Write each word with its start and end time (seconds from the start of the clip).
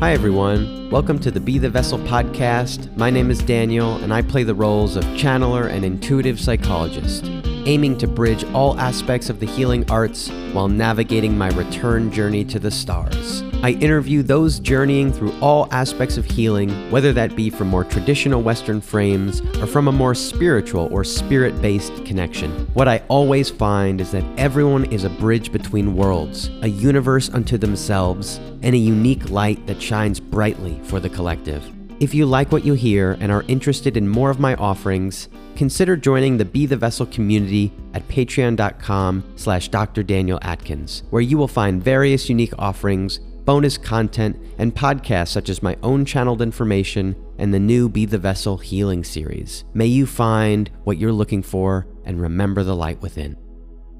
Hi, 0.00 0.14
everyone. 0.14 0.88
Welcome 0.88 1.18
to 1.18 1.30
the 1.30 1.40
Be 1.40 1.58
the 1.58 1.68
Vessel 1.68 1.98
podcast. 1.98 2.96
My 2.96 3.10
name 3.10 3.30
is 3.30 3.38
Daniel, 3.40 3.96
and 3.96 4.14
I 4.14 4.22
play 4.22 4.44
the 4.44 4.54
roles 4.54 4.96
of 4.96 5.04
channeler 5.04 5.68
and 5.70 5.84
intuitive 5.84 6.40
psychologist, 6.40 7.26
aiming 7.66 7.98
to 7.98 8.08
bridge 8.08 8.42
all 8.54 8.80
aspects 8.80 9.28
of 9.28 9.40
the 9.40 9.46
healing 9.46 9.84
arts 9.90 10.30
while 10.54 10.68
navigating 10.68 11.36
my 11.36 11.50
return 11.50 12.10
journey 12.10 12.46
to 12.46 12.58
the 12.58 12.70
stars. 12.70 13.42
I 13.62 13.72
interview 13.72 14.22
those 14.22 14.58
journeying 14.58 15.12
through 15.12 15.34
all 15.42 15.68
aspects 15.70 16.16
of 16.16 16.24
healing, 16.24 16.70
whether 16.90 17.12
that 17.12 17.36
be 17.36 17.50
from 17.50 17.68
more 17.68 17.84
traditional 17.84 18.40
Western 18.40 18.80
frames 18.80 19.42
or 19.58 19.66
from 19.66 19.86
a 19.86 19.92
more 19.92 20.14
spiritual 20.14 20.88
or 20.90 21.04
spirit 21.04 21.60
based 21.60 21.92
connection. 22.06 22.50
What 22.72 22.88
I 22.88 23.02
always 23.08 23.50
find 23.50 24.00
is 24.00 24.12
that 24.12 24.24
everyone 24.38 24.86
is 24.86 25.04
a 25.04 25.10
bridge 25.10 25.52
between 25.52 25.94
worlds, 25.94 26.48
a 26.62 26.68
universe 26.68 27.28
unto 27.28 27.58
themselves, 27.58 28.38
and 28.62 28.74
a 28.74 28.78
unique 28.78 29.28
light 29.28 29.66
that 29.66 29.82
shines 29.82 30.20
brightly 30.20 30.80
for 30.84 30.98
the 30.98 31.10
collective. 31.10 31.62
If 32.00 32.14
you 32.14 32.24
like 32.24 32.50
what 32.50 32.64
you 32.64 32.72
hear 32.72 33.18
and 33.20 33.30
are 33.30 33.44
interested 33.46 33.94
in 33.94 34.08
more 34.08 34.30
of 34.30 34.40
my 34.40 34.54
offerings, 34.54 35.28
consider 35.54 35.98
joining 35.98 36.38
the 36.38 36.46
Be 36.46 36.64
the 36.64 36.78
Vessel 36.78 37.04
community 37.04 37.74
at 37.92 38.08
patreon.com 38.08 39.34
slash 39.36 39.68
Dr. 39.68 40.02
Daniel 40.02 40.38
Atkins, 40.40 41.02
where 41.10 41.20
you 41.20 41.36
will 41.36 41.46
find 41.46 41.84
various 41.84 42.30
unique 42.30 42.54
offerings 42.58 43.20
bonus 43.50 43.76
content, 43.76 44.40
and 44.58 44.76
podcasts 44.76 45.30
such 45.30 45.48
as 45.48 45.60
my 45.60 45.76
own 45.82 46.04
channeled 46.04 46.40
information 46.40 47.16
and 47.36 47.52
the 47.52 47.58
new 47.58 47.88
Be 47.88 48.06
the 48.06 48.16
Vessel 48.16 48.58
healing 48.58 49.02
series. 49.02 49.64
May 49.74 49.86
you 49.86 50.06
find 50.06 50.70
what 50.84 50.98
you're 50.98 51.10
looking 51.10 51.42
for 51.42 51.88
and 52.04 52.20
remember 52.20 52.62
the 52.62 52.76
light 52.76 53.02
within. 53.02 53.36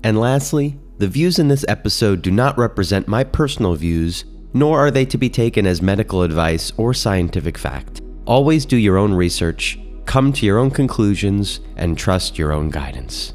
And 0.05 0.21
lastly, 0.21 0.79
the 0.99 1.09
views 1.09 1.41
in 1.41 1.49
this 1.49 1.65
episode 1.67 2.23
do 2.23 2.31
not 2.31 2.59
represent 2.59 3.09
my 3.09 3.25
personal 3.25 3.75
views, 3.75 4.25
nor 4.55 4.79
are 4.79 4.93
they 4.93 5.05
to 5.07 5.19
be 5.19 5.29
taken 5.29 5.67
as 5.67 5.83
medical 5.83 6.23
advice 6.23 6.73
or 6.77 6.95
scientific 6.95 7.59
fact. 7.59 8.03
Always 8.27 8.65
do 8.65 8.77
your 8.77 8.99
own 8.99 9.13
research, 9.13 9.81
come 10.05 10.33
to 10.35 10.47
your 10.47 10.59
own 10.59 10.71
conclusions, 10.71 11.59
and 11.75 11.99
trust 11.99 12.39
your 12.39 12.53
own 12.53 12.71
guidance. 12.71 13.35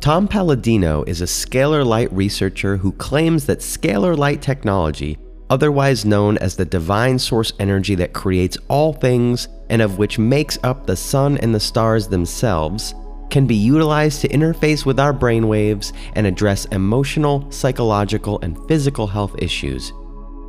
Tom 0.00 0.28
Paladino 0.28 1.04
is 1.04 1.22
a 1.22 1.24
scalar 1.24 1.86
light 1.86 2.12
researcher 2.12 2.76
who 2.76 2.92
claims 2.92 3.46
that 3.46 3.60
scalar 3.60 4.14
light 4.14 4.42
technology 4.42 5.16
otherwise 5.50 6.04
known 6.04 6.38
as 6.38 6.56
the 6.56 6.64
divine 6.64 7.18
source 7.18 7.52
energy 7.58 7.94
that 7.94 8.12
creates 8.12 8.58
all 8.68 8.92
things 8.92 9.48
and 9.70 9.82
of 9.82 9.98
which 9.98 10.18
makes 10.18 10.58
up 10.62 10.86
the 10.86 10.96
sun 10.96 11.38
and 11.38 11.54
the 11.54 11.60
stars 11.60 12.08
themselves, 12.08 12.94
can 13.30 13.46
be 13.46 13.54
utilized 13.54 14.20
to 14.22 14.28
interface 14.28 14.86
with 14.86 14.98
our 14.98 15.12
brainwaves 15.12 15.92
and 16.14 16.26
address 16.26 16.64
emotional, 16.66 17.50
psychological, 17.50 18.40
and 18.40 18.56
physical 18.68 19.06
health 19.06 19.34
issues. 19.38 19.92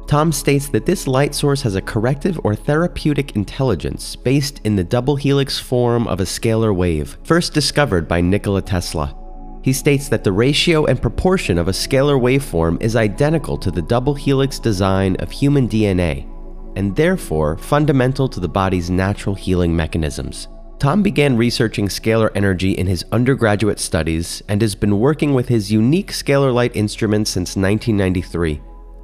Tom 0.08 0.32
states 0.32 0.70
that 0.70 0.88
this 0.88 1.06
light 1.06 1.36
source 1.36 1.62
has 1.62 1.76
a 1.76 1.82
corrective 1.82 2.40
or 2.44 2.56
therapeutic 2.56 3.36
intelligence 3.36 4.16
based 4.16 4.60
in 4.64 4.76
the 4.76 4.84
double 4.84 5.16
helix 5.16 5.60
form 5.60 6.08
of 6.08 6.20
a 6.20 6.24
scalar 6.24 6.76
wave, 6.76 7.18
first 7.24 7.54
discovered 7.54 8.08
by 8.08 8.20
Nikola 8.20 8.62
Tesla. 8.62 9.16
He 9.62 9.74
states 9.74 10.08
that 10.10 10.24
the 10.24 10.32
ratio 10.32 10.86
and 10.86 11.02
proportion 11.02 11.58
of 11.58 11.68
a 11.68 11.72
scalar 11.72 12.20
waveform 12.20 12.82
is 12.82 12.96
identical 12.96 13.58
to 13.58 13.72
the 13.72 13.82
double 13.82 14.16
helix 14.16 14.58
design 14.58 15.16
of 15.18 15.32
human 15.32 15.68
DNA, 15.68 16.28
and 16.76 16.96
therefore 16.96 17.58
fundamental 17.58 18.30
to 18.30 18.40
the 18.40 18.48
body's 18.48 18.90
natural 18.90 19.36
healing 19.36 19.76
mechanisms. 19.76 20.48
Tom 20.80 21.04
began 21.04 21.36
researching 21.36 21.90
scalar 21.90 22.32
energy 22.36 22.72
in 22.72 22.88
his 22.88 23.04
undergraduate 23.12 23.80
studies 23.80 24.42
and 24.48 24.62
has 24.62 24.76
been 24.76 24.98
working 24.98 25.34
with 25.34 25.50
his 25.50 25.70
unique 25.70 26.12
scalar 26.14 26.54
light 26.54 26.74
instrument 26.74 27.28
since 27.28 27.58
1993, 27.58 28.62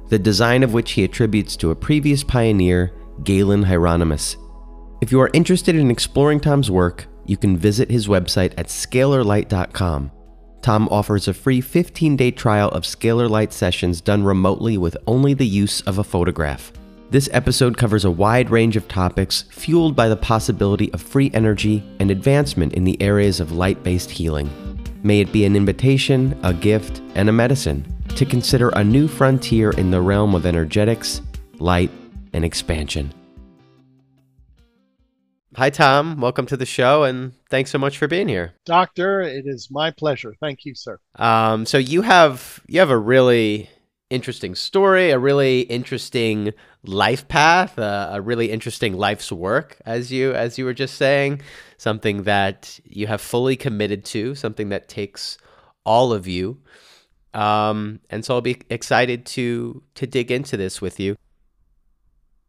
the 0.08 0.18
design 0.18 0.62
of 0.62 0.72
which 0.72 0.92
he 0.92 1.04
attributes 1.04 1.54
to 1.56 1.70
a 1.70 1.76
previous 1.76 2.24
pioneer, 2.24 2.92
Galen 3.24 3.62
Hieronymus. 3.62 4.38
If 5.02 5.12
you 5.12 5.20
are 5.20 5.30
interested 5.34 5.76
in 5.76 5.90
exploring 5.90 6.40
Tom's 6.40 6.70
work, 6.70 7.08
you 7.26 7.36
can 7.36 7.58
visit 7.58 7.90
his 7.90 8.08
website 8.08 8.54
at 8.56 8.68
scalarlight.com. 8.68 10.12
Tom 10.66 10.88
offers 10.90 11.28
a 11.28 11.32
free 11.32 11.60
15 11.60 12.16
day 12.16 12.32
trial 12.32 12.68
of 12.70 12.82
Scalar 12.82 13.30
Light 13.30 13.52
sessions 13.52 14.00
done 14.00 14.24
remotely 14.24 14.76
with 14.76 14.96
only 15.06 15.32
the 15.32 15.46
use 15.46 15.80
of 15.82 15.98
a 15.98 16.02
photograph. 16.02 16.72
This 17.08 17.28
episode 17.30 17.76
covers 17.76 18.04
a 18.04 18.10
wide 18.10 18.50
range 18.50 18.74
of 18.74 18.88
topics 18.88 19.42
fueled 19.42 19.94
by 19.94 20.08
the 20.08 20.16
possibility 20.16 20.92
of 20.92 21.00
free 21.00 21.30
energy 21.32 21.84
and 22.00 22.10
advancement 22.10 22.72
in 22.72 22.82
the 22.82 23.00
areas 23.00 23.38
of 23.38 23.52
light 23.52 23.80
based 23.84 24.10
healing. 24.10 24.50
May 25.04 25.20
it 25.20 25.30
be 25.30 25.44
an 25.44 25.54
invitation, 25.54 26.36
a 26.42 26.52
gift, 26.52 27.00
and 27.14 27.28
a 27.28 27.32
medicine 27.32 27.86
to 28.16 28.26
consider 28.26 28.70
a 28.70 28.82
new 28.82 29.06
frontier 29.06 29.70
in 29.70 29.92
the 29.92 30.00
realm 30.00 30.34
of 30.34 30.46
energetics, 30.46 31.22
light, 31.60 31.92
and 32.32 32.44
expansion. 32.44 33.14
Hi, 35.56 35.70
Tom. 35.70 36.20
Welcome 36.20 36.44
to 36.48 36.56
the 36.58 36.66
show, 36.66 37.04
and 37.04 37.32
thanks 37.48 37.70
so 37.70 37.78
much 37.78 37.96
for 37.96 38.06
being 38.06 38.28
here. 38.28 38.52
Doctor, 38.66 39.22
it 39.22 39.46
is 39.46 39.70
my 39.70 39.90
pleasure. 39.90 40.34
Thank 40.38 40.66
you, 40.66 40.74
sir. 40.74 40.98
Um, 41.14 41.64
so 41.64 41.78
you 41.78 42.02
have 42.02 42.60
you 42.66 42.78
have 42.78 42.90
a 42.90 42.98
really 42.98 43.70
interesting 44.10 44.54
story, 44.54 45.12
a 45.12 45.18
really 45.18 45.62
interesting 45.62 46.52
life 46.84 47.26
path, 47.28 47.78
uh, 47.78 48.10
a 48.12 48.20
really 48.20 48.50
interesting 48.50 48.98
life's 48.98 49.32
work, 49.32 49.78
as 49.86 50.12
you 50.12 50.34
as 50.34 50.58
you 50.58 50.66
were 50.66 50.74
just 50.74 50.96
saying, 50.96 51.40
something 51.78 52.24
that 52.24 52.78
you 52.84 53.06
have 53.06 53.22
fully 53.22 53.56
committed 53.56 54.04
to, 54.04 54.34
something 54.34 54.68
that 54.68 54.88
takes 54.88 55.38
all 55.86 56.12
of 56.12 56.26
you. 56.26 56.58
Um, 57.32 58.00
and 58.10 58.26
so 58.26 58.34
I'll 58.34 58.42
be 58.42 58.60
excited 58.68 59.24
to 59.24 59.82
to 59.94 60.06
dig 60.06 60.30
into 60.30 60.58
this 60.58 60.82
with 60.82 61.00
you. 61.00 61.16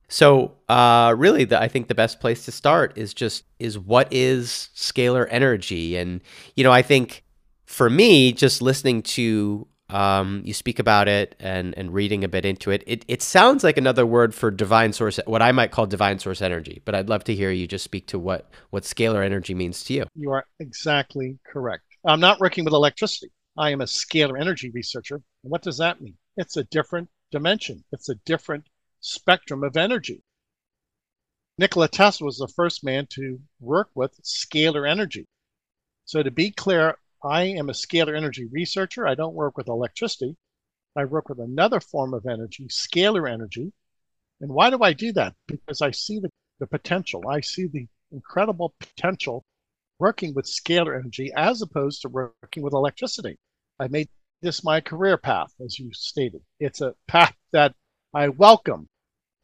So, 0.09 0.53
uh, 0.69 1.13
really, 1.17 1.43
the, 1.43 1.61
I 1.61 1.67
think 1.67 1.87
the 1.87 1.95
best 1.95 2.19
place 2.19 2.45
to 2.45 2.51
start 2.51 2.97
is 2.97 3.13
just 3.13 3.43
is 3.59 3.77
what 3.77 4.07
is 4.11 4.69
scalar 4.75 5.27
energy, 5.29 5.97
and 5.97 6.21
you 6.55 6.63
know, 6.63 6.71
I 6.71 6.81
think 6.81 7.23
for 7.65 7.89
me, 7.89 8.31
just 8.31 8.61
listening 8.61 9.01
to 9.03 9.67
um, 9.89 10.41
you 10.43 10.53
speak 10.53 10.79
about 10.79 11.07
it 11.07 11.35
and 11.39 11.77
and 11.77 11.93
reading 11.93 12.23
a 12.23 12.27
bit 12.27 12.45
into 12.45 12.71
it, 12.71 12.83
it 12.87 13.05
it 13.07 13.21
sounds 13.21 13.63
like 13.63 13.77
another 13.77 14.05
word 14.05 14.33
for 14.33 14.51
divine 14.51 14.93
source, 14.93 15.19
what 15.25 15.41
I 15.41 15.51
might 15.51 15.71
call 15.71 15.85
divine 15.85 16.19
source 16.19 16.41
energy. 16.41 16.81
But 16.85 16.95
I'd 16.95 17.09
love 17.09 17.23
to 17.25 17.35
hear 17.35 17.51
you 17.51 17.67
just 17.67 17.83
speak 17.83 18.07
to 18.07 18.19
what 18.19 18.49
what 18.69 18.83
scalar 18.83 19.25
energy 19.25 19.53
means 19.53 19.83
to 19.85 19.93
you. 19.93 20.05
You 20.15 20.31
are 20.31 20.45
exactly 20.59 21.37
correct. 21.45 21.83
I'm 22.05 22.19
not 22.19 22.39
working 22.39 22.65
with 22.65 22.73
electricity. 22.73 23.31
I 23.57 23.71
am 23.71 23.81
a 23.81 23.85
scalar 23.85 24.39
energy 24.39 24.69
researcher. 24.69 25.21
what 25.41 25.63
does 25.63 25.77
that 25.79 25.99
mean? 25.99 26.15
It's 26.37 26.57
a 26.57 26.63
different 26.65 27.09
dimension. 27.31 27.83
It's 27.91 28.09
a 28.09 28.15
different 28.25 28.67
spectrum 29.07 29.63
of 29.63 29.77
energy. 29.77 30.21
Nikola 31.57 31.87
Tesla 31.87 32.25
was 32.25 32.37
the 32.37 32.47
first 32.47 32.83
man 32.83 33.07
to 33.11 33.39
work 33.59 33.89
with 33.95 34.19
scalar 34.21 34.89
energy. 34.89 35.25
So, 36.05 36.21
to 36.21 36.29
be 36.29 36.51
clear, 36.51 36.97
I 37.23 37.43
am 37.43 37.69
a 37.69 37.73
scalar 37.73 38.15
energy 38.15 38.45
researcher. 38.45 39.07
I 39.07 39.15
don't 39.15 39.33
work 39.33 39.57
with 39.57 39.67
electricity. 39.67 40.35
I 40.95 41.05
work 41.05 41.29
with 41.29 41.39
another 41.39 41.79
form 41.79 42.13
of 42.13 42.25
energy, 42.25 42.67
scalar 42.67 43.31
energy. 43.31 43.71
And 44.39 44.51
why 44.51 44.69
do 44.69 44.83
I 44.83 44.93
do 44.93 45.11
that? 45.13 45.35
Because 45.47 45.81
I 45.81 45.91
see 45.91 46.19
the, 46.19 46.29
the 46.59 46.67
potential. 46.67 47.23
I 47.27 47.41
see 47.41 47.67
the 47.67 47.87
incredible 48.11 48.75
potential 48.79 49.43
working 49.99 50.33
with 50.33 50.45
scalar 50.45 50.97
energy 50.97 51.31
as 51.35 51.61
opposed 51.61 52.01
to 52.01 52.09
working 52.09 52.61
with 52.61 52.73
electricity. 52.73 53.37
I 53.79 53.87
made 53.87 54.09
this 54.41 54.63
my 54.63 54.81
career 54.81 55.17
path, 55.17 55.53
as 55.63 55.79
you 55.79 55.91
stated. 55.93 56.41
It's 56.59 56.81
a 56.81 56.93
path 57.07 57.35
that 57.51 57.73
I 58.13 58.29
welcome. 58.29 58.87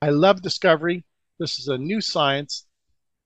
I 0.04 0.10
love 0.10 0.42
discovery. 0.42 1.06
This 1.40 1.60
is 1.60 1.70
a 1.70 1.78
new 1.78 2.02
science. 2.02 2.66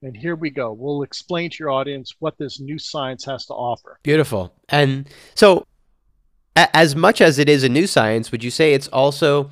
And 0.03 0.15
here 0.15 0.35
we 0.35 0.51
go. 0.51 0.73
We'll 0.73 1.01
explain 1.01 1.49
to 1.49 1.55
your 1.59 1.71
audience 1.71 2.13
what 2.19 2.37
this 2.37 2.59
new 2.59 2.77
science 2.77 3.25
has 3.25 3.47
to 3.47 3.53
offer. 3.55 3.99
Beautiful. 4.03 4.53
And 4.69 5.09
so, 5.33 5.65
as 6.55 6.95
much 6.95 7.19
as 7.19 7.39
it 7.39 7.49
is 7.49 7.63
a 7.63 7.69
new 7.69 7.87
science, 7.87 8.31
would 8.31 8.43
you 8.43 8.51
say 8.51 8.75
it's 8.75 8.87
also 8.89 9.49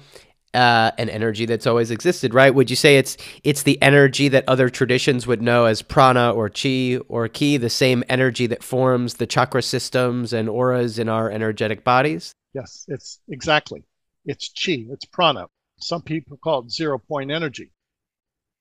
uh, 0.54 0.92
an 1.00 1.10
energy 1.10 1.48
that's 1.48 1.66
always 1.66 1.90
existed, 1.90 2.36
right? 2.36 2.54
Would 2.54 2.70
you 2.70 2.76
say 2.76 2.98
it's 2.98 3.18
it's 3.44 3.64
the 3.64 3.82
energy 3.82 4.28
that 4.28 4.44
other 4.48 4.70
traditions 4.70 5.26
would 5.26 5.42
know 5.42 5.66
as 5.66 5.82
prana 5.82 6.32
or 6.32 6.48
chi 6.48 7.00
or 7.10 7.28
ki, 7.28 7.58
the 7.58 7.72
same 7.72 8.04
energy 8.08 8.46
that 8.46 8.62
forms 8.62 9.16
the 9.16 9.26
chakra 9.26 9.64
systems 9.64 10.32
and 10.32 10.48
auras 10.48 11.00
in 11.00 11.10
our 11.10 11.32
energetic 11.32 11.84
bodies? 11.84 12.34
Yes, 12.54 12.86
it's 12.88 13.20
exactly. 13.30 13.84
It's 14.28 14.50
chi, 14.50 14.86
it's 14.92 15.06
prana. 15.06 15.48
Some 15.78 16.02
people 16.02 16.38
call 16.38 16.64
it 16.64 16.72
zero 16.72 16.98
point 16.98 17.32
energy. 17.32 17.72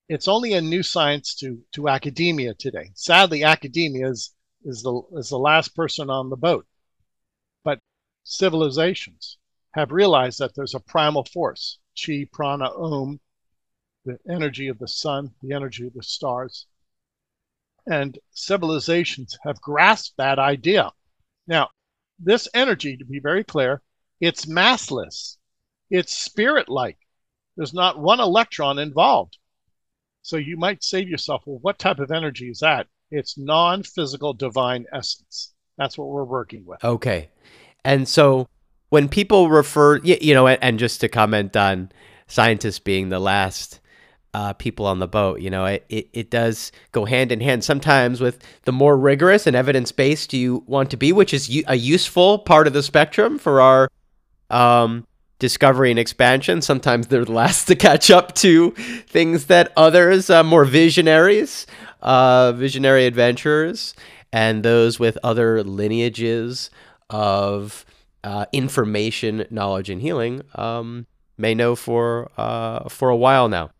It's 0.08 0.28
only 0.28 0.52
a 0.52 0.60
new 0.60 0.82
science 0.82 1.34
to, 1.36 1.62
to 1.72 1.88
academia 1.88 2.54
today. 2.54 2.90
Sadly, 2.94 3.42
academia 3.44 4.10
is, 4.10 4.34
is, 4.64 4.82
the, 4.82 5.00
is 5.12 5.30
the 5.30 5.38
last 5.38 5.74
person 5.74 6.10
on 6.10 6.28
the 6.28 6.36
boat. 6.36 6.66
But 7.64 7.78
civilizations 8.24 9.38
have 9.72 9.92
realized 9.92 10.38
that 10.40 10.54
there's 10.54 10.74
a 10.74 10.80
primal 10.80 11.24
force, 11.24 11.78
chi, 11.98 12.26
prana, 12.30 12.70
om, 12.76 13.20
the 14.04 14.18
energy 14.30 14.68
of 14.68 14.78
the 14.78 14.88
sun, 14.88 15.30
the 15.42 15.54
energy 15.54 15.86
of 15.86 15.94
the 15.94 16.02
stars. 16.02 16.66
And 17.86 18.18
civilizations 18.32 19.38
have 19.44 19.60
grasped 19.60 20.16
that 20.18 20.38
idea. 20.38 20.90
Now, 21.46 21.70
this 22.18 22.48
energy, 22.54 22.96
to 22.96 23.04
be 23.04 23.20
very 23.20 23.44
clear, 23.44 23.82
it's 24.20 24.44
massless, 24.44 25.38
it's 25.90 26.16
spirit 26.16 26.68
like. 26.68 26.98
There's 27.56 27.74
not 27.74 28.00
one 28.00 28.20
electron 28.20 28.78
involved. 28.78 29.38
So 30.22 30.36
you 30.36 30.56
might 30.56 30.80
to 30.80 31.04
yourself, 31.04 31.42
well, 31.46 31.58
what 31.60 31.78
type 31.78 31.98
of 31.98 32.10
energy 32.10 32.48
is 32.48 32.60
that? 32.60 32.86
It's 33.10 33.36
non 33.36 33.82
physical 33.82 34.32
divine 34.32 34.86
essence. 34.92 35.52
That's 35.76 35.98
what 35.98 36.08
we're 36.08 36.24
working 36.24 36.64
with. 36.64 36.82
Okay. 36.82 37.28
And 37.84 38.08
so 38.08 38.48
when 38.88 39.08
people 39.08 39.50
refer, 39.50 39.98
you 39.98 40.34
know, 40.34 40.48
and 40.48 40.78
just 40.78 41.00
to 41.02 41.08
comment 41.08 41.56
on 41.56 41.92
scientists 42.26 42.78
being 42.78 43.10
the 43.10 43.18
last 43.18 43.80
uh, 44.32 44.52
people 44.54 44.86
on 44.86 44.98
the 44.98 45.06
boat, 45.06 45.40
you 45.40 45.50
know, 45.50 45.66
it, 45.66 45.84
it, 45.88 46.08
it 46.12 46.30
does 46.30 46.72
go 46.92 47.04
hand 47.04 47.30
in 47.30 47.40
hand 47.40 47.62
sometimes 47.62 48.20
with 48.20 48.42
the 48.62 48.72
more 48.72 48.96
rigorous 48.96 49.46
and 49.46 49.54
evidence 49.54 49.92
based 49.92 50.32
you 50.32 50.64
want 50.66 50.90
to 50.90 50.96
be, 50.96 51.12
which 51.12 51.34
is 51.34 51.62
a 51.66 51.76
useful 51.76 52.38
part 52.38 52.66
of 52.66 52.72
the 52.72 52.82
spectrum 52.82 53.38
for 53.38 53.60
our 53.60 53.90
um, 54.50 55.06
discovery 55.38 55.90
and 55.90 55.98
expansion. 55.98 56.62
Sometimes 56.62 57.08
they're 57.08 57.24
the 57.24 57.32
last 57.32 57.64
to 57.68 57.74
catch 57.76 58.10
up 58.10 58.34
to 58.36 58.70
things 59.08 59.46
that 59.46 59.72
others, 59.76 60.30
uh, 60.30 60.42
more 60.42 60.64
visionaries, 60.64 61.66
uh, 62.02 62.52
visionary 62.52 63.06
adventurers, 63.06 63.94
and 64.32 64.62
those 64.64 64.98
with 64.98 65.16
other 65.22 65.62
lineages 65.62 66.70
of 67.10 67.84
uh, 68.24 68.46
information, 68.52 69.46
knowledge, 69.50 69.90
and 69.90 70.00
healing 70.00 70.42
um, 70.54 71.06
may 71.36 71.54
know 71.54 71.76
for 71.76 72.30
uh, 72.36 72.88
for 72.88 73.10
a 73.10 73.16
while 73.16 73.48
now. 73.48 73.70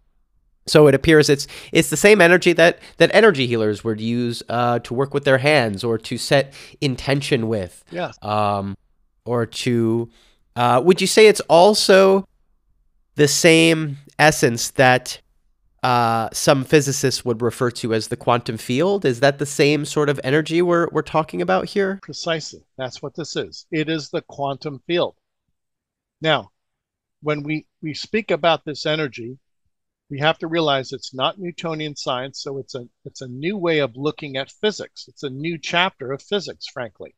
So 0.67 0.87
it 0.87 0.95
appears 0.95 1.29
it's 1.29 1.47
it's 1.73 1.91
the 1.91 1.97
same 1.97 2.21
energy 2.21 2.53
that 2.55 2.79
that 2.99 3.11
energy 3.15 3.47
healers 3.47 3.85
would 3.85 4.01
use 4.01 4.43
uh, 4.49 4.79
to 4.81 4.95
work 4.95 5.13
with 5.15 5.25
their 5.25 5.39
hands 5.39 5.85
or 5.85 5.99
to 5.99 6.17
set 6.19 6.53
intention 6.81 7.49
with, 7.49 7.85
Yeah. 7.91 8.13
um, 8.23 8.77
or 9.25 9.47
to. 9.47 10.11
Uh, 10.57 10.81
would 10.85 11.01
you 11.01 11.07
say 11.07 11.27
it's 11.27 11.41
also 11.41 12.27
the 13.17 13.29
same 13.29 13.99
essence 14.19 14.71
that 14.73 15.21
uh, 15.83 16.29
some 16.33 16.65
physicists 16.65 17.25
would 17.25 17.43
refer 17.43 17.71
to 17.71 17.93
as 17.93 18.09
the 18.09 18.17
quantum 18.17 18.57
field? 18.57 19.05
Is 19.05 19.21
that 19.21 19.39
the 19.39 19.47
same 19.47 19.85
sort 19.85 20.09
of 20.09 20.21
energy 20.25 20.63
we're 20.63 20.89
we're 20.93 21.03
talking 21.03 21.43
about 21.43 21.67
here? 21.67 21.99
Precisely. 22.03 22.63
That's 22.79 23.03
what 23.03 23.15
this 23.15 23.37
is. 23.37 23.67
It 23.71 23.89
is 23.89 24.09
the 24.09 24.23
quantum 24.23 24.81
field. 24.87 25.17
Now, 26.21 26.53
when 27.21 27.43
we, 27.43 27.67
we 27.83 27.95
speak 27.95 28.31
about 28.31 28.65
this 28.65 28.87
energy, 28.87 29.39
we 30.11 30.21
have 30.21 30.39
to 30.39 30.47
realize 30.47 30.93
it's 30.93 31.15
not 31.15 31.39
Newtonian 31.39 31.97
science, 31.97 32.41
so 32.41 32.59
it's 32.59 32.75
a 32.75 32.87
it's 33.05 33.21
a 33.21 33.29
new 33.29 33.57
way 33.57 33.81
of 33.81 33.97
looking 33.97 34.37
at 34.37 34.51
physics. 34.51 35.07
It's 35.09 35.23
a 35.23 35.31
new 35.31 35.59
chapter 35.59 36.13
of 36.13 36.23
physics, 36.23 36.67
frankly. 36.67 37.15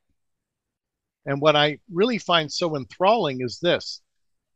And 1.27 1.41
what 1.41 1.57
I 1.57 1.81
really 1.93 2.19
find 2.19 2.51
so 2.51 2.77
enthralling 2.77 3.41
is 3.41 3.59
this. 3.59 4.01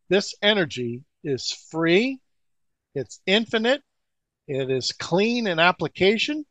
This 0.09 0.35
energy 0.41 1.03
is 1.25 1.53
free, 1.71 2.21
it's 2.95 3.21
infinite, 3.27 3.83
it 4.47 4.71
is 4.71 4.93
clean 4.93 5.47
in 5.47 5.59
application, 5.59 6.47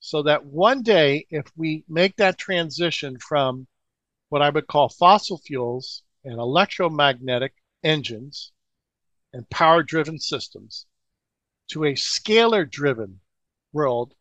so 0.00 0.22
that 0.24 0.44
one 0.44 0.82
day, 0.82 1.26
if 1.30 1.46
we 1.56 1.84
make 1.88 2.16
that 2.16 2.38
transition 2.38 3.18
from 3.18 3.66
what 4.30 4.42
I 4.42 4.50
would 4.50 4.66
call 4.66 4.88
fossil 4.88 5.38
fuels 5.38 6.02
and 6.24 6.38
electromagnetic 6.38 7.54
engines 7.84 8.52
and 9.32 9.48
power 9.48 9.82
driven 9.82 10.18
systems 10.18 10.86
to 11.68 11.84
a 11.84 11.94
scalar 11.94 12.68
driven 12.68 13.20
world, 13.72 14.14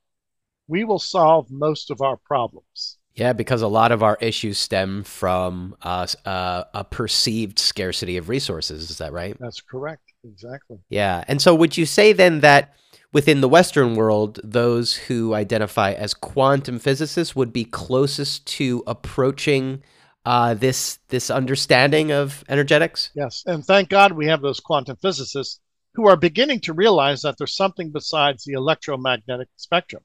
we 0.68 0.84
will 0.84 1.00
solve 1.00 1.50
most 1.50 1.90
of 1.90 2.02
our 2.02 2.18
problems. 2.18 2.99
Yeah, 3.20 3.34
because 3.34 3.62
a 3.62 3.68
lot 3.68 3.92
of 3.92 4.02
our 4.02 4.18
issues 4.22 4.58
stem 4.58 5.04
from 5.04 5.76
uh, 5.82 6.08
uh, 6.26 6.64
a 6.74 6.84
perceived 6.86 7.60
scarcity 7.60 8.16
of 8.16 8.30
resources. 8.30 8.90
Is 8.90 8.98
that 9.00 9.12
right? 9.12 9.36
That's 9.40 9.60
correct. 9.60 10.04
Exactly. 10.24 10.78
Yeah. 10.90 11.24
And 11.28 11.42
so, 11.42 11.54
would 11.54 11.78
you 11.78 11.86
say 11.86 12.14
then 12.14 12.40
that 12.40 12.76
within 13.12 13.42
the 13.42 13.50
Western 13.50 13.96
world, 13.96 14.40
those 14.44 14.96
who 14.96 15.34
identify 15.34 15.92
as 15.92 16.14
quantum 16.14 16.80
physicists 16.80 17.36
would 17.36 17.52
be 17.52 17.66
closest 17.66 18.46
to 18.48 18.84
approaching 18.88 19.84
uh, 20.26 20.54
this 20.54 21.00
this 21.10 21.30
understanding 21.30 22.12
of 22.12 22.44
energetics? 22.48 23.12
Yes. 23.16 23.44
And 23.46 23.66
thank 23.66 23.90
God 23.90 24.14
we 24.14 24.28
have 24.28 24.42
those 24.42 24.60
quantum 24.60 24.98
physicists 25.02 25.60
who 25.96 26.08
are 26.08 26.16
beginning 26.16 26.62
to 26.62 26.74
realize 26.74 27.22
that 27.24 27.38
there's 27.38 27.56
something 27.56 27.92
besides 27.92 28.46
the 28.46 28.54
electromagnetic 28.54 29.50
spectrum. 29.58 30.04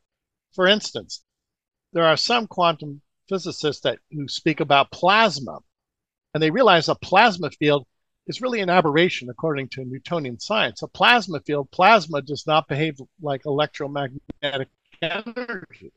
For 0.53 0.67
instance, 0.67 1.23
there 1.93 2.05
are 2.07 2.17
some 2.17 2.47
quantum 2.47 3.03
physicists 3.29 3.83
that 3.83 3.99
who 4.11 4.29
speak 4.29 4.61
about 4.61 4.91
plasma, 4.91 5.59
and 6.33 6.43
they 6.43 6.51
realize 6.51 6.89
a 6.89 6.95
plasma 6.95 7.51
field 7.51 7.87
is 8.27 8.41
really 8.41 8.61
an 8.61 8.71
aberration 8.71 9.29
according 9.29 9.69
to 9.69 9.85
Newtonian 9.85 10.41
science. 10.41 10.83
A 10.83 10.89
plasma 10.89 11.41
field, 11.41 11.71
plasma 11.71 12.23
does 12.23 12.47
not 12.47 12.69
behave 12.69 12.99
like 13.21 13.45
electromagnetic 13.45 14.69
energy. 15.03 15.93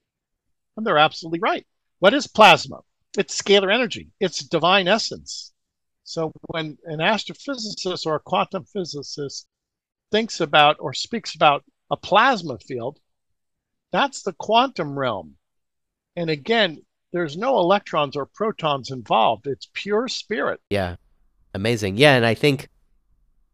And 0.75 0.85
they're 0.85 0.97
absolutely 0.97 1.39
right. 1.39 1.65
What 1.99 2.13
is 2.13 2.27
plasma? 2.27 2.79
It's 3.17 3.41
scalar 3.41 3.73
energy. 3.73 4.09
It's 4.19 4.39
divine 4.39 4.87
essence. 4.87 5.53
So 6.03 6.31
when 6.47 6.77
an 6.85 6.99
astrophysicist 6.99 8.05
or 8.05 8.15
a 8.15 8.19
quantum 8.19 8.65
physicist 8.65 9.47
thinks 10.11 10.39
about 10.39 10.77
or 10.79 10.93
speaks 10.93 11.35
about 11.35 11.63
a 11.89 11.97
plasma 11.97 12.57
field, 12.59 12.99
that's 13.91 14.21
the 14.21 14.33
quantum 14.33 14.97
realm. 14.97 15.35
And 16.15 16.29
again, 16.29 16.81
there's 17.11 17.37
no 17.37 17.57
electrons 17.59 18.15
or 18.15 18.25
protons 18.25 18.91
involved. 18.91 19.47
It's 19.47 19.69
pure 19.73 20.07
spirit. 20.07 20.59
Yeah. 20.69 20.97
Amazing. 21.53 21.97
Yeah. 21.97 22.15
And 22.15 22.25
I 22.25 22.33
think 22.33 22.69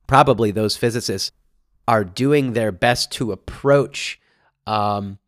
probably 0.08 0.52
those 0.52 0.76
physicists 0.76 1.32
are 1.88 2.04
doing 2.04 2.54
their 2.54 2.72
best 2.72 3.12
to 3.14 3.32
approach 3.32 4.20
um, 4.66 5.20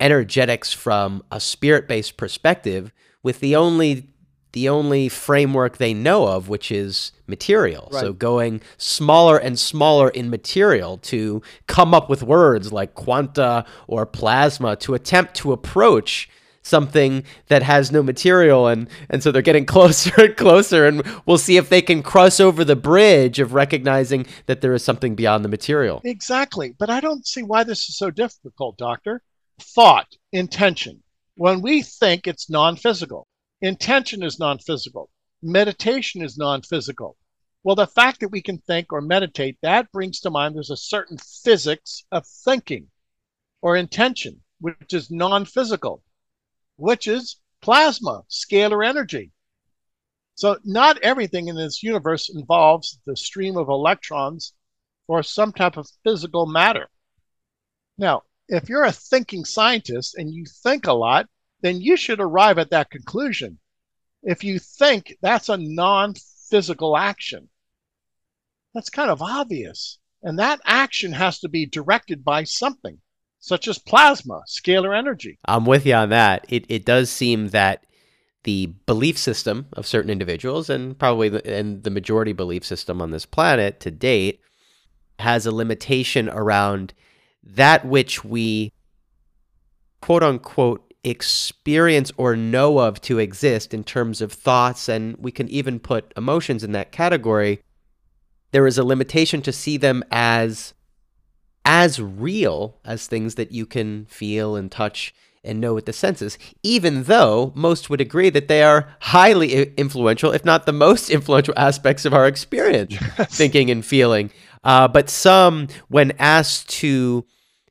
energetics 0.00 0.72
from 0.72 1.22
a 1.30 1.40
spirit 1.40 1.88
based 1.88 2.16
perspective 2.16 2.92
with 3.22 3.40
the 3.40 3.56
only 3.56 4.08
the 4.52 4.68
only 4.70 5.06
framework 5.10 5.76
they 5.76 5.92
know 5.92 6.26
of, 6.28 6.48
which 6.48 6.72
is 6.72 7.12
material. 7.26 7.90
Right. 7.92 8.00
So 8.00 8.14
going 8.14 8.62
smaller 8.78 9.36
and 9.36 9.58
smaller 9.58 10.08
in 10.08 10.30
material 10.30 10.96
to 10.98 11.42
come 11.66 11.92
up 11.92 12.08
with 12.08 12.22
words 12.22 12.72
like 12.72 12.94
quanta 12.94 13.66
or 13.86 14.06
plasma 14.06 14.74
to 14.76 14.94
attempt 14.94 15.34
to 15.34 15.52
approach 15.52 16.30
something 16.66 17.24
that 17.46 17.62
has 17.62 17.92
no 17.92 18.02
material 18.02 18.66
and 18.66 18.88
and 19.08 19.22
so 19.22 19.30
they're 19.30 19.42
getting 19.42 19.66
closer 19.76 20.12
and 20.18 20.36
closer 20.36 20.86
and 20.86 21.02
we'll 21.24 21.38
see 21.38 21.56
if 21.56 21.68
they 21.68 21.82
can 21.82 22.02
cross 22.02 22.40
over 22.40 22.64
the 22.64 22.76
bridge 22.76 23.38
of 23.38 23.54
recognizing 23.54 24.26
that 24.46 24.60
there 24.60 24.74
is 24.74 24.84
something 24.84 25.14
beyond 25.14 25.44
the 25.44 25.48
material. 25.48 26.00
Exactly. 26.04 26.74
But 26.78 26.90
I 26.90 27.00
don't 27.00 27.26
see 27.26 27.42
why 27.42 27.64
this 27.64 27.88
is 27.88 27.96
so 27.96 28.10
difficult, 28.10 28.76
doctor. 28.76 29.22
Thought, 29.60 30.16
intention. 30.32 31.02
When 31.36 31.60
we 31.60 31.82
think, 31.82 32.26
it's 32.26 32.50
non 32.50 32.76
physical. 32.76 33.26
Intention 33.60 34.22
is 34.22 34.38
non 34.38 34.58
physical. 34.58 35.10
Meditation 35.42 36.22
is 36.22 36.36
non 36.36 36.62
physical. 36.62 37.16
Well, 37.62 37.76
the 37.76 37.86
fact 37.86 38.20
that 38.20 38.28
we 38.28 38.42
can 38.42 38.58
think 38.58 38.92
or 38.92 39.00
meditate, 39.00 39.58
that 39.62 39.90
brings 39.92 40.20
to 40.20 40.30
mind 40.30 40.54
there's 40.54 40.70
a 40.70 40.76
certain 40.76 41.18
physics 41.18 42.04
of 42.12 42.26
thinking 42.26 42.88
or 43.60 43.76
intention, 43.76 44.40
which 44.60 44.92
is 44.92 45.10
non 45.10 45.44
physical, 45.44 46.02
which 46.76 47.08
is 47.08 47.36
plasma, 47.60 48.22
scalar 48.28 48.86
energy. 48.86 49.32
So, 50.34 50.58
not 50.64 50.98
everything 50.98 51.48
in 51.48 51.56
this 51.56 51.82
universe 51.82 52.28
involves 52.28 52.98
the 53.06 53.16
stream 53.16 53.56
of 53.56 53.68
electrons 53.68 54.52
or 55.08 55.22
some 55.22 55.52
type 55.52 55.76
of 55.76 55.88
physical 56.04 56.46
matter. 56.46 56.90
Now, 57.96 58.24
if 58.48 58.68
you're 58.68 58.84
a 58.84 58.92
thinking 58.92 59.44
scientist 59.44 60.14
and 60.16 60.32
you 60.32 60.44
think 60.44 60.86
a 60.86 60.92
lot, 60.92 61.28
then 61.62 61.80
you 61.80 61.96
should 61.96 62.20
arrive 62.20 62.58
at 62.58 62.70
that 62.70 62.90
conclusion. 62.90 63.58
If 64.22 64.44
you 64.44 64.58
think 64.58 65.16
that's 65.22 65.48
a 65.48 65.56
non 65.56 66.14
physical 66.50 66.96
action, 66.96 67.48
that's 68.74 68.90
kind 68.90 69.10
of 69.10 69.22
obvious. 69.22 69.98
And 70.22 70.38
that 70.38 70.60
action 70.64 71.12
has 71.12 71.38
to 71.40 71.48
be 71.48 71.66
directed 71.66 72.24
by 72.24 72.44
something, 72.44 73.00
such 73.46 73.68
as 73.68 73.78
plasma, 73.78 74.42
scalar 74.48 74.96
energy. 74.98 75.38
I'm 75.44 75.66
with 75.66 75.86
you 75.86 75.94
on 75.94 76.08
that. 76.08 76.44
It 76.48 76.66
it 76.68 76.84
does 76.84 77.10
seem 77.10 77.48
that 77.50 77.86
the 78.42 78.66
belief 78.86 79.16
system 79.16 79.66
of 79.74 79.86
certain 79.86 80.10
individuals, 80.10 80.68
and 80.68 80.98
probably 80.98 81.28
the, 81.28 81.46
and 81.46 81.84
the 81.84 81.90
majority 81.90 82.32
belief 82.32 82.64
system 82.64 83.00
on 83.00 83.12
this 83.12 83.24
planet 83.24 83.78
to 83.80 83.90
date, 83.92 84.40
has 85.20 85.46
a 85.46 85.52
limitation 85.52 86.28
around 86.28 86.92
that 87.44 87.84
which 87.84 88.24
we 88.24 88.72
quote 90.00 90.24
unquote 90.24 90.92
experience 91.04 92.10
or 92.16 92.34
know 92.34 92.78
of 92.78 93.00
to 93.02 93.20
exist 93.20 93.72
in 93.72 93.84
terms 93.84 94.20
of 94.20 94.32
thoughts, 94.32 94.88
and 94.88 95.16
we 95.18 95.30
can 95.30 95.48
even 95.48 95.78
put 95.78 96.12
emotions 96.16 96.64
in 96.64 96.72
that 96.72 96.90
category. 96.90 97.60
There 98.50 98.66
is 98.66 98.76
a 98.76 98.84
limitation 98.84 99.40
to 99.42 99.52
see 99.52 99.76
them 99.76 100.02
as 100.10 100.74
as 101.66 102.00
real 102.00 102.78
as 102.84 103.06
things 103.06 103.34
that 103.34 103.50
you 103.50 103.66
can 103.66 104.06
feel 104.06 104.54
and 104.54 104.70
touch 104.70 105.12
and 105.42 105.60
know 105.60 105.74
with 105.74 105.86
the 105.86 105.92
senses, 105.92 106.38
even 106.62 107.02
though 107.04 107.52
most 107.54 107.90
would 107.90 108.00
agree 108.00 108.30
that 108.30 108.48
they 108.48 108.62
are 108.62 108.88
highly 109.00 109.64
influential, 109.76 110.32
if 110.32 110.44
not 110.44 110.64
the 110.64 110.72
most 110.72 111.10
influential 111.16 111.54
aspects 111.56 112.04
of 112.04 112.14
our 112.14 112.26
experience, 112.26 112.96
thinking 113.28 113.70
and 113.70 113.84
feeling. 113.84 114.30
Uh, 114.64 114.86
but 114.88 115.10
some, 115.10 115.66
when 115.88 116.12
asked 116.18 116.68
to, 116.70 117.26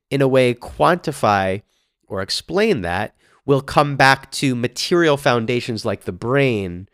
in 0.09 0.21
a 0.21 0.27
way, 0.27 0.53
quantify 0.53 1.61
or 2.07 2.21
explain 2.21 2.81
that, 2.81 3.15
will 3.45 3.61
come 3.61 3.95
back 3.95 4.29
to 4.31 4.55
material 4.55 5.17
foundations 5.17 5.85
like 5.85 6.03
the 6.03 6.11
brain 6.11 6.87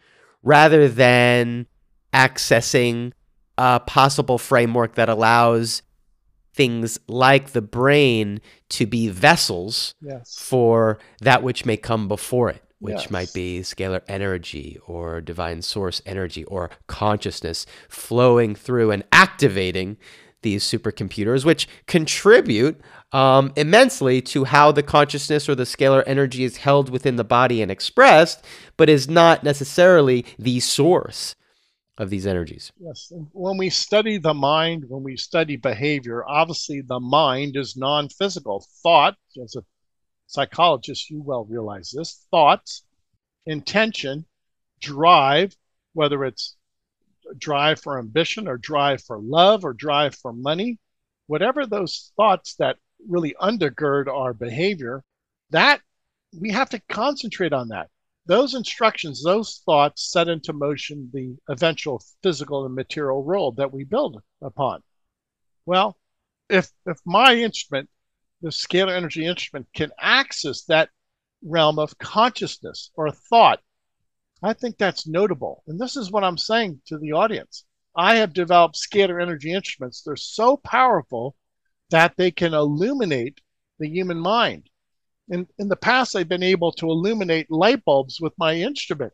rather 0.44 0.88
than 0.88 1.66
accessing 2.14 3.12
a 3.58 3.80
possible 3.80 4.38
framework 4.38 4.96
that 4.96 5.10
allows 5.10 5.82
things 6.54 7.00
like 7.08 7.52
the 7.52 7.62
brain 7.62 8.42
to 8.70 8.86
be 8.86 9.08
vessels 9.10 9.94
Yes. 10.02 10.38
for 10.40 11.00
that 11.22 11.44
which 11.44 11.66
may 11.66 11.78
come 11.78 12.08
before 12.08 12.50
it, 12.50 12.62
which 12.80 12.94
Yes. 13.04 13.12
might 13.12 13.34
be 13.34 13.62
scalar 13.62 14.02
energy 14.08 14.78
or 14.88 15.22
divine 15.22 15.62
source 15.62 16.02
energy 16.06 16.44
or 16.46 16.70
consciousness 16.88 17.66
flowing 17.90 18.56
through 18.56 18.92
and 18.92 19.04
activating 19.12 19.98
these 20.44 20.64
supercomputers, 20.64 21.46
which 21.46 21.68
contribute 21.88 22.82
um, 23.14 23.52
immensely 23.58 24.22
to 24.22 24.46
how 24.46 24.72
the 24.72 24.82
consciousness 24.82 25.48
or 25.50 25.54
the 25.54 25.64
scalar 25.66 26.02
energy 26.08 26.44
is 26.46 26.58
held 26.58 26.90
within 26.90 27.18
the 27.18 27.24
body 27.26 27.62
and 27.62 27.70
expressed, 27.70 28.44
but 28.78 28.90
is 28.90 29.08
not 29.10 29.44
necessarily 29.44 30.26
the 30.40 30.60
source 30.62 31.36
of 32.02 32.10
these 32.10 32.26
energies. 32.26 32.72
Yes. 32.80 33.14
When 33.32 33.58
we 33.58 33.70
study 33.70 34.18
the 34.18 34.34
mind, 34.34 34.86
when 34.88 35.04
we 35.04 35.16
study 35.16 35.56
behavior, 35.56 36.26
obviously 36.28 36.82
the 36.82 37.00
mind 37.00 37.56
is 37.56 37.78
non 37.78 38.10
physical. 38.10 38.66
Thought, 38.82 39.18
as 39.42 39.56
a 39.56 39.64
psychologist, 40.26 41.12
you 41.12 41.22
well 41.22 41.46
realize 41.46 41.92
this 41.92 42.26
thoughts, 42.32 42.84
intention, 43.46 44.26
drive, 44.82 45.56
whether 45.94 46.26
it's 46.26 46.56
drive 47.38 47.80
for 47.80 48.00
ambition 48.00 48.48
or 48.48 48.58
drive 48.58 49.04
for 49.04 49.20
love 49.20 49.64
or 49.64 49.74
drive 49.74 50.16
for 50.16 50.34
money, 50.34 50.80
whatever 51.28 51.68
those 51.68 52.12
thoughts 52.18 52.56
that 52.56 52.78
really 53.08 53.36
undergird 53.40 54.08
our 54.08 54.34
behavior, 54.34 55.04
that 55.52 55.82
we 56.40 56.50
have 56.50 56.72
to 56.72 56.82
concentrate 56.90 57.54
on 57.54 57.68
that 57.68 57.92
those 58.26 58.54
instructions, 58.54 59.24
those 59.24 59.62
thoughts 59.66 60.12
set 60.12 60.28
into 60.28 60.54
motion 60.54 61.10
the 61.14 61.36
eventual 61.50 62.04
physical 62.22 62.66
and 62.66 62.76
material 62.76 63.24
world 63.24 63.58
that 63.58 63.74
we 63.74 63.84
build 63.84 64.22
upon. 64.42 64.82
Well, 65.66 65.98
if 66.50 66.72
if 66.86 67.00
my 67.06 67.36
instrument, 67.36 67.90
the 68.42 68.50
scalar 68.50 68.96
energy 68.96 69.26
instrument, 69.26 69.68
can 69.74 69.92
access 70.00 70.64
that 70.66 70.90
realm 71.44 71.80
of 71.80 71.98
consciousness 71.98 72.92
or 72.96 73.12
thought, 73.12 73.62
I 74.44 74.54
think 74.54 74.78
that's 74.78 75.08
notable. 75.08 75.64
And 75.68 75.80
this 75.80 75.96
is 75.96 76.12
what 76.12 76.24
I'm 76.24 76.38
saying 76.38 76.82
to 76.88 76.98
the 76.98 77.14
audience. 77.14 77.66
I 77.96 78.16
have 78.16 78.34
developed 78.34 78.76
scalar 78.76 79.22
energy 79.22 79.52
instruments. 79.52 80.02
They're 80.02 80.16
so 80.16 80.58
powerful 80.58 81.36
that 81.90 82.16
they 82.18 82.32
can 82.32 82.54
illuminate 82.54 83.42
the 83.80 83.90
human 83.90 84.20
mind 84.20 84.70
in, 85.30 85.48
in 85.58 85.68
the 85.68 85.76
past, 85.76 86.16
I've 86.16 86.30
been 86.30 86.44
able 86.44 86.72
to 86.74 86.88
illuminate 86.88 87.50
light 87.50 87.84
bulbs 87.86 88.20
with 88.20 88.34
my 88.38 88.56
instrument. 88.56 89.14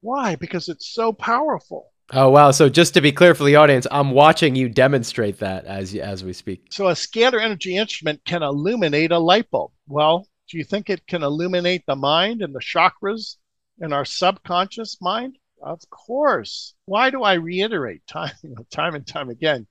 Why? 0.00 0.36
Because 0.36 0.68
it's 0.68 0.92
so 0.92 1.12
powerful. 1.12 1.90
Oh 2.10 2.30
wow! 2.30 2.52
So 2.52 2.70
just 2.70 2.94
to 2.94 3.02
be 3.02 3.12
clear 3.12 3.34
for 3.34 3.44
the 3.44 3.56
audience, 3.56 3.86
I'm 3.90 4.12
watching 4.12 4.56
you 4.56 4.70
demonstrate 4.70 5.40
that 5.40 5.66
as 5.66 5.94
as 5.94 6.24
we 6.24 6.32
speak. 6.32 6.68
So 6.70 6.88
a 6.88 6.92
scalar 6.92 7.42
energy 7.42 7.76
instrument 7.76 8.24
can 8.24 8.42
illuminate 8.42 9.12
a 9.12 9.18
light 9.18 9.50
bulb. 9.50 9.72
Well, 9.86 10.26
do 10.48 10.56
you 10.56 10.64
think 10.64 10.88
it 10.88 11.06
can 11.06 11.22
illuminate 11.22 11.84
the 11.86 11.96
mind 11.96 12.40
and 12.40 12.54
the 12.54 12.60
chakras 12.60 13.36
and 13.78 13.92
our 13.92 14.06
subconscious 14.06 14.96
mind? 15.02 15.36
Of 15.60 15.80
course. 15.90 16.74
Why 16.86 17.10
do 17.10 17.22
I 17.22 17.34
reiterate 17.34 18.06
time, 18.06 18.32
time 18.70 18.94
and 18.94 19.06
time 19.06 19.28
again? 19.28 19.66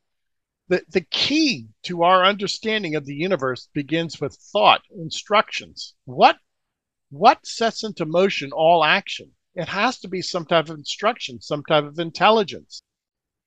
The, 0.70 0.84
the 0.90 1.02
key 1.02 1.70
to 1.84 2.04
our 2.04 2.26
understanding 2.26 2.96
of 2.96 3.06
the 3.06 3.16
universe 3.16 3.70
begins 3.74 4.20
with 4.20 4.36
thought, 4.36 4.82
instructions. 4.92 5.96
What, 6.06 6.38
what 7.10 7.46
sets 7.46 7.84
into 7.84 8.06
motion 8.06 8.52
all 8.52 8.84
action? 8.84 9.32
It 9.56 9.70
has 9.70 10.00
to 10.00 10.08
be 10.08 10.22
some 10.22 10.46
type 10.46 10.70
of 10.70 10.78
instruction, 10.78 11.40
some 11.42 11.64
type 11.64 11.86
of 11.86 12.00
intelligence. 12.00 12.82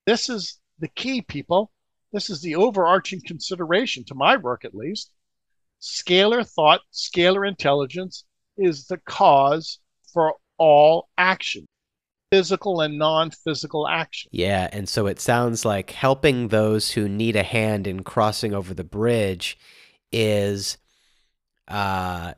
This 0.06 0.28
is 0.28 0.58
the 0.78 0.88
key, 0.88 1.20
people. 1.20 1.72
This 2.10 2.30
is 2.30 2.40
the 2.40 2.56
overarching 2.56 3.20
consideration 3.20 4.04
to 4.04 4.14
my 4.14 4.36
work, 4.36 4.64
at 4.64 4.74
least. 4.74 5.12
Scalar 5.80 6.44
thought, 6.44 6.80
scalar 6.92 7.46
intelligence 7.46 8.24
is 8.56 8.86
the 8.86 8.98
cause 8.98 9.78
for 10.12 10.34
all 10.58 11.08
action 11.16 11.68
physical 12.30 12.80
and 12.80 12.98
non-physical 12.98 13.88
action. 13.88 14.30
Yeah, 14.32 14.68
and 14.72 14.88
so 14.88 15.06
it 15.06 15.20
sounds 15.20 15.64
like 15.64 15.90
helping 15.90 16.48
those 16.48 16.92
who 16.92 17.08
need 17.08 17.36
a 17.36 17.42
hand 17.42 17.86
in 17.86 18.02
crossing 18.02 18.54
over 18.54 18.72
the 18.72 18.84
bridge 18.84 19.58
is 20.12 20.76
uh 21.68 22.32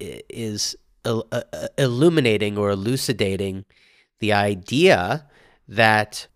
is 0.00 0.76
il- 1.06 1.26
uh, 1.32 1.42
illuminating 1.78 2.58
or 2.58 2.70
elucidating 2.70 3.64
the 4.20 4.32
idea 4.32 5.26
that 5.66 6.26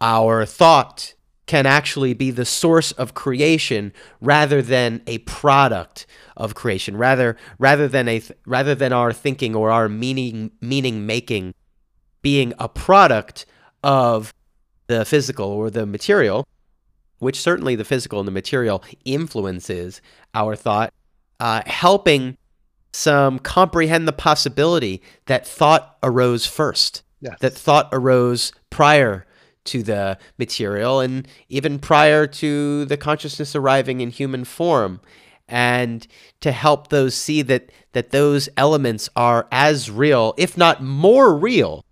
our 0.00 0.46
thought 0.46 1.14
can 1.46 1.66
actually 1.66 2.14
be 2.14 2.30
the 2.30 2.44
source 2.44 2.92
of 2.92 3.14
creation 3.14 3.92
rather 4.20 4.62
than 4.62 5.02
a 5.06 5.18
product 5.18 6.06
of 6.36 6.54
creation 6.54 6.96
rather 6.96 7.36
rather 7.58 7.88
than 7.88 8.06
a 8.06 8.20
th- 8.20 8.38
rather 8.46 8.74
than 8.74 8.92
our 8.92 9.12
thinking 9.12 9.56
or 9.56 9.70
our 9.70 9.88
meaning 9.88 10.52
meaning 10.60 11.06
making 11.06 11.52
being 12.22 12.52
a 12.58 12.68
product 12.68 13.46
of 13.82 14.32
the 14.86 15.04
physical 15.04 15.46
or 15.48 15.70
the 15.70 15.86
material, 15.86 16.46
which 17.18 17.40
certainly 17.40 17.74
the 17.76 17.84
physical 17.84 18.18
and 18.20 18.26
the 18.28 18.32
material 18.32 18.82
influences 19.04 20.00
our 20.34 20.56
thought, 20.56 20.92
uh, 21.40 21.62
helping 21.66 22.36
some 22.92 23.38
comprehend 23.38 24.08
the 24.08 24.12
possibility 24.12 25.02
that 25.26 25.46
thought 25.46 25.96
arose 26.02 26.46
first, 26.46 27.02
Yes. 27.20 27.36
that 27.40 27.52
thought 27.52 27.88
arose 27.92 28.52
prior 28.70 29.26
to 29.64 29.82
the 29.82 30.16
material 30.38 31.00
and 31.00 31.28
even 31.48 31.78
prior 31.78 32.26
to 32.26 32.84
the 32.86 32.96
consciousness 32.96 33.54
arriving 33.54 34.00
in 34.00 34.10
human 34.10 34.44
form 34.44 35.00
and 35.48 36.06
to 36.40 36.52
help 36.52 36.88
those 36.88 37.14
see 37.14 37.42
that 37.42 37.70
that 37.92 38.10
those 38.10 38.48
elements 38.56 39.08
are 39.16 39.46
as 39.50 39.90
real 39.90 40.32
if 40.38 40.56
not 40.56 40.82
more 40.82 41.36
real 41.36 41.84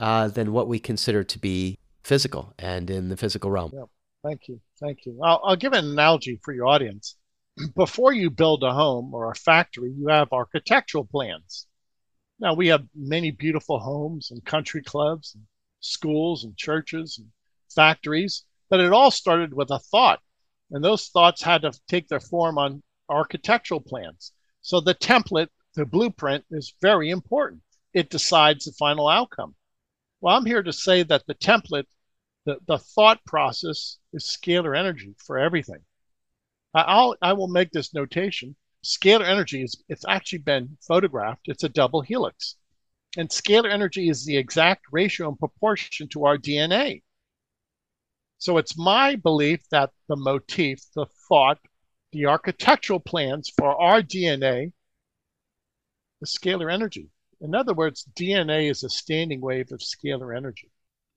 uh, 0.00 0.28
than 0.28 0.52
what 0.52 0.68
we 0.68 0.78
consider 0.78 1.24
to 1.24 1.38
be 1.38 1.78
physical 2.02 2.54
and 2.58 2.90
in 2.90 3.08
the 3.08 3.16
physical 3.16 3.50
realm. 3.50 3.72
Thank 4.22 4.48
you. 4.48 4.60
Thank 4.80 5.06
you. 5.06 5.18
I'll, 5.22 5.40
I'll 5.44 5.56
give 5.56 5.72
an 5.72 5.84
analogy 5.84 6.40
for 6.42 6.52
your 6.52 6.66
audience. 6.66 7.16
Before 7.76 8.12
you 8.12 8.30
build 8.30 8.64
a 8.64 8.72
home 8.72 9.14
or 9.14 9.30
a 9.30 9.34
factory, 9.34 9.92
you 9.96 10.08
have 10.08 10.32
architectural 10.32 11.04
plans. 11.04 11.66
Now, 12.38 12.54
we 12.54 12.68
have 12.68 12.84
many 12.94 13.30
beautiful 13.30 13.78
homes 13.78 14.30
and 14.30 14.44
country 14.44 14.82
clubs, 14.82 15.34
and 15.34 15.44
schools 15.80 16.44
and 16.44 16.56
churches 16.56 17.18
and 17.18 17.28
factories, 17.74 18.44
but 18.68 18.80
it 18.80 18.92
all 18.92 19.10
started 19.10 19.54
with 19.54 19.70
a 19.70 19.78
thought. 19.78 20.20
And 20.70 20.84
those 20.84 21.08
thoughts 21.08 21.42
had 21.42 21.62
to 21.62 21.72
take 21.88 22.08
their 22.08 22.20
form 22.20 22.58
on 22.58 22.82
architectural 23.08 23.80
plans. 23.80 24.32
So 24.62 24.80
the 24.80 24.94
template, 24.94 25.48
the 25.74 25.86
blueprint 25.86 26.44
is 26.50 26.74
very 26.82 27.10
important. 27.10 27.62
It 27.94 28.10
decides 28.10 28.64
the 28.64 28.72
final 28.72 29.08
outcome. 29.08 29.54
Well, 30.20 30.36
I'm 30.36 30.46
here 30.46 30.62
to 30.62 30.72
say 30.72 31.02
that 31.04 31.26
the 31.26 31.34
template, 31.34 31.86
the, 32.44 32.58
the 32.66 32.78
thought 32.78 33.24
process 33.24 33.98
is 34.12 34.24
scalar 34.24 34.76
energy 34.76 35.14
for 35.18 35.38
everything. 35.38 35.84
I'll, 36.74 37.16
I 37.22 37.32
will 37.32 37.48
make 37.48 37.70
this 37.70 37.94
notation. 37.94 38.56
Scalar 38.84 39.26
energy 39.26 39.62
is, 39.62 39.82
it's 39.88 40.04
actually 40.06 40.40
been 40.40 40.76
photographed. 40.86 41.48
It's 41.48 41.64
a 41.64 41.68
double 41.68 42.02
helix. 42.02 42.56
And 43.16 43.28
scalar 43.30 43.70
energy 43.70 44.08
is 44.08 44.24
the 44.24 44.36
exact 44.36 44.84
ratio 44.92 45.28
and 45.28 45.38
proportion 45.38 46.08
to 46.08 46.24
our 46.26 46.36
DNA. 46.36 47.02
So 48.38 48.58
it's 48.58 48.76
my 48.76 49.16
belief 49.16 49.66
that 49.70 49.90
the 50.08 50.16
motif, 50.16 50.80
the 50.94 51.06
thought, 51.28 51.58
the 52.12 52.26
architectural 52.26 53.00
plans 53.00 53.50
for 53.56 53.74
our 53.80 54.02
DNA 54.02 54.72
is 56.20 56.36
scalar 56.38 56.72
energy. 56.72 57.10
In 57.40 57.54
other 57.54 57.74
words, 57.74 58.08
DNA 58.14 58.70
is 58.70 58.82
a 58.82 58.88
standing 58.88 59.40
wave 59.40 59.72
of 59.72 59.80
scalar 59.80 60.36
energy. 60.36 60.70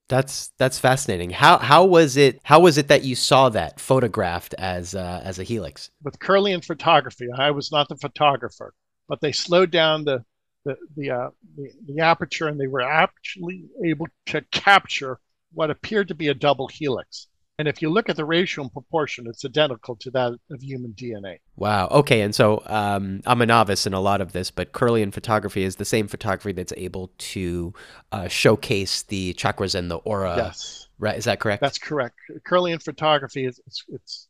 That's 0.08 0.50
that's 0.58 0.78
fascinating. 0.78 1.30
How 1.30 1.58
how 1.58 1.84
was 1.84 2.16
it 2.16 2.40
how 2.42 2.60
was 2.60 2.78
it 2.78 2.88
that 2.88 3.04
you 3.04 3.14
saw 3.14 3.48
that 3.50 3.78
photographed 3.78 4.54
as 4.54 4.94
uh, 4.94 5.22
as 5.24 5.38
a 5.38 5.44
helix? 5.44 5.90
With 6.02 6.18
Kirlian 6.18 6.64
photography, 6.64 7.28
I 7.36 7.52
was 7.52 7.70
not 7.70 7.88
the 7.88 7.96
photographer, 7.96 8.74
but 9.08 9.20
they 9.20 9.30
slowed 9.30 9.70
down 9.70 10.04
the 10.04 10.24
the 10.64 10.76
the, 10.96 11.10
uh, 11.10 11.30
the 11.56 11.70
the 11.86 12.00
aperture 12.00 12.48
and 12.48 12.60
they 12.60 12.66
were 12.66 12.82
actually 12.82 13.66
able 13.84 14.08
to 14.26 14.42
capture 14.50 15.20
what 15.52 15.70
appeared 15.70 16.08
to 16.08 16.14
be 16.14 16.28
a 16.28 16.34
double 16.34 16.66
helix. 16.66 17.28
And 17.60 17.68
if 17.68 17.82
you 17.82 17.90
look 17.90 18.08
at 18.08 18.16
the 18.16 18.24
ratio 18.24 18.62
and 18.62 18.72
proportion, 18.72 19.26
it's 19.26 19.44
identical 19.44 19.94
to 19.96 20.10
that 20.12 20.32
of 20.50 20.62
human 20.62 20.94
DNA. 20.94 21.40
Wow. 21.56 21.88
Okay. 21.90 22.22
And 22.22 22.34
so 22.34 22.62
um, 22.64 23.20
I'm 23.26 23.42
a 23.42 23.44
novice 23.44 23.86
in 23.86 23.92
a 23.92 24.00
lot 24.00 24.22
of 24.22 24.32
this, 24.32 24.50
but 24.50 24.72
Kirlian 24.72 25.12
photography 25.12 25.62
is 25.62 25.76
the 25.76 25.84
same 25.84 26.08
photography 26.08 26.52
that's 26.52 26.72
able 26.78 27.10
to 27.18 27.74
uh, 28.12 28.28
showcase 28.28 29.02
the 29.02 29.34
chakras 29.34 29.74
and 29.74 29.90
the 29.90 29.96
aura. 29.96 30.36
Yes. 30.38 30.88
Right. 30.98 31.18
Is 31.18 31.26
that 31.26 31.38
correct? 31.38 31.60
That's 31.60 31.76
correct. 31.76 32.14
Kirlian 32.48 32.82
photography 32.82 33.44
is 33.44 33.60
it's 33.66 33.84
it's, 33.90 34.28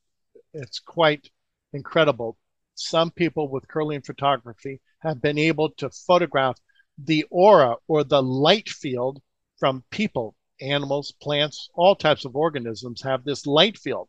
it's 0.53 0.81
quite 0.81 1.31
incredible. 1.73 2.37
Some 2.75 3.13
people 3.13 3.49
with 3.49 3.69
Kirlian 3.69 4.05
photography 4.05 4.81
have 5.03 5.23
been 5.23 5.39
able 5.39 5.71
to 5.77 5.89
photograph 5.91 6.59
the 6.99 7.25
aura 7.31 7.77
or 7.87 8.03
the 8.03 8.25
light 8.25 8.69
field 8.69 9.23
from 9.57 9.85
people 9.93 10.35
animals, 10.61 11.13
plants, 11.21 11.69
all 11.75 11.95
types 11.95 12.25
of 12.25 12.37
organisms 12.37 13.03
have 13.03 13.25
this 13.25 13.47
light 13.47 13.79
field. 13.79 14.09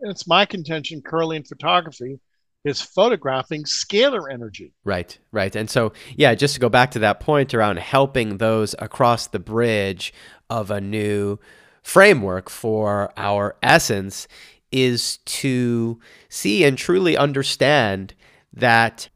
And 0.00 0.10
it's 0.10 0.26
my 0.26 0.44
contention 0.44 1.02
Kirlian 1.02 1.46
photography 1.46 2.20
is 2.64 2.80
photographing 2.80 3.64
scalar 3.64 4.32
energy. 4.32 4.72
Right, 4.84 5.18
right. 5.32 5.54
And 5.54 5.68
so, 5.68 5.92
yeah, 6.16 6.34
just 6.34 6.54
to 6.54 6.60
go 6.60 6.68
back 6.68 6.92
to 6.92 7.00
that 7.00 7.20
point 7.20 7.54
around 7.54 7.78
helping 7.78 8.38
those 8.38 8.74
across 8.78 9.26
the 9.26 9.40
bridge 9.40 10.12
of 10.48 10.70
a 10.70 10.80
new 10.80 11.38
framework 11.82 12.48
for 12.48 13.12
our 13.16 13.56
essence 13.62 14.28
is 14.70 15.18
to 15.18 16.00
see 16.28 16.64
and 16.64 16.78
truly 16.78 17.16
understand 17.16 18.14
that 18.52 19.08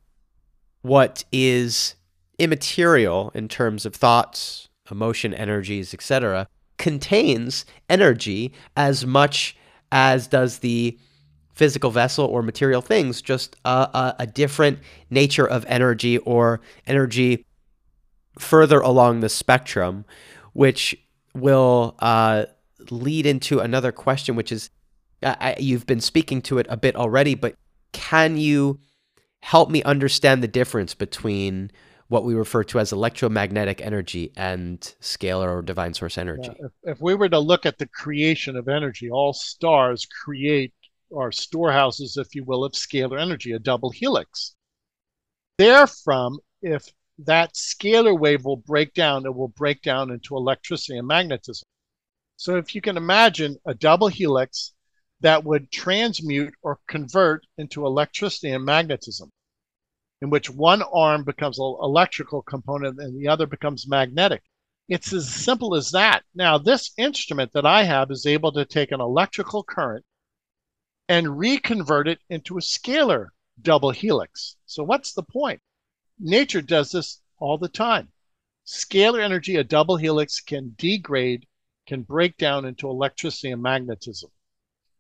what 0.82 1.24
is 1.32 1.94
immaterial 2.38 3.30
in 3.34 3.48
terms 3.48 3.86
of 3.86 3.94
thoughts, 3.94 4.68
emotion, 4.90 5.32
energies, 5.32 5.94
etc., 5.94 6.48
contains 6.78 7.64
energy 7.88 8.52
as 8.76 9.06
much 9.06 9.56
as 9.92 10.26
does 10.26 10.59
the 10.59 10.99
physical 11.54 11.90
vessel 11.90 12.26
or 12.26 12.42
material 12.42 12.83
things, 12.83 13.23
just 13.23 13.56
a, 13.64 13.68
a, 13.68 14.16
a, 14.21 14.26
different 14.26 14.78
nature 15.09 15.47
of 15.47 15.64
energy 15.68 16.18
or 16.18 16.61
energy 16.87 17.47
further 18.38 18.80
along 18.80 19.21
the 19.21 19.28
spectrum, 19.28 20.04
which 20.52 20.95
will 21.35 21.95
uh, 22.00 22.45
lead 22.90 23.25
into 23.25 23.61
another 23.61 23.90
question, 23.90 24.37
which 24.37 24.52
is 24.52 24.71
I, 25.23 25.56
you've 25.59 25.87
been 25.87 26.00
speaking 26.00 26.42
to 26.42 26.59
it 26.59 26.66
a 26.68 26.76
bit 26.76 26.95
already, 26.95 27.35
but 27.35 27.56
can 27.92 28.37
you 28.37 28.78
help 29.40 29.71
me 29.71 29.83
understand 29.85 30.42
the 30.42 30.49
difference 30.49 30.95
between 30.95 31.71
what 32.08 32.25
we 32.25 32.34
refer 32.34 32.62
to 32.64 32.78
as 32.78 32.92
electromagnetic 32.92 33.80
energy 33.80 34.32
and 34.36 34.80
scalar 35.00 35.48
or 35.48 35.62
divine 35.62 35.92
source 35.92 36.18
energy. 36.18 36.50
Yeah, 36.58 36.66
if, 36.66 36.72
if 36.94 37.00
we 37.00 37.14
were 37.14 37.28
to 37.28 37.38
look 37.38 37.66
at 37.66 37.78
the 37.78 37.88
creation 37.88 38.56
of 38.56 38.68
energy, 38.68 39.10
all 39.10 39.32
stars 39.32 40.06
create 40.25 40.72
or 41.10 41.32
storehouses, 41.32 42.16
if 42.16 42.34
you 42.34 42.44
will, 42.44 42.64
of 42.64 42.72
scalar 42.72 43.20
energy, 43.20 43.52
a 43.52 43.58
double 43.58 43.90
helix. 43.90 44.54
Therefrom, 45.58 46.38
if 46.62 46.84
that 47.18 47.54
scalar 47.54 48.18
wave 48.18 48.44
will 48.44 48.56
break 48.56 48.92
down, 48.92 49.25
it 49.25 49.34
will 49.34 49.48
break 49.48 49.82
down 49.82 50.10
into 50.10 50.36
electricity 50.36 50.98
and 50.98 51.06
magnetism. 51.06 51.66
So 52.36 52.56
if 52.56 52.75
you 52.75 52.80
can 52.80 52.96
imagine 52.96 53.56
a 53.66 53.75
double 53.75 54.08
helix 54.08 54.75
that 55.20 55.44
would 55.44 55.70
transmute 55.72 56.54
or 56.62 56.78
convert 56.86 57.46
into 57.56 57.86
electricity 57.86 58.50
and 58.50 58.64
magnetism 58.64 59.30
in 60.23 60.30
which 60.30 60.50
one 60.50 60.82
arm 60.82 61.25
becomes 61.25 61.58
an 61.58 61.76
electrical 61.82 62.42
component 62.42 62.99
and 62.99 63.18
the 63.18 63.28
other 63.28 63.46
becomes 63.46 63.88
magnetic. 63.88 64.42
It's 64.88 65.12
as 65.12 65.28
simple 65.28 65.75
as 65.75 65.90
that. 65.90 66.25
Now, 66.35 66.58
this 66.58 66.92
instrument 66.96 67.52
that 67.52 67.66
I 67.66 67.82
have 67.82 68.11
is 68.11 68.25
able 68.25 68.52
to 68.52 68.64
take 68.64 68.92
an 68.92 69.00
electrical 69.00 69.62
current 69.62 70.04
and 71.08 71.38
reconvert 71.38 72.08
it 72.08 72.20
into 72.30 72.56
a 72.56 72.61
scalar 72.61 73.28
double 73.61 73.90
helix. 73.90 74.56
So, 74.66 74.85
what's 74.85 75.12
the 75.12 75.23
point? 75.23 75.61
Nature 76.18 76.62
does 76.62 76.92
this 76.92 77.20
all 77.38 77.58
the 77.58 77.68
time. 77.68 78.11
Scalar 78.66 79.23
energy, 79.23 79.56
a 79.56 79.64
double 79.64 79.97
helix, 79.97 80.40
can 80.40 80.75
degrade, 80.76 81.47
can 81.86 82.02
break 82.02 82.36
down 82.36 82.64
into 82.64 82.88
electricity 82.88 83.50
and 83.50 83.62
magnetism. 83.62 84.30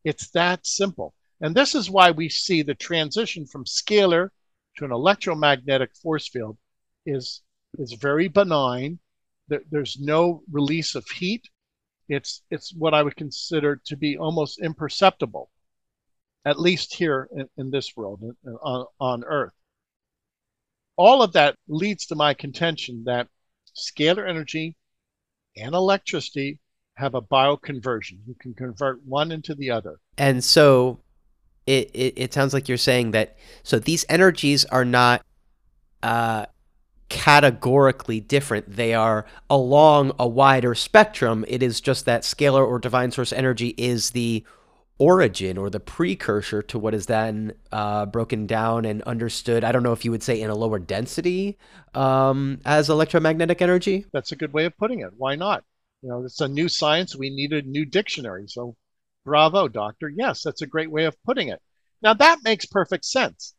It's 0.04 0.30
that 0.30 0.66
simple. 0.66 1.14
And 1.40 1.54
this 1.54 1.74
is 1.74 1.90
why 1.90 2.10
we 2.10 2.28
see 2.28 2.62
the 2.62 2.74
transition 2.74 3.46
from 3.46 3.64
scalar 3.64 4.30
to 4.76 4.84
an 4.84 4.92
electromagnetic 4.92 5.94
force 5.96 6.28
field 6.28 6.56
is 7.04 7.42
is 7.78 7.92
very 7.92 8.28
benign. 8.28 8.98
There's 9.48 9.98
no 10.00 10.42
release 10.50 10.94
of 10.94 11.06
heat. 11.08 11.48
It's 12.08 12.42
it's 12.50 12.74
what 12.74 12.94
I 12.94 13.02
would 13.02 13.16
consider 13.16 13.80
to 13.86 13.96
be 13.96 14.16
almost 14.16 14.60
imperceptible, 14.60 15.50
at 16.44 16.60
least 16.60 16.94
here 16.94 17.28
in, 17.32 17.48
in 17.56 17.70
this 17.70 17.96
world 17.96 18.22
on, 18.62 18.86
on 19.00 19.24
Earth. 19.24 19.52
All 20.96 21.22
of 21.22 21.32
that 21.32 21.56
leads 21.68 22.06
to 22.06 22.14
my 22.14 22.34
contention 22.34 23.04
that 23.04 23.28
scalar 23.76 24.28
energy 24.28 24.76
and 25.56 25.74
electricity 25.74 26.58
have 26.94 27.14
a 27.14 27.22
bioconversion. 27.22 28.18
You 28.26 28.34
can 28.40 28.54
convert 28.54 29.04
one 29.04 29.30
into 29.30 29.54
the 29.54 29.70
other. 29.70 29.98
And 30.16 30.42
so 30.42 31.00
it, 31.66 31.90
it, 31.94 32.14
it 32.16 32.34
sounds 32.34 32.54
like 32.54 32.68
you're 32.68 32.78
saying 32.78 33.10
that 33.10 33.36
so 33.62 33.78
these 33.78 34.04
energies 34.08 34.64
are 34.66 34.84
not 34.84 35.24
uh, 36.02 36.46
categorically 37.08 38.20
different. 38.20 38.76
They 38.76 38.94
are 38.94 39.26
along 39.50 40.12
a 40.18 40.26
wider 40.26 40.74
spectrum. 40.74 41.44
It 41.48 41.62
is 41.62 41.80
just 41.80 42.04
that 42.04 42.22
scalar 42.22 42.66
or 42.66 42.78
divine 42.78 43.10
source 43.10 43.32
energy 43.32 43.74
is 43.76 44.10
the 44.10 44.44
origin 44.98 45.58
or 45.58 45.68
the 45.68 45.80
precursor 45.80 46.62
to 46.62 46.78
what 46.78 46.94
is 46.94 47.06
then 47.06 47.52
uh, 47.70 48.06
broken 48.06 48.46
down 48.46 48.84
and 48.84 49.02
understood. 49.02 49.62
I 49.62 49.72
don't 49.72 49.82
know 49.82 49.92
if 49.92 50.04
you 50.04 50.10
would 50.10 50.22
say 50.22 50.40
in 50.40 50.50
a 50.50 50.54
lower 50.54 50.78
density 50.78 51.58
um, 51.94 52.60
as 52.64 52.88
electromagnetic 52.88 53.60
energy. 53.60 54.06
That's 54.12 54.32
a 54.32 54.36
good 54.36 54.52
way 54.52 54.64
of 54.64 54.76
putting 54.78 55.00
it. 55.00 55.10
Why 55.16 55.34
not? 55.34 55.64
You 56.02 56.10
know, 56.10 56.24
it's 56.24 56.40
a 56.40 56.48
new 56.48 56.68
science. 56.68 57.14
We 57.14 57.30
need 57.30 57.52
a 57.52 57.62
new 57.62 57.84
dictionary. 57.84 58.44
So 58.48 58.76
Bravo, 59.26 59.66
doctor. 59.66 60.08
Yes, 60.08 60.42
that's 60.44 60.62
a 60.62 60.68
great 60.68 60.90
way 60.90 61.04
of 61.04 61.20
putting 61.24 61.48
it. 61.48 61.60
Now 62.00 62.14
that 62.14 62.44
makes 62.44 62.64
perfect 62.64 63.04
sense. 63.04 63.56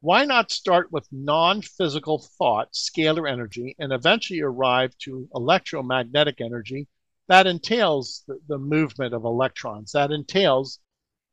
Why 0.00 0.24
not 0.24 0.52
start 0.52 0.92
with 0.92 1.08
non 1.10 1.62
physical 1.62 2.20
thought, 2.38 2.72
scalar 2.74 3.28
energy, 3.28 3.74
and 3.80 3.92
eventually 3.92 4.40
arrive 4.40 4.96
to 4.98 5.28
electromagnetic 5.34 6.40
energy 6.40 6.86
that 7.26 7.48
entails 7.48 8.22
the, 8.28 8.38
the 8.46 8.58
movement 8.58 9.12
of 9.12 9.24
electrons, 9.24 9.90
that 9.92 10.12
entails 10.12 10.78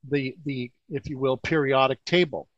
the, 0.09 0.35
the, 0.43 0.71
if 0.89 1.07
you 1.07 1.19
will, 1.19 1.37
periodic 1.37 2.03
table. 2.03 2.49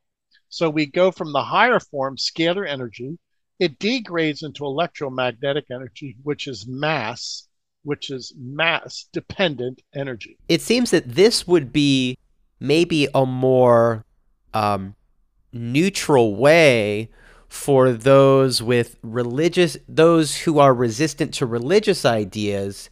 So 0.47 0.69
we 0.69 0.85
go 0.85 1.11
from 1.11 1.33
the 1.33 1.43
higher 1.43 1.81
form, 1.81 2.15
scalar 2.15 2.65
energy, 2.65 3.19
it 3.59 3.77
degrades 3.77 4.41
into 4.41 4.63
electromagnetic 4.63 5.65
energy, 5.69 6.15
which 6.23 6.47
is 6.47 6.65
mass, 6.65 7.48
which 7.83 8.09
is 8.09 8.33
mass 8.37 9.07
dependent 9.13 9.81
energy. 9.95 10.37
It 10.47 10.61
seems 10.61 10.91
that 10.91 11.15
this 11.15 11.47
would 11.47 11.71
be 11.71 12.17
maybe 12.59 13.07
a 13.13 13.25
more 13.25 14.05
um, 14.53 14.95
neutral 15.53 16.35
way 16.35 17.09
for 17.47 17.91
those 17.91 18.61
with 18.61 18.97
religious, 19.01 19.77
those 19.87 20.37
who 20.37 20.59
are 20.59 20.73
resistant 20.73 21.33
to 21.35 21.45
religious 21.45 22.05
ideas 22.05 22.89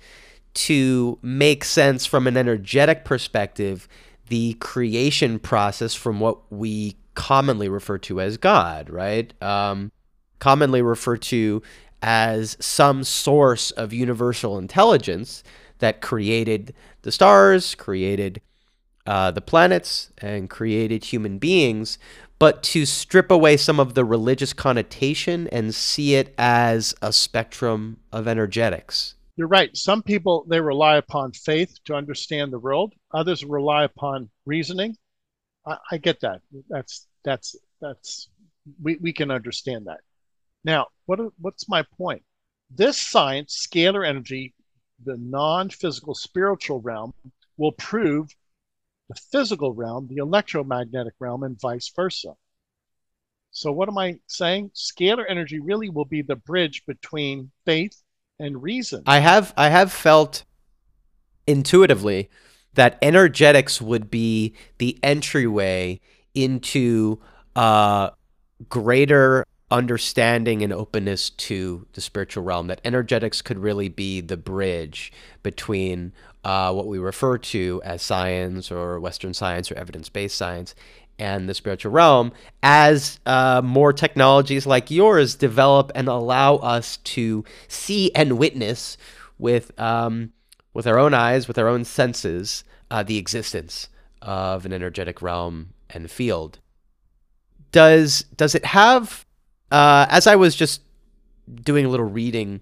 to 0.54 1.20
make 1.22 1.64
sense 1.64 2.06
from 2.06 2.26
an 2.26 2.36
energetic 2.36 3.06
perspective 3.06 3.88
the 4.30 4.54
creation 4.56 5.40
process 5.40 5.94
from 5.94 6.20
what 6.20 6.52
we 6.52 6.96
commonly 7.14 7.70
refer 7.70 7.98
to 7.98 8.20
as 8.20 8.38
God, 8.38 8.90
right? 8.90 9.32
Um, 9.42 9.92
commonly 10.40 10.82
referred 10.82 11.22
to 11.24 11.62
as 12.02 12.58
some 12.60 13.04
source 13.04 13.72
of 13.72 13.94
universal 13.94 14.58
intelligence 14.58 15.44
that 15.80 16.02
created 16.02 16.74
the 17.02 17.12
stars, 17.12 17.76
created 17.76 18.42
uh, 19.06 19.32
the 19.32 19.42
planets, 19.42 20.12
and 20.18 20.50
created 20.50 21.06
human 21.06 21.38
beings, 21.38 21.98
but 22.40 22.62
to 22.62 22.86
strip 22.86 23.32
away 23.32 23.58
some 23.58 23.80
of 23.80 23.94
the 23.94 24.06
religious 24.06 24.54
connotation 24.54 25.48
and 25.48 25.74
see 25.74 26.16
it 26.16 26.34
as 26.38 26.94
a 27.02 27.12
spectrum 27.12 27.98
of 28.12 28.28
energetics. 28.28 29.16
You're 29.36 29.48
right. 29.48 29.76
Some 29.76 30.02
people 30.02 30.46
they 30.50 30.60
rely 30.60 30.98
upon 30.98 31.32
faith 31.32 31.78
to 31.86 31.94
understand 31.94 32.52
the 32.52 32.60
world. 32.60 32.94
Others 33.14 33.46
rely 33.46 33.84
upon 33.84 34.30
reasoning. 34.46 34.98
I, 35.66 35.78
I 35.92 35.98
get 35.98 36.20
that. 36.22 36.42
That's 36.70 37.08
that's 37.24 37.56
that's 37.80 38.30
we, 38.82 38.98
we 38.98 39.14
can 39.14 39.30
understand 39.30 39.86
that. 39.86 40.00
Now, 40.64 40.88
what, 41.06 41.20
what's 41.40 41.70
my 41.70 41.84
point? 41.98 42.24
This 42.70 42.98
science, 42.98 43.68
scalar 43.68 44.06
energy, 44.06 44.54
the 45.04 45.18
non 45.18 45.70
physical 45.70 46.16
spiritual 46.16 46.82
realm, 46.82 47.14
will 47.58 47.72
prove 47.72 48.30
the 49.10 49.16
physical 49.32 49.74
realm, 49.74 50.08
the 50.10 50.18
electromagnetic 50.18 51.14
realm, 51.20 51.44
and 51.44 51.60
vice 51.60 51.92
versa. 51.96 52.34
So, 53.52 53.72
what 53.72 53.88
am 53.88 53.98
I 53.98 54.20
saying? 54.28 54.72
Scalar 54.76 55.26
energy 55.28 55.60
really 55.60 55.90
will 55.90 56.06
be 56.06 56.22
the 56.22 56.36
bridge 56.36 56.84
between 56.86 57.52
faith 57.66 58.02
and 58.40 58.62
reason. 58.62 59.04
I 59.06 59.20
have 59.20 59.54
I 59.58 59.70
have 59.70 59.92
felt 59.92 60.44
intuitively 61.48 62.30
that 62.74 63.00
energetics 63.02 63.82
would 63.82 64.12
be 64.12 64.54
the 64.78 65.00
entryway 65.02 66.00
into 66.36 67.20
uh, 67.56 68.12
greater 68.70 69.46
understanding 69.70 70.62
and 70.64 70.72
openness 70.72 71.30
to 71.30 71.86
the 71.94 72.02
spiritual 72.02 72.44
realm. 72.44 72.68
That 72.68 72.82
energetics 72.84 73.42
could 73.42 73.60
really 73.60 73.90
be 73.90 74.22
the 74.22 74.38
bridge 74.38 75.12
between 75.44 76.14
uh, 76.44 76.74
what 76.74 76.88
we 76.88 76.98
refer 76.98 77.38
to 77.38 77.82
as 77.84 78.02
science 78.02 78.72
or 78.72 79.00
Western 79.00 79.34
science 79.34 79.72
or 79.72 79.76
evidence 79.76 80.10
based 80.10 80.38
science 80.38 80.74
and 81.20 81.50
the 81.50 81.54
spiritual 81.54 81.92
realm 81.92 82.32
as 82.62 83.20
uh, 83.26 83.62
more 83.64 83.92
technologies 83.92 84.66
like 84.66 84.92
yours 84.92 85.36
develop 85.36 85.92
and 85.96 86.08
allow 86.08 86.56
us 86.58 86.98
to 86.98 87.44
see 87.68 88.12
and 88.14 88.38
witness 88.38 88.98
with 89.38 89.78
um, 89.80 90.32
with 90.74 90.86
our 90.86 91.00
own 91.00 91.14
eyes, 91.14 91.48
with 91.48 91.58
our 91.58 91.68
own 91.68 91.84
senses, 91.84 92.64
uh, 92.92 93.02
the 93.02 93.18
existence 93.18 93.90
of 94.22 94.66
an 94.66 94.72
energetic 94.72 95.22
realm 95.22 95.74
and 95.90 96.10
field. 96.10 96.60
Does 97.72 98.24
does 98.36 98.56
it 98.56 98.66
have? 98.66 99.26
Uh, 99.72 100.06
as 100.10 100.28
I 100.28 100.36
was 100.36 100.56
just 100.56 100.82
doing 101.64 101.86
a 101.86 101.90
little 101.90 102.06
reading 102.06 102.62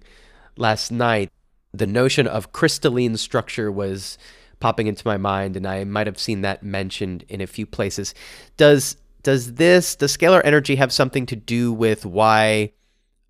last 0.56 0.90
night, 0.90 1.30
the 1.72 1.86
notion 1.86 2.26
of 2.26 2.52
crystalline 2.52 3.16
structure 3.16 3.70
was 3.70 4.18
popping 4.60 4.86
into 4.86 5.06
my 5.06 5.16
mind, 5.16 5.56
and 5.56 5.66
I 5.66 5.84
might 5.84 6.06
have 6.06 6.18
seen 6.18 6.40
that 6.40 6.62
mentioned 6.62 7.24
in 7.28 7.40
a 7.40 7.46
few 7.46 7.66
places. 7.66 8.14
Does 8.56 8.96
does 9.22 9.54
this 9.54 9.96
does 9.96 10.16
scalar 10.16 10.40
energy 10.44 10.76
have 10.76 10.92
something 10.92 11.26
to 11.26 11.36
do 11.36 11.72
with 11.72 12.06
why 12.06 12.72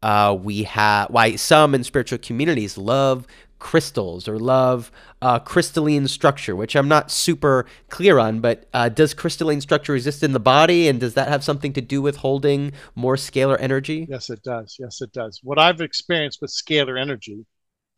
uh, 0.03 0.37
we 0.41 0.63
have 0.65 1.09
why 1.11 1.37
some 1.37 1.75
in 1.75 1.83
spiritual 1.83 2.19
communities 2.19 2.79
love 2.79 3.27
crystals 3.59 4.29
or 4.29 4.39
love 4.39 4.91
uh, 5.23 5.39
crystalline 5.39 6.09
structure, 6.09 6.55
which 6.55 6.77
I'm 6.77 6.89
not 6.89 7.11
super 7.11 7.67
clear 7.89 8.19
on, 8.19 8.41
but 8.41 8.69
uh, 8.73 8.89
does 8.89 9.15
crystalline 9.15 9.61
structure 9.61 9.95
exist 9.95 10.23
in 10.23 10.33
the 10.33 10.41
body 10.41 10.89
and 10.89 11.01
does 11.01 11.15
that 11.15 11.29
have 11.29 11.45
something 11.45 11.73
to 11.75 11.81
do 11.81 12.03
with 12.03 12.17
holding 12.17 12.73
more 12.95 13.17
scalar 13.17 13.57
energy? 13.61 14.07
Yes, 14.09 14.31
it 14.31 14.43
does. 14.43 14.77
Yes, 14.79 15.01
it 15.01 15.13
does. 15.13 15.41
What 15.43 15.59
I've 15.59 15.81
experienced 15.81 16.41
with 16.41 16.51
scalar 16.51 17.01
energy 17.01 17.47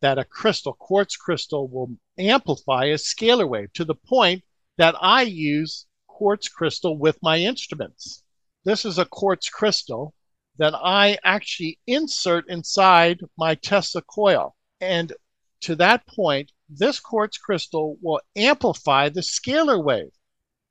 that 0.01 0.17
a 0.17 0.23
crystal, 0.23 0.73
quartz 0.73 1.17
crystal, 1.17 1.67
will 1.67 1.91
amplify 2.17 2.85
a 2.85 2.95
scalar 2.95 3.47
wave 3.47 3.73
to 3.73 3.85
the 3.85 3.95
point 3.95 4.43
that 4.77 4.95
I 5.01 5.23
use 5.23 5.85
quartz 6.07 6.47
crystal 6.47 6.97
with 6.97 7.17
my 7.21 7.37
instruments. 7.37 8.23
This 8.63 8.85
is 8.85 8.97
a 8.97 9.05
quartz 9.05 9.49
crystal 9.49 10.13
that 10.57 10.73
I 10.75 11.17
actually 11.23 11.79
insert 11.87 12.49
inside 12.49 13.21
my 13.37 13.55
Tesla 13.55 14.01
coil. 14.01 14.55
And 14.81 15.13
to 15.61 15.75
that 15.75 16.07
point, 16.07 16.51
this 16.69 16.99
quartz 16.99 17.37
crystal 17.37 17.97
will 18.01 18.21
amplify 18.35 19.09
the 19.09 19.21
scalar 19.21 19.83
wave. 19.83 20.11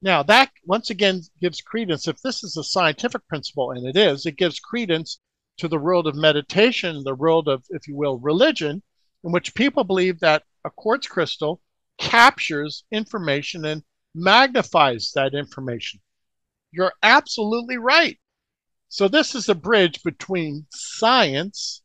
Now, 0.01 0.23
that 0.23 0.53
once 0.65 0.91
again 0.91 1.23
gives 1.41 1.61
credence, 1.61 2.07
if 2.07 2.23
this 2.23 2.45
is 2.45 2.57
a 2.57 2.63
scientific 2.63 3.27
principle, 3.27 3.73
and 3.73 3.87
it 3.87 3.97
is, 3.97 4.27
it 4.27 4.37
gives 4.37 4.61
credence 4.61 5.19
to 5.59 5.67
the 5.67 5.79
world 5.79 6.07
of 6.07 6.15
meditation, 6.15 7.03
the 7.03 7.15
world 7.15 7.49
of, 7.49 7.65
if 7.71 7.89
you 7.89 7.97
will, 7.97 8.19
religion, 8.19 8.83
in 9.25 9.33
which 9.33 9.55
people 9.55 9.83
believe 9.83 10.21
that 10.21 10.45
a 10.65 10.71
quartz 10.71 11.09
crystal 11.09 11.61
captures 11.99 12.85
information 12.93 13.65
and 13.65 13.83
magnifies 14.15 15.11
that 15.17 15.35
information. 15.35 16.01
You're 16.71 16.95
absolutely 17.03 17.77
right. 17.77 18.19
So, 18.89 19.09
this 19.09 19.35
is 19.35 19.49
a 19.49 19.55
bridge 19.55 20.03
between 20.03 20.67
science 20.71 21.83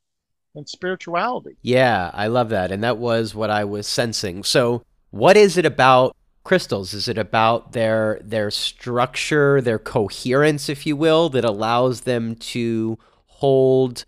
and 0.56 0.68
spirituality. 0.68 1.58
Yeah, 1.62 2.12
I 2.14 2.28
love 2.28 2.50
that. 2.50 2.72
And 2.72 2.84
that 2.84 2.98
was 2.98 3.34
what 3.34 3.50
I 3.50 3.64
was 3.64 3.88
sensing. 3.88 4.44
So, 4.44 4.84
what 5.12 5.38
is 5.38 5.58
it 5.58 5.66
about 5.66 6.16
crystals? 6.44 6.94
Is 6.94 7.08
it 7.08 7.18
about 7.18 7.72
their 7.72 8.20
their 8.24 8.52
structure, 8.52 9.62
their 9.62 9.80
coherence, 9.80 10.70
if 10.70 10.86
you 10.86 10.96
will, 10.96 11.30
that 11.30 11.46
allows 11.46 12.02
them 12.02 12.36
to 12.36 12.98
hold 13.28 14.06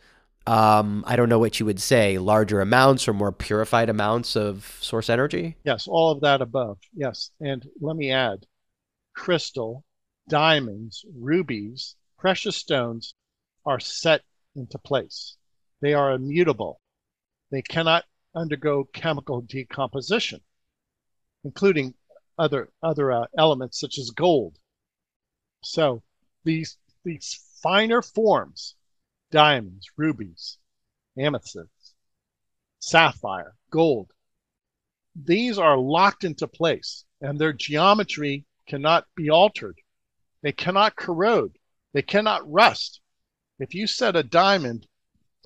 um, 0.48 1.04
I 1.08 1.16
don't 1.16 1.30
know 1.30 1.40
what 1.40 1.60
you 1.60 1.66
would 1.66 1.82
say, 1.82 2.18
larger 2.18 2.62
amounts 2.62 3.08
or 3.08 3.14
more 3.14 3.32
purified 3.32 3.90
amounts 3.90 4.36
of 4.36 4.78
source 4.80 5.10
energy? 5.10 5.58
Yes, 5.64 5.88
all 5.88 6.12
of 6.12 6.22
that 6.22 6.42
above. 6.42 6.78
Yes. 6.94 7.32
And 7.40 7.68
let 7.82 7.96
me 7.96 8.12
add 8.12 8.46
crystal, 9.16 9.84
diamonds, 10.30 11.04
rubies, 11.18 11.96
precious 12.20 12.56
stones 12.56 13.16
are 13.66 13.80
set 13.80 14.22
into 14.56 14.78
place. 14.78 15.36
They 15.82 15.94
are 15.94 16.14
immutable. 16.14 16.82
They 17.52 17.62
cannot 17.62 18.06
undergo 18.34 18.86
chemical 18.86 19.42
decomposition, 19.42 20.42
including 21.44 21.96
other 22.38 22.72
other 22.82 23.12
uh, 23.12 23.28
elements 23.38 23.80
such 23.80 23.98
as 23.98 24.12
gold. 24.12 24.60
So 25.62 26.04
these 26.44 26.78
these 27.04 27.40
finer 27.62 28.02
forms 28.02 28.76
diamonds, 29.32 29.90
rubies, 29.98 30.58
amethysts, 31.18 31.94
sapphire, 32.80 33.56
gold. 33.70 34.12
These 35.16 35.58
are 35.58 35.78
locked 35.78 36.24
into 36.24 36.48
place 36.48 37.06
and 37.22 37.40
their 37.40 37.54
geometry 37.54 38.46
cannot 38.68 39.08
be 39.16 39.30
altered. 39.30 39.80
They 40.42 40.52
cannot 40.52 40.96
corrode. 40.96 41.58
They 41.94 42.02
cannot 42.02 42.50
rust. 42.52 43.02
If 43.58 43.74
you 43.74 43.88
set 43.88 44.16
a 44.16 44.24
diamond 44.24 44.88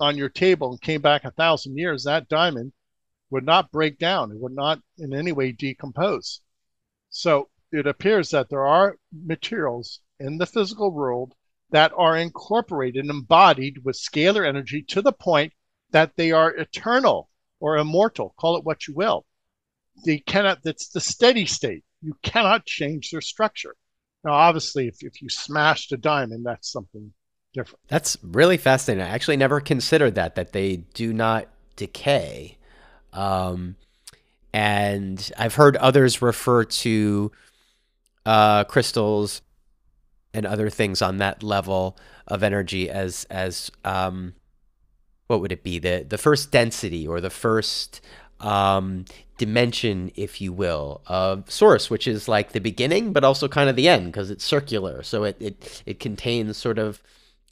on 0.00 0.16
your 0.16 0.28
table 0.28 0.70
and 0.70 0.80
came 0.80 1.00
back 1.00 1.24
a 1.24 1.30
thousand 1.30 1.76
years, 1.76 2.04
that 2.04 2.28
diamond 2.28 2.72
would 3.30 3.44
not 3.44 3.70
break 3.70 3.98
down. 3.98 4.32
It 4.32 4.38
would 4.38 4.54
not 4.54 4.80
in 4.98 5.14
any 5.14 5.32
way 5.32 5.52
decompose. 5.52 6.40
So 7.10 7.48
it 7.70 7.86
appears 7.86 8.30
that 8.30 8.48
there 8.48 8.66
are 8.66 8.96
materials 9.12 10.00
in 10.18 10.38
the 10.38 10.46
physical 10.46 10.90
world 10.90 11.34
that 11.70 11.92
are 11.96 12.16
incorporated 12.16 13.02
and 13.02 13.10
embodied 13.10 13.84
with 13.84 13.96
scalar 13.96 14.46
energy 14.46 14.82
to 14.82 15.02
the 15.02 15.12
point 15.12 15.52
that 15.92 16.16
they 16.16 16.32
are 16.32 16.50
eternal 16.50 17.30
or 17.60 17.76
immortal, 17.76 18.34
call 18.38 18.56
it 18.56 18.64
what 18.64 18.88
you 18.88 18.94
will. 18.94 19.24
They 20.04 20.18
cannot, 20.18 20.62
that's 20.62 20.88
the 20.88 21.00
steady 21.00 21.46
state. 21.46 21.84
You 22.00 22.16
cannot 22.22 22.66
change 22.66 23.10
their 23.10 23.20
structure. 23.20 23.76
Now, 24.24 24.32
obviously, 24.32 24.88
if, 24.88 25.02
if 25.02 25.22
you 25.22 25.28
smashed 25.28 25.92
a 25.92 25.96
diamond, 25.96 26.44
that's 26.44 26.70
something 26.70 27.12
different. 27.52 27.80
That's 27.88 28.16
really 28.22 28.56
fascinating. 28.56 29.04
I 29.04 29.10
actually 29.10 29.36
never 29.36 29.60
considered 29.60 30.14
that, 30.14 30.34
that 30.34 30.52
they 30.52 30.78
do 30.94 31.12
not 31.12 31.48
decay. 31.76 32.56
Um, 33.12 33.76
and 34.52 35.30
I've 35.38 35.54
heard 35.54 35.76
others 35.76 36.22
refer 36.22 36.64
to 36.64 37.32
uh, 38.26 38.64
crystals 38.64 39.42
and 40.34 40.46
other 40.46 40.70
things 40.70 41.02
on 41.02 41.18
that 41.18 41.42
level 41.42 41.96
of 42.26 42.42
energy 42.42 42.88
as 42.88 43.24
as 43.30 43.70
um, 43.84 44.34
what 45.26 45.40
would 45.40 45.52
it 45.52 45.62
be 45.62 45.78
the 45.78 46.06
the 46.08 46.18
first 46.18 46.50
density 46.50 47.06
or 47.06 47.20
the 47.20 47.30
first 47.30 48.00
um, 48.40 49.04
dimension, 49.38 50.10
if 50.16 50.40
you 50.40 50.52
will, 50.52 51.02
of 51.06 51.50
source, 51.50 51.90
which 51.90 52.06
is 52.06 52.28
like 52.28 52.52
the 52.52 52.60
beginning, 52.60 53.12
but 53.12 53.24
also 53.24 53.48
kind 53.48 53.68
of 53.68 53.76
the 53.76 53.88
end 53.88 54.06
because 54.06 54.30
it's 54.30 54.44
circular. 54.44 55.02
So 55.02 55.24
it 55.24 55.36
it 55.40 55.82
it 55.86 56.00
contains 56.00 56.56
sort 56.56 56.78
of 56.78 57.02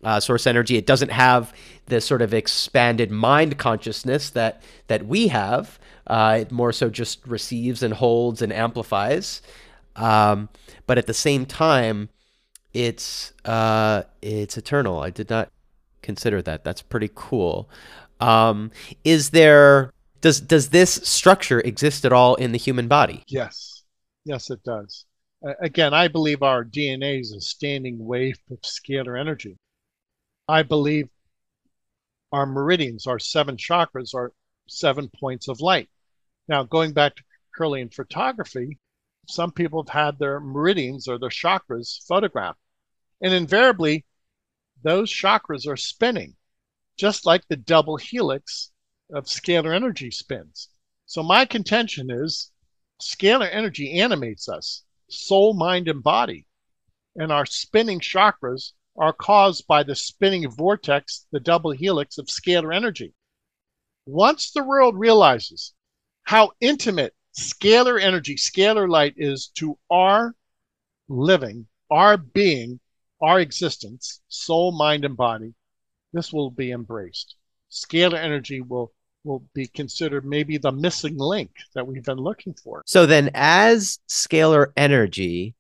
uh, 0.05 0.21
source 0.21 0.47
energy. 0.47 0.77
It 0.77 0.87
doesn't 0.87 1.11
have 1.11 1.53
the 1.87 2.01
sort 2.01 2.23
of 2.23 2.33
expanded 2.33 3.11
mind 3.11 3.59
consciousness 3.59 4.31
that 4.31 4.63
that 4.87 5.07
we 5.07 5.29
have. 5.29 5.79
Uh, 6.07 6.39
it 6.43 6.53
more 6.53 6.73
so 6.73 6.89
just 6.89 7.27
receives 7.27 7.83
and 7.83 7.95
holds 7.95 8.41
and 8.41 8.53
amplifies. 8.53 9.43
Um, 9.97 10.49
but 10.87 10.97
at 10.99 11.07
the 11.07 11.15
same 11.15 11.45
time, 11.45 12.09
it's 12.73 13.33
uh, 13.45 14.03
it's 14.23 14.57
eternal. 14.57 15.01
I 15.01 15.11
did 15.11 15.31
not 15.31 15.51
consider 16.03 16.41
that. 16.43 16.65
That's 16.65 16.83
pretty 16.83 17.11
cool. 17.15 17.69
Um, 18.21 18.71
is 19.05 19.31
there 19.31 19.93
does 20.21 20.41
does 20.41 20.71
this 20.71 20.95
structure 21.05 21.61
exist 21.61 22.05
at 22.05 22.13
all 22.13 22.35
in 22.37 22.53
the 22.53 22.59
human 22.59 22.89
body? 22.89 23.23
Yes, 23.29 23.85
yes, 24.25 24.51
it 24.51 24.63
does. 24.65 25.05
Again, 25.61 25.95
I 25.95 26.09
believe 26.09 26.43
our 26.43 26.65
DNA 26.65 27.21
is 27.21 27.33
a 27.33 27.41
standing 27.41 27.97
wave 28.05 28.39
of 28.51 28.61
scalar 28.63 29.19
energy. 29.19 29.57
I 30.49 30.63
believe 30.63 31.11
our 32.33 32.47
meridians, 32.47 33.07
our 33.07 33.19
seven 33.19 33.59
chakras, 33.59 34.15
are 34.15 34.33
seven 34.67 35.11
points 35.21 35.47
of 35.47 35.61
light. 35.61 35.91
Now, 36.49 36.63
going 36.63 36.95
back 36.95 37.17
to 37.17 37.23
Kirlian 37.59 37.93
photography, 37.93 38.79
some 39.29 39.53
people 39.53 39.83
have 39.83 39.93
had 39.93 40.19
their 40.19 40.41
meridians 40.41 41.07
or 41.07 41.19
their 41.19 41.29
chakras 41.29 42.03
photographed. 42.07 42.61
And 43.21 43.35
invariably, 43.35 44.07
those 44.83 45.13
chakras 45.13 45.67
are 45.67 45.77
spinning, 45.77 46.37
just 46.97 47.27
like 47.27 47.47
the 47.49 47.57
double 47.57 47.99
helix 47.99 48.71
of 49.13 49.25
scalar 49.27 49.75
energy 49.75 50.11
spins. 50.11 50.71
So, 51.05 51.23
my 51.23 51.45
contention 51.45 52.11
is 52.11 52.53
scalar 53.03 53.49
energy 53.53 54.01
animates 54.01 54.49
us, 54.49 54.85
soul, 55.11 55.53
mind, 55.53 55.89
and 55.89 56.03
body. 56.03 56.47
And 57.17 57.33
our 57.33 57.45
spinning 57.45 58.01
chakras 58.01 58.73
are 58.99 59.13
caused 59.13 59.67
by 59.67 59.83
the 59.83 59.97
spinning 59.97 60.51
vortex, 60.51 61.27
the 61.33 61.41
double 61.41 61.71
helix 61.71 62.19
of 62.19 62.27
scalar 62.27 62.75
energy. 62.75 63.15
Once 64.07 64.51
the 64.51 64.65
world 64.65 64.99
realizes 64.99 65.75
how 66.25 66.51
intimate 66.61 67.15
Scalar 67.39 68.01
energy, 68.01 68.35
scalar 68.35 68.89
light 68.89 69.15
is 69.17 69.49
to 69.55 69.79
our 69.91 70.35
living, 71.09 71.69
our 71.89 72.17
being, 72.17 72.81
our 73.21 73.39
existence, 73.39 74.21
soul, 74.27 74.73
mind, 74.73 75.05
and 75.05 75.17
body. 75.17 75.55
This 76.13 76.33
will 76.33 76.51
be 76.51 76.73
embraced. 76.73 77.37
Scalar 77.71 78.19
energy 78.19 78.61
will 78.61 78.93
will 79.25 79.45
be 79.53 79.67
considered 79.67 80.25
maybe 80.25 80.59
the 80.59 80.73
missing 80.73 81.17
link 81.17 81.51
that 81.75 81.87
we've 81.87 82.05
been 82.05 82.19
looking 82.19 82.55
for. 82.55 82.83
So 82.87 83.05
then, 83.07 83.31
as 83.35 83.99
scalar 84.09 84.73
energy 84.77 85.55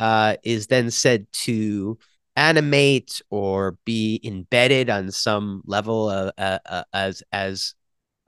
uh, 0.00 0.36
is 0.42 0.66
then 0.66 0.90
said 0.90 1.26
to 1.44 1.98
animate 2.40 3.20
or 3.28 3.76
be 3.84 4.18
embedded 4.24 4.88
on 4.88 5.10
some 5.10 5.62
level 5.66 6.08
of, 6.08 6.32
uh, 6.38 6.58
uh, 6.64 6.84
as 6.92 7.22
as 7.32 7.74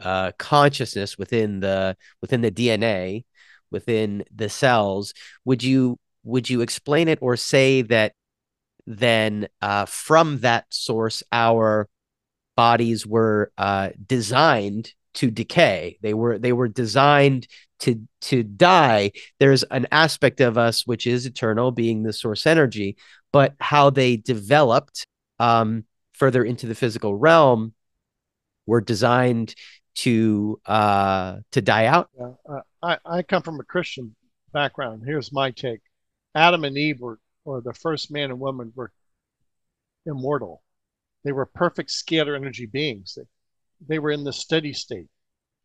uh, 0.00 0.32
consciousness 0.38 1.16
within 1.16 1.60
the 1.60 1.96
within 2.20 2.42
the 2.42 2.50
DNA, 2.50 3.24
within 3.70 4.22
the 4.34 4.50
cells. 4.50 5.14
Would 5.46 5.62
you 5.62 5.98
would 6.24 6.50
you 6.50 6.60
explain 6.60 7.08
it 7.08 7.20
or 7.22 7.36
say 7.36 7.82
that 7.82 8.12
then 8.86 9.48
uh, 9.62 9.86
from 9.86 10.40
that 10.40 10.66
source 10.68 11.22
our 11.32 11.88
bodies 12.54 13.06
were 13.06 13.50
uh, 13.56 13.90
designed 14.06 14.92
to 15.14 15.30
decay. 15.30 15.98
They 16.02 16.14
were 16.14 16.38
they 16.38 16.52
were 16.52 16.68
designed 16.68 17.46
to 17.80 18.06
to 18.22 18.42
die. 18.42 19.12
There's 19.38 19.62
an 19.64 19.86
aspect 19.90 20.40
of 20.40 20.58
us 20.58 20.86
which 20.86 21.06
is 21.06 21.26
eternal, 21.26 21.70
being 21.70 22.02
the 22.02 22.12
source 22.12 22.46
energy, 22.46 22.96
but 23.32 23.54
how 23.60 23.90
they 23.90 24.16
developed 24.16 25.06
um, 25.38 25.84
further 26.12 26.44
into 26.44 26.66
the 26.66 26.74
physical 26.74 27.16
realm 27.16 27.74
were 28.66 28.80
designed 28.80 29.54
to 29.94 30.60
uh, 30.66 31.38
to 31.50 31.60
die 31.60 31.86
out. 31.86 32.10
Yeah, 32.18 32.32
uh, 32.48 32.60
I 32.82 32.98
I 33.04 33.22
come 33.22 33.42
from 33.42 33.60
a 33.60 33.64
Christian 33.64 34.14
background. 34.52 35.02
Here's 35.04 35.32
my 35.32 35.50
take: 35.50 35.80
Adam 36.34 36.64
and 36.64 36.78
Eve 36.78 37.00
were, 37.00 37.18
or 37.44 37.60
the 37.60 37.74
first 37.74 38.10
man 38.10 38.30
and 38.30 38.40
woman, 38.40 38.72
were 38.74 38.92
immortal. 40.06 40.62
They 41.24 41.32
were 41.32 41.46
perfect 41.46 41.90
scalar 41.90 42.36
energy 42.36 42.66
beings. 42.66 43.16
They, 43.16 43.94
they 43.94 43.98
were 43.98 44.10
in 44.10 44.24
the 44.24 44.32
steady 44.32 44.72
state, 44.72 45.08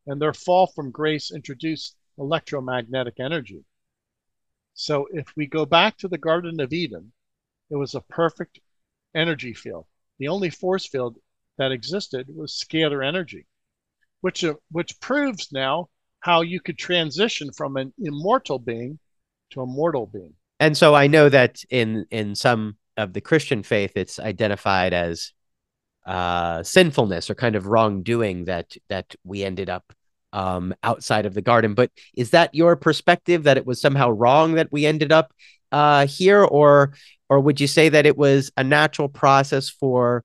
and 0.06 0.22
their 0.22 0.34
fall 0.34 0.68
from 0.68 0.92
grace 0.92 1.32
introduced 1.32 1.96
electromagnetic 2.18 3.20
energy. 3.20 3.64
So 4.74 5.08
if 5.12 5.36
we 5.36 5.48
go 5.48 5.66
back 5.66 5.98
to 5.98 6.08
the 6.08 6.18
Garden 6.18 6.60
of 6.60 6.74
Eden, 6.74 7.12
it 7.70 7.76
was 7.76 7.96
a 7.96 8.02
perfect 8.02 8.60
energy 9.16 9.54
field. 9.54 9.86
The 10.20 10.28
only 10.28 10.50
force 10.50 10.88
field 10.88 11.18
that 11.58 11.72
existed 11.72 12.28
was 12.34 12.54
scalar 12.54 13.06
energy, 13.06 13.46
which 14.22 14.44
uh, 14.44 14.56
which 14.72 15.00
proves 15.00 15.52
now 15.52 15.90
how 16.20 16.42
you 16.42 16.60
could 16.60 16.78
transition 16.78 17.52
from 17.52 17.78
an 17.78 17.94
immortal 18.00 18.60
being 18.60 19.00
to 19.52 19.62
a 19.62 19.66
mortal 19.66 20.08
being. 20.08 20.34
And 20.60 20.76
so 20.76 20.96
I 20.96 21.08
know 21.08 21.30
that 21.30 21.64
in 21.70 22.06
in 22.10 22.36
some 22.36 22.78
of 22.96 23.14
the 23.14 23.22
Christian 23.22 23.64
faith, 23.64 23.94
it's 23.96 24.20
identified 24.20 24.94
as 24.94 25.34
uh, 26.06 26.64
sinfulness 26.64 27.30
or 27.30 27.36
kind 27.36 27.56
of 27.56 27.68
wrongdoing 27.68 28.46
that 28.46 28.76
that 28.90 29.16
we 29.24 29.44
ended 29.44 29.70
up 29.70 29.94
um, 30.34 30.74
outside 30.84 31.26
of 31.26 31.34
the 31.34 31.42
garden. 31.42 31.74
But 31.74 31.92
is 32.16 32.32
that 32.32 32.54
your 32.56 32.76
perspective 32.76 33.44
that 33.44 33.58
it 33.58 33.66
was 33.66 33.82
somehow 33.82 34.10
wrong 34.10 34.54
that 34.54 34.72
we 34.72 34.86
ended 34.86 35.12
up 35.12 35.34
uh, 35.72 36.08
here, 36.08 36.44
or 36.44 36.94
or 37.30 37.40
would 37.40 37.60
you 37.60 37.68
say 37.68 37.90
that 37.90 38.06
it 38.06 38.18
was 38.18 38.52
a 38.58 38.64
natural 38.64 39.10
process 39.10 39.70
for 39.70 40.24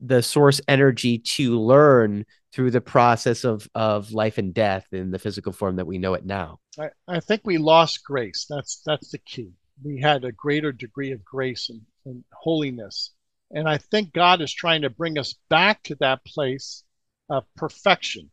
the 0.00 0.22
source 0.22 0.60
energy 0.66 1.18
to 1.18 1.58
learn 1.60 2.24
through 2.52 2.70
the 2.70 2.80
process 2.80 3.44
of 3.44 3.68
of 3.74 4.12
life 4.12 4.38
and 4.38 4.54
death 4.54 4.86
in 4.92 5.10
the 5.10 5.18
physical 5.18 5.52
form 5.52 5.76
that 5.76 5.86
we 5.86 5.98
know 5.98 6.14
it 6.14 6.24
now? 6.24 6.58
I, 6.78 6.88
I 7.06 7.20
think 7.20 7.42
we 7.44 7.58
lost 7.58 8.04
grace. 8.04 8.46
That's 8.48 8.82
that's 8.84 9.10
the 9.10 9.18
key. 9.18 9.50
We 9.82 10.00
had 10.00 10.24
a 10.24 10.32
greater 10.32 10.72
degree 10.72 11.12
of 11.12 11.24
grace 11.24 11.70
and, 11.70 11.80
and 12.04 12.24
holiness 12.32 13.12
and 13.52 13.68
I 13.68 13.78
think 13.78 14.12
God 14.12 14.40
is 14.40 14.52
trying 14.52 14.82
to 14.82 14.90
bring 14.90 15.18
us 15.18 15.34
back 15.48 15.82
to 15.84 15.96
that 15.96 16.24
place 16.24 16.84
of 17.28 17.44
perfection. 17.56 18.30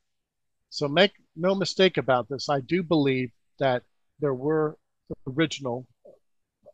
So 0.70 0.88
make 0.88 1.12
no 1.36 1.56
mistake 1.56 1.98
about 1.98 2.30
this. 2.30 2.50
I 2.50 2.60
do 2.60 2.84
believe 2.84 3.32
that 3.60 3.84
there 4.20 4.34
were 4.34 4.78
original, 5.28 5.88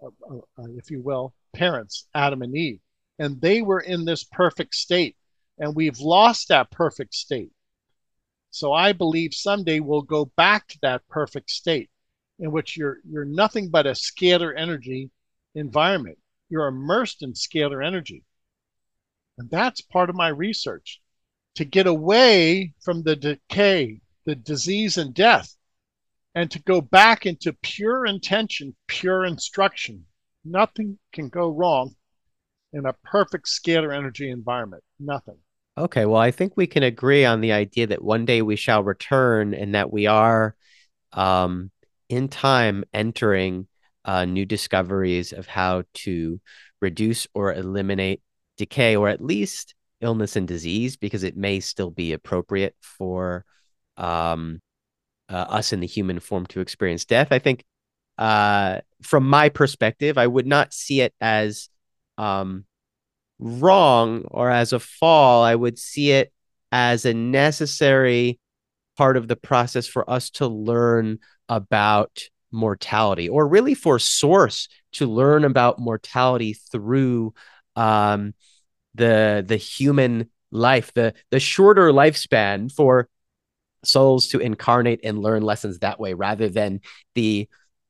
Uh, 0.04 0.10
uh, 0.30 0.38
uh, 0.62 0.68
if 0.78 0.92
you 0.92 1.02
will, 1.02 1.34
parents, 1.54 2.08
Adam 2.14 2.42
and 2.42 2.56
Eve, 2.56 2.80
and 3.20 3.40
they 3.40 3.62
were 3.62 3.80
in 3.80 4.06
this 4.06 4.24
perfect 4.24 4.76
state. 4.76 5.16
And 5.60 5.76
we've 5.76 6.00
lost 6.00 6.48
that 6.50 6.72
perfect 6.72 7.14
state. 7.14 7.52
So 8.50 8.74
I 8.74 8.92
believe 8.92 9.34
someday 9.34 9.80
we'll 9.80 10.02
go 10.02 10.26
back 10.36 10.68
to 10.70 10.80
that 10.82 11.08
perfect 11.08 11.52
state 11.52 11.90
in 12.40 12.52
which 12.52 12.76
you're 12.76 12.98
you're 13.08 13.26
nothing 13.26 13.70
but 13.70 13.88
a 13.88 13.92
scalar 13.92 14.54
energy 14.58 15.12
environment. 15.56 16.18
You're 16.50 16.68
immersed 16.68 17.24
in 17.24 17.34
scalar 17.34 17.86
energy. 17.86 18.24
And 19.38 19.50
that's 19.50 19.82
part 19.82 20.10
of 20.10 20.16
my 20.16 20.28
research 20.28 21.02
to 21.56 21.66
get 21.66 21.88
away 21.88 22.74
from 22.82 23.04
the 23.04 23.16
decay, 23.16 24.02
the 24.26 24.36
disease, 24.36 24.98
and 24.98 25.14
death, 25.14 25.56
and 26.36 26.50
to 26.52 26.62
go 26.64 26.82
back 26.82 27.26
into 27.26 27.54
pure 27.62 28.06
intention, 28.06 28.76
pure 28.88 29.26
instruction. 29.26 30.06
Nothing 30.46 30.98
can 31.14 31.30
go 31.30 31.50
wrong 31.50 31.96
in 32.74 32.86
a 32.86 32.94
perfect 33.04 33.46
scalar 33.46 33.96
energy 33.96 34.30
environment. 34.30 34.84
Nothing. 35.00 35.38
Okay, 35.78 36.06
well, 36.06 36.22
I 36.22 36.32
think 36.32 36.54
we 36.56 36.68
can 36.68 36.84
agree 36.84 37.26
on 37.26 37.42
the 37.42 37.52
idea 37.52 37.88
that 37.88 38.04
one 38.04 38.26
day 38.26 38.42
we 38.42 38.56
shall 38.56 38.84
return 38.84 39.54
and 39.54 39.74
that 39.74 39.92
we 39.92 40.06
are 40.06 40.56
um, 41.14 41.72
in 42.10 42.28
time 42.28 42.84
entering 42.94 43.68
uh, 44.06 44.26
new 44.26 44.46
discoveries 44.46 45.34
of 45.34 45.48
how 45.48 45.84
to 45.94 46.40
reduce 46.82 47.28
or 47.34 47.54
eliminate 47.54 48.22
decay 48.58 48.96
or 48.96 49.08
at 49.10 49.24
least 49.24 49.74
illness 50.02 50.36
and 50.36 50.48
disease 50.48 50.98
because 50.98 51.24
it 51.24 51.38
may 51.38 51.60
still 51.60 51.90
be 51.90 52.14
appropriate 52.14 52.76
for 52.82 53.46
um, 53.98 54.62
uh, 55.30 55.46
us 55.50 55.74
in 55.74 55.80
the 55.80 55.88
human 55.88 56.20
form 56.20 56.46
to 56.48 56.62
experience 56.62 57.06
death. 57.06 57.30
I 57.32 57.40
think, 57.40 57.64
uh, 58.18 58.82
from 59.02 59.28
my 59.28 59.50
perspective, 59.50 60.18
I 60.18 60.28
would 60.28 60.48
not 60.48 60.74
see 60.74 61.02
it 61.02 61.14
as 61.20 61.70
um, 62.18 62.66
wrong 63.40 64.26
or 64.30 64.50
as 64.50 64.74
a 64.74 64.80
fall. 64.80 65.44
I 65.44 65.56
would 65.56 65.80
see 65.80 66.12
it 66.12 66.32
as 66.72 67.06
a 67.06 67.14
necessary 67.14 68.40
part 68.98 69.18
of 69.18 69.28
the 69.28 69.36
process 69.36 69.88
for 69.88 70.08
us 70.10 70.30
to 70.32 70.48
learn 70.48 71.20
about 71.50 72.30
mortality, 72.52 73.28
or 73.28 73.48
really 73.48 73.74
for 73.74 73.98
Source 73.98 74.68
to 74.94 75.08
learn 75.08 75.44
about 75.44 75.80
mortality 75.80 76.54
through 76.54 77.34
um, 77.76 78.34
the 78.94 79.44
the 79.46 79.58
human 79.58 80.30
life, 80.52 80.94
the 80.94 81.16
the 81.32 81.40
shorter 81.40 81.92
lifespan 81.92 82.72
for 82.72 83.10
souls 83.84 84.30
to 84.30 84.40
incarnate 84.40 85.02
and 85.04 85.20
learn 85.20 85.44
lessons 85.44 85.80
that 85.80 86.00
way, 86.00 86.14
rather 86.14 86.50
than 86.50 86.82
the 87.16 87.48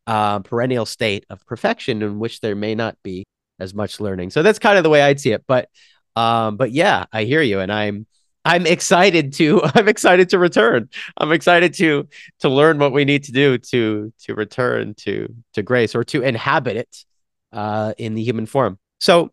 uh, 0.08 0.40
perennial 0.40 0.86
state 0.86 1.26
of 1.30 1.46
perfection 1.46 2.02
in 2.02 2.20
which 2.20 2.42
there 2.42 2.56
may 2.56 2.76
not 2.76 2.98
be 3.04 3.26
as 3.60 3.74
much 3.74 4.00
learning. 4.00 4.30
So 4.30 4.44
that's 4.44 4.60
kind 4.60 4.78
of 4.78 4.84
the 4.84 4.90
way 4.90 5.02
I'd 5.02 5.20
see 5.20 5.32
it. 5.32 5.44
But 5.48 5.70
um, 6.16 6.58
but 6.58 6.72
yeah, 6.72 7.06
I 7.12 7.24
hear 7.24 7.42
you, 7.42 7.60
and 7.60 7.72
I'm 7.72 8.06
I'm 8.46 8.66
excited 8.66 9.34
to 9.34 9.62
I'm 9.76 9.88
excited 9.88 10.30
to 10.30 10.40
return. 10.40 10.90
I'm 11.18 11.32
excited 11.32 11.74
to 11.76 12.08
to 12.40 12.50
learn 12.50 12.80
what 12.80 12.94
we 12.94 13.06
need 13.06 13.24
to 13.26 13.32
do 13.32 13.58
to 13.58 14.14
to 14.24 14.36
return 14.36 14.94
to 15.00 15.34
to 15.54 15.64
grace 15.64 15.96
or 15.96 16.04
to 16.06 16.22
inhabit 16.22 16.78
it 16.78 17.06
uh, 17.52 17.94
in 17.98 18.16
the 18.16 18.24
human 18.24 18.46
form. 18.46 18.78
So 19.00 19.32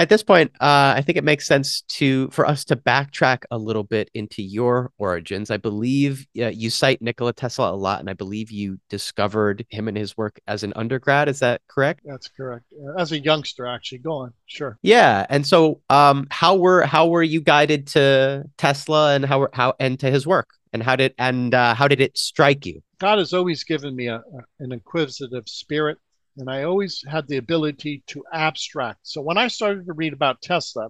at 0.00 0.08
this 0.08 0.22
point, 0.22 0.50
uh, 0.60 0.94
I 0.96 1.02
think 1.02 1.18
it 1.18 1.24
makes 1.24 1.46
sense 1.46 1.82
to 1.82 2.30
for 2.30 2.46
us 2.46 2.64
to 2.66 2.76
backtrack 2.76 3.44
a 3.50 3.58
little 3.58 3.84
bit 3.84 4.10
into 4.14 4.42
your 4.42 4.92
origins. 4.98 5.50
I 5.50 5.58
believe 5.58 6.26
uh, 6.40 6.46
you 6.48 6.70
cite 6.70 7.02
Nikola 7.02 7.34
Tesla 7.34 7.72
a 7.72 7.76
lot, 7.76 8.00
and 8.00 8.08
I 8.08 8.14
believe 8.14 8.50
you 8.50 8.78
discovered 8.88 9.66
him 9.68 9.88
and 9.88 9.96
his 9.96 10.16
work 10.16 10.40
as 10.46 10.62
an 10.62 10.72
undergrad. 10.74 11.28
Is 11.28 11.40
that 11.40 11.60
correct? 11.68 12.00
That's 12.04 12.28
correct. 12.28 12.64
As 12.98 13.12
a 13.12 13.18
youngster, 13.18 13.66
actually. 13.66 13.98
Go 13.98 14.12
on. 14.12 14.32
Sure. 14.46 14.78
Yeah, 14.82 15.26
and 15.28 15.46
so 15.46 15.82
um, 15.90 16.26
how 16.30 16.56
were 16.56 16.82
how 16.82 17.08
were 17.08 17.22
you 17.22 17.42
guided 17.42 17.86
to 17.88 18.44
Tesla 18.56 19.14
and 19.14 19.24
how 19.26 19.48
how 19.52 19.74
and 19.78 20.00
to 20.00 20.10
his 20.10 20.26
work, 20.26 20.48
and 20.72 20.82
how 20.82 20.96
did 20.96 21.14
and 21.18 21.54
uh, 21.54 21.74
how 21.74 21.88
did 21.88 22.00
it 22.00 22.16
strike 22.16 22.64
you? 22.64 22.80
God 22.98 23.18
has 23.18 23.34
always 23.34 23.64
given 23.64 23.94
me 23.94 24.06
a, 24.08 24.16
a, 24.16 24.40
an 24.60 24.72
inquisitive 24.72 25.46
spirit 25.46 25.98
and 26.40 26.50
I 26.50 26.62
always 26.62 27.04
had 27.06 27.28
the 27.28 27.36
ability 27.36 28.02
to 28.08 28.24
abstract. 28.32 29.06
So 29.06 29.20
when 29.22 29.38
I 29.38 29.48
started 29.48 29.86
to 29.86 29.92
read 29.92 30.12
about 30.12 30.42
Tesla, 30.42 30.88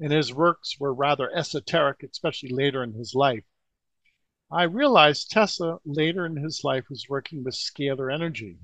and 0.00 0.12
his 0.12 0.32
works 0.32 0.78
were 0.78 0.94
rather 0.94 1.34
esoteric, 1.34 2.02
especially 2.02 2.50
later 2.50 2.82
in 2.82 2.92
his 2.92 3.14
life, 3.14 3.44
I 4.50 4.62
realized 4.62 5.30
Tesla 5.30 5.78
later 5.84 6.24
in 6.24 6.36
his 6.36 6.62
life 6.64 6.88
was 6.88 7.08
working 7.08 7.44
with 7.44 7.54
scalar 7.54 8.12
energy. 8.12 8.58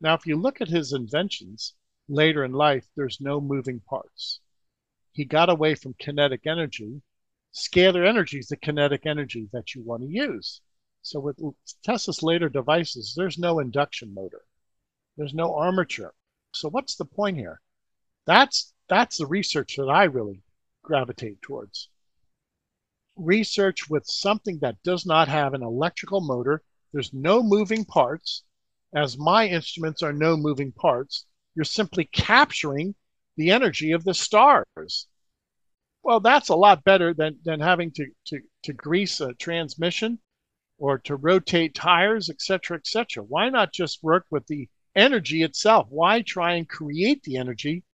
Now, 0.00 0.14
if 0.14 0.26
you 0.26 0.36
look 0.36 0.60
at 0.60 0.68
his 0.68 0.92
inventions 0.92 1.74
later 2.08 2.44
in 2.44 2.52
life, 2.52 2.86
there's 2.94 3.20
no 3.20 3.40
moving 3.40 3.80
parts. 3.80 4.40
He 5.12 5.24
got 5.24 5.48
away 5.48 5.76
from 5.76 5.94
kinetic 5.94 6.46
energy. 6.46 7.02
Scalar 7.52 8.06
energy 8.06 8.38
is 8.38 8.48
the 8.48 8.56
kinetic 8.56 9.06
energy 9.06 9.48
that 9.52 9.74
you 9.74 9.82
want 9.82 10.02
to 10.02 10.08
use. 10.08 10.60
So 11.02 11.20
with 11.20 11.38
Tesla's 11.84 12.22
later 12.22 12.48
devices, 12.48 13.14
there's 13.16 13.38
no 13.38 13.60
induction 13.60 14.12
motor. 14.12 14.42
There's 15.16 15.34
no 15.34 15.54
armature. 15.54 16.12
So 16.54 16.68
what's 16.68 16.96
the 16.96 17.04
point 17.04 17.36
here? 17.36 17.60
That's 18.26 18.72
that's 18.88 19.18
the 19.18 19.26
research 19.26 19.76
that 19.76 19.88
I 19.88 20.04
really 20.04 20.42
gravitate 20.82 21.40
towards. 21.40 21.88
Research 23.16 23.88
with 23.88 24.06
something 24.06 24.58
that 24.58 24.82
does 24.82 25.06
not 25.06 25.28
have 25.28 25.54
an 25.54 25.62
electrical 25.62 26.20
motor. 26.20 26.62
There's 26.92 27.12
no 27.12 27.42
moving 27.42 27.84
parts. 27.84 28.42
As 28.94 29.18
my 29.18 29.46
instruments 29.48 30.02
are 30.02 30.12
no 30.12 30.36
moving 30.36 30.72
parts, 30.72 31.26
you're 31.54 31.64
simply 31.64 32.04
capturing 32.04 32.94
the 33.36 33.50
energy 33.50 33.92
of 33.92 34.04
the 34.04 34.14
stars. 34.14 35.08
Well, 36.02 36.20
that's 36.20 36.48
a 36.48 36.56
lot 36.56 36.84
better 36.84 37.14
than, 37.14 37.38
than 37.44 37.60
having 37.60 37.90
to, 37.92 38.06
to, 38.26 38.40
to 38.64 38.72
grease 38.72 39.20
a 39.20 39.34
transmission 39.34 40.18
or 40.78 40.98
to 40.98 41.16
rotate 41.16 41.74
tires, 41.74 42.28
etc., 42.28 42.76
etc. 42.76 43.22
Why 43.22 43.48
not 43.48 43.72
just 43.72 44.02
work 44.02 44.26
with 44.30 44.46
the 44.46 44.68
energy 44.96 45.42
itself? 45.42 45.86
Why 45.90 46.22
try 46.22 46.54
and 46.54 46.68
create 46.68 47.22
the 47.22 47.36
energy 47.36 47.84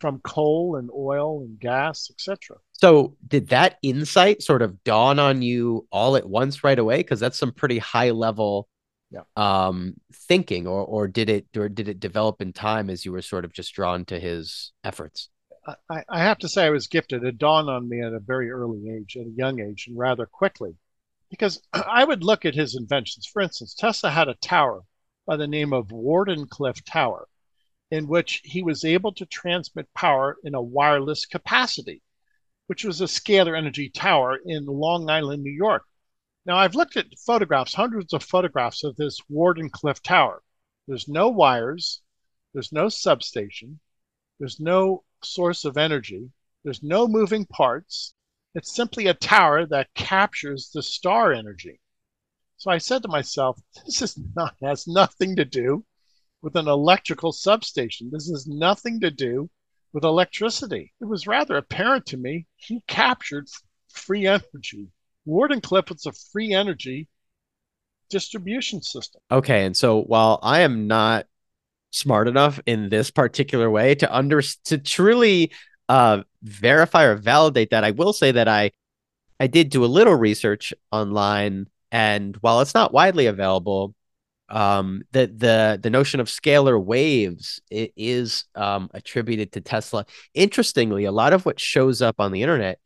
from 0.00 0.20
coal 0.20 0.76
and 0.76 0.90
oil 0.94 1.40
and 1.40 1.58
gas, 1.58 2.10
etc.? 2.10 2.58
So, 2.72 3.16
did 3.26 3.48
that 3.48 3.78
insight 3.82 4.42
sort 4.42 4.62
of 4.62 4.82
dawn 4.84 5.18
on 5.18 5.42
you 5.42 5.86
all 5.90 6.16
at 6.16 6.28
once 6.28 6.62
right 6.62 6.78
away? 6.78 6.98
Because 6.98 7.20
that's 7.20 7.38
some 7.38 7.52
pretty 7.52 7.78
high 7.78 8.10
level 8.10 8.68
yeah. 9.10 9.20
um, 9.36 9.94
thinking, 10.12 10.66
or 10.66 10.84
or 10.84 11.08
did 11.08 11.30
it 11.30 11.46
or 11.56 11.68
did 11.68 11.88
it 11.88 12.00
develop 12.00 12.40
in 12.40 12.52
time 12.52 12.90
as 12.90 13.04
you 13.04 13.12
were 13.12 13.22
sort 13.22 13.44
of 13.44 13.52
just 13.52 13.74
drawn 13.74 14.04
to 14.06 14.18
his 14.18 14.72
efforts? 14.84 15.30
I, 15.90 16.04
I 16.08 16.20
have 16.20 16.38
to 16.38 16.48
say 16.48 16.64
I 16.64 16.70
was 16.70 16.86
gifted. 16.86 17.24
It 17.24 17.38
dawned 17.38 17.68
on 17.68 17.88
me 17.88 18.00
at 18.00 18.12
a 18.12 18.20
very 18.20 18.50
early 18.50 18.88
age, 18.88 19.16
at 19.16 19.26
a 19.26 19.34
young 19.36 19.60
age, 19.60 19.86
and 19.88 19.98
rather 19.98 20.26
quickly, 20.26 20.76
because 21.30 21.60
I 21.72 22.04
would 22.04 22.22
look 22.22 22.44
at 22.44 22.54
his 22.54 22.76
inventions. 22.76 23.26
For 23.26 23.42
instance, 23.42 23.74
Tesla 23.74 24.10
had 24.10 24.28
a 24.28 24.34
tower 24.34 24.82
by 25.26 25.36
the 25.36 25.46
name 25.46 25.72
of 25.72 25.88
Wardenclyffe 25.88 26.84
Tower, 26.84 27.28
in 27.90 28.08
which 28.08 28.40
he 28.44 28.62
was 28.62 28.84
able 28.84 29.12
to 29.12 29.26
transmit 29.26 29.92
power 29.94 30.36
in 30.44 30.54
a 30.54 30.62
wireless 30.62 31.26
capacity, 31.26 32.02
which 32.68 32.84
was 32.84 33.00
a 33.00 33.04
scalar 33.04 33.56
energy 33.56 33.90
tower 33.90 34.38
in 34.44 34.64
Long 34.64 35.10
Island, 35.10 35.42
New 35.42 35.50
York. 35.50 35.84
Now, 36.44 36.56
I've 36.56 36.74
looked 36.74 36.96
at 36.96 37.18
photographs, 37.18 37.74
hundreds 37.74 38.12
of 38.12 38.22
photographs 38.22 38.84
of 38.84 38.96
this 38.96 39.20
Wardenclyffe 39.30 40.02
Tower. 40.02 40.42
There's 40.86 41.08
no 41.08 41.28
wires, 41.28 42.00
there's 42.54 42.72
no 42.72 42.88
substation, 42.88 43.80
there's 44.38 44.60
no 44.60 45.04
source 45.22 45.64
of 45.64 45.76
energy. 45.76 46.30
There's 46.64 46.82
no 46.82 47.06
moving 47.06 47.46
parts. 47.46 48.14
It's 48.54 48.74
simply 48.74 49.06
a 49.06 49.14
tower 49.14 49.66
that 49.66 49.94
captures 49.94 50.70
the 50.72 50.82
star 50.82 51.32
energy. 51.32 51.80
So 52.66 52.72
I 52.72 52.78
said 52.78 53.02
to 53.02 53.08
myself, 53.08 53.60
this 53.86 54.02
is 54.02 54.18
not 54.34 54.56
has 54.60 54.88
nothing 54.88 55.36
to 55.36 55.44
do 55.44 55.84
with 56.42 56.56
an 56.56 56.66
electrical 56.66 57.30
substation. 57.30 58.10
This 58.12 58.28
has 58.28 58.48
nothing 58.48 58.98
to 59.02 59.10
do 59.12 59.48
with 59.92 60.02
electricity. 60.02 60.92
It 61.00 61.04
was 61.04 61.28
rather 61.28 61.56
apparent 61.56 62.06
to 62.06 62.16
me 62.16 62.46
he 62.56 62.82
captured 62.88 63.46
free 63.88 64.26
energy. 64.26 64.88
Wardenclyffe 65.28 65.90
was 65.90 66.06
a 66.06 66.12
free 66.32 66.54
energy 66.54 67.06
distribution 68.10 68.82
system. 68.82 69.20
Okay, 69.30 69.64
and 69.64 69.76
so 69.76 70.02
while 70.02 70.40
I 70.42 70.62
am 70.62 70.88
not 70.88 71.26
smart 71.92 72.26
enough 72.26 72.58
in 72.66 72.88
this 72.88 73.12
particular 73.12 73.70
way 73.70 73.94
to 73.94 74.12
under 74.12 74.42
to 74.64 74.78
truly 74.78 75.52
uh, 75.88 76.22
verify 76.42 77.04
or 77.04 77.14
validate 77.14 77.70
that. 77.70 77.84
I 77.84 77.92
will 77.92 78.12
say 78.12 78.32
that 78.32 78.48
I 78.48 78.72
I 79.38 79.46
did 79.46 79.68
do 79.68 79.84
a 79.84 79.86
little 79.86 80.16
research 80.16 80.74
online, 80.90 81.68
and 81.96 82.36
while 82.42 82.60
it's 82.60 82.74
not 82.74 82.92
widely 82.92 83.24
available, 83.24 83.94
um, 84.50 85.00
the 85.12 85.28
the 85.28 85.80
the 85.82 85.88
notion 85.88 86.20
of 86.20 86.26
scalar 86.26 86.78
waves 86.82 87.58
is 87.70 88.44
um, 88.54 88.90
attributed 88.92 89.52
to 89.52 89.62
Tesla. 89.62 90.04
Interestingly, 90.34 91.06
a 91.06 91.10
lot 91.10 91.32
of 91.32 91.46
what 91.46 91.58
shows 91.58 92.02
up 92.02 92.16
on 92.18 92.32
the 92.32 92.42
internet 92.42 92.78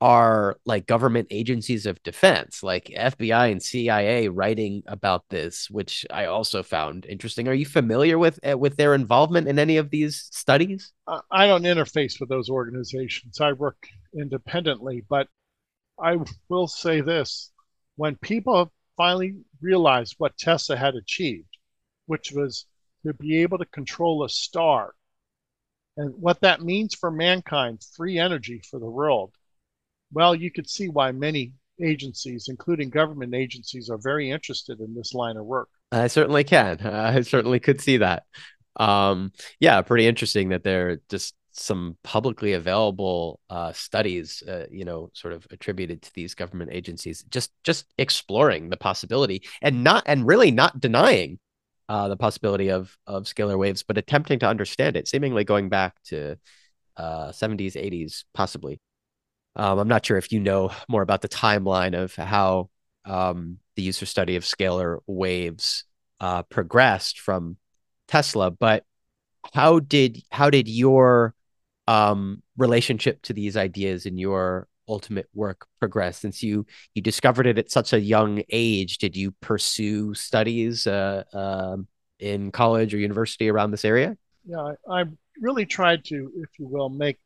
are 0.00 0.56
like 0.66 0.88
government 0.88 1.28
agencies 1.30 1.86
of 1.86 2.02
defense, 2.02 2.64
like 2.64 2.86
FBI 2.86 3.52
and 3.52 3.62
CIA, 3.62 4.26
writing 4.26 4.82
about 4.88 5.22
this, 5.30 5.70
which 5.70 6.04
I 6.10 6.24
also 6.24 6.64
found 6.64 7.06
interesting. 7.06 7.46
Are 7.46 7.54
you 7.54 7.66
familiar 7.66 8.18
with 8.18 8.40
uh, 8.44 8.58
with 8.58 8.76
their 8.76 8.94
involvement 8.94 9.46
in 9.46 9.60
any 9.60 9.76
of 9.76 9.90
these 9.90 10.28
studies? 10.32 10.92
I 11.30 11.46
don't 11.46 11.62
interface 11.62 12.18
with 12.18 12.30
those 12.30 12.50
organizations. 12.50 13.40
I 13.40 13.52
work 13.52 13.86
independently, 14.12 15.04
but 15.08 15.28
I 16.02 16.16
will 16.48 16.66
say 16.66 17.00
this: 17.00 17.52
when 17.96 18.16
people 18.16 18.72
finally 18.96 19.34
realized 19.60 20.14
what 20.18 20.38
Tesla 20.38 20.76
had 20.76 20.94
achieved, 20.94 21.56
which 22.06 22.32
was 22.32 22.66
to 23.04 23.12
be 23.14 23.42
able 23.42 23.58
to 23.58 23.66
control 23.66 24.24
a 24.24 24.28
star, 24.28 24.94
and 25.96 26.14
what 26.14 26.40
that 26.40 26.62
means 26.62 26.94
for 26.94 27.10
mankind, 27.10 27.82
free 27.96 28.18
energy 28.18 28.60
for 28.70 28.78
the 28.78 28.86
world 28.86 29.32
well, 30.12 30.34
you 30.34 30.50
could 30.50 30.68
see 30.68 30.88
why 30.88 31.12
many 31.12 31.52
agencies, 31.82 32.48
including 32.48 32.90
government 32.90 33.34
agencies, 33.34 33.90
are 33.90 33.98
very 33.98 34.30
interested 34.30 34.80
in 34.80 34.94
this 34.94 35.14
line 35.14 35.36
of 35.36 35.44
work. 35.44 35.68
I 35.92 36.06
certainly 36.06 36.44
can. 36.44 36.80
I 36.86 37.20
certainly 37.22 37.60
could 37.60 37.80
see 37.80 37.98
that. 37.98 38.24
Um, 38.76 39.32
yeah, 39.58 39.80
pretty 39.82 40.06
interesting 40.06 40.50
that 40.50 40.62
they're 40.62 41.00
just 41.08 41.34
some 41.58 41.96
publicly 42.02 42.52
available 42.52 43.40
uh, 43.50 43.72
studies, 43.72 44.42
uh, 44.46 44.66
you 44.70 44.84
know, 44.84 45.10
sort 45.14 45.34
of 45.34 45.46
attributed 45.50 46.02
to 46.02 46.14
these 46.14 46.34
government 46.34 46.70
agencies, 46.72 47.24
just 47.30 47.52
just 47.64 47.86
exploring 47.98 48.68
the 48.68 48.76
possibility 48.76 49.42
and 49.62 49.82
not 49.82 50.02
and 50.06 50.26
really 50.26 50.50
not 50.50 50.80
denying 50.80 51.38
uh, 51.88 52.08
the 52.08 52.16
possibility 52.16 52.68
of 52.70 52.96
of 53.06 53.24
scalar 53.24 53.58
waves, 53.58 53.82
but 53.82 53.98
attempting 53.98 54.38
to 54.40 54.48
understand 54.48 54.96
it, 54.96 55.08
seemingly 55.08 55.44
going 55.44 55.68
back 55.68 55.94
to 56.04 56.36
uh, 56.96 57.28
70s, 57.28 57.74
80s, 57.74 58.24
possibly. 58.34 58.80
Um, 59.54 59.78
I'm 59.78 59.88
not 59.88 60.04
sure 60.04 60.18
if 60.18 60.32
you 60.32 60.40
know 60.40 60.70
more 60.88 61.02
about 61.02 61.22
the 61.22 61.28
timeline 61.28 61.94
of 61.94 62.14
how 62.14 62.70
um, 63.04 63.58
the 63.76 63.82
user 63.82 64.06
study 64.06 64.36
of 64.36 64.44
scalar 64.44 64.98
waves 65.06 65.84
uh, 66.20 66.42
progressed 66.44 67.20
from 67.20 67.56
Tesla, 68.08 68.50
but 68.50 68.84
how 69.54 69.78
did 69.78 70.22
how 70.30 70.50
did 70.50 70.68
your 70.68 71.35
um, 71.86 72.42
relationship 72.56 73.22
to 73.22 73.32
these 73.32 73.56
ideas 73.56 74.06
in 74.06 74.18
your 74.18 74.68
ultimate 74.88 75.28
work 75.34 75.66
progress 75.80 76.16
since 76.18 76.44
you 76.44 76.64
you 76.94 77.02
discovered 77.02 77.44
it 77.44 77.58
at 77.58 77.72
such 77.72 77.92
a 77.92 77.98
young 77.98 78.40
age 78.50 78.98
did 78.98 79.16
you 79.16 79.32
pursue 79.40 80.14
studies 80.14 80.86
uh, 80.86 81.24
uh, 81.32 81.76
in 82.20 82.52
college 82.52 82.94
or 82.94 82.98
university 82.98 83.48
around 83.48 83.72
this 83.72 83.84
area 83.84 84.16
yeah 84.44 84.74
I 84.88 85.04
really 85.40 85.66
tried 85.66 86.04
to 86.06 86.30
if 86.36 86.50
you 86.58 86.68
will 86.68 86.88
make 86.88 87.18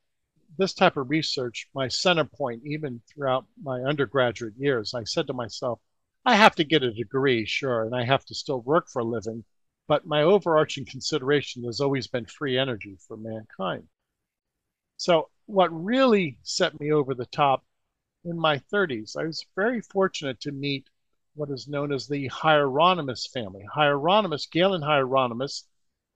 this 0.58 0.74
type 0.74 0.96
of 0.96 1.10
research 1.10 1.68
my 1.74 1.88
center 1.88 2.24
point 2.24 2.62
even 2.64 3.00
throughout 3.08 3.46
my 3.62 3.80
undergraduate 3.80 4.54
years. 4.58 4.94
I 4.94 5.04
said 5.04 5.26
to 5.28 5.32
myself, 5.32 5.80
I 6.24 6.34
have 6.36 6.54
to 6.56 6.64
get 6.64 6.82
a 6.82 6.92
degree, 6.92 7.46
sure, 7.46 7.84
and 7.84 7.94
I 7.94 8.04
have 8.04 8.24
to 8.26 8.34
still 8.34 8.60
work 8.60 8.88
for 8.88 9.00
a 9.00 9.04
living, 9.04 9.44
but 9.88 10.06
my 10.06 10.22
overarching 10.22 10.84
consideration 10.84 11.64
has 11.64 11.80
always 11.80 12.06
been 12.08 12.26
free 12.26 12.58
energy 12.58 12.96
for 13.06 13.16
mankind. 13.16 13.88
So, 15.00 15.30
what 15.46 15.70
really 15.72 16.38
set 16.42 16.78
me 16.78 16.92
over 16.92 17.14
the 17.14 17.24
top 17.24 17.64
in 18.22 18.38
my 18.38 18.58
30s, 18.58 19.16
I 19.16 19.24
was 19.24 19.46
very 19.56 19.80
fortunate 19.80 20.40
to 20.40 20.52
meet 20.52 20.90
what 21.34 21.48
is 21.48 21.66
known 21.66 21.90
as 21.90 22.06
the 22.06 22.26
Hieronymus 22.26 23.26
family. 23.26 23.64
Hieronymus, 23.72 24.44
Galen 24.44 24.82
Hieronymus, 24.82 25.66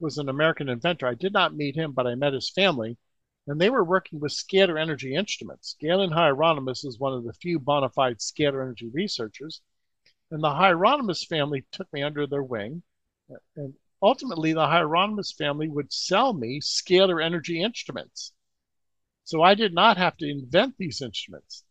was 0.01 0.19
an 0.19 0.29
American 0.29 0.69
inventor. 0.69 1.07
I 1.07 1.15
did 1.15 1.33
not 1.33 1.57
meet 1.57 1.77
him, 1.77 1.93
but 1.93 2.07
I 2.07 2.15
met 2.15 2.35
his 2.35 2.51
family 2.51 2.99
and 3.47 3.59
they 3.59 3.71
were 3.71 3.85
working 3.85 4.21
with 4.21 4.33
scalar 4.33 4.79
energy 4.79 5.15
instruments. 5.15 5.77
Galen 5.81 6.13
Hieronymus 6.13 6.85
is 6.85 6.99
one 6.99 7.15
of 7.15 7.25
the 7.25 7.33
few 7.33 7.59
bona 7.59 7.89
fide 7.89 8.19
scalar 8.19 8.61
energy 8.61 8.91
researchers, 8.93 9.63
and 10.31 10.45
the 10.45 10.53
Hieronymus 10.53 11.25
family 11.25 11.65
took 11.73 11.91
me 11.91 12.03
under 12.03 12.27
their 12.27 12.43
wing, 12.43 12.83
and 13.57 13.75
ultimately 14.03 14.53
the 14.53 14.67
Hieronymus 14.67 15.33
family 15.33 15.69
would 15.69 15.91
sell 15.91 16.35
me 16.35 16.61
scalar 16.61 17.25
energy 17.25 17.63
instruments. 17.63 18.35
So 19.25 19.43
I 19.43 19.55
did 19.55 19.75
not 19.75 19.97
have 19.97 20.17
to 20.19 20.31
invent 20.31 20.75
these 20.79 21.01
instruments. 21.03 21.65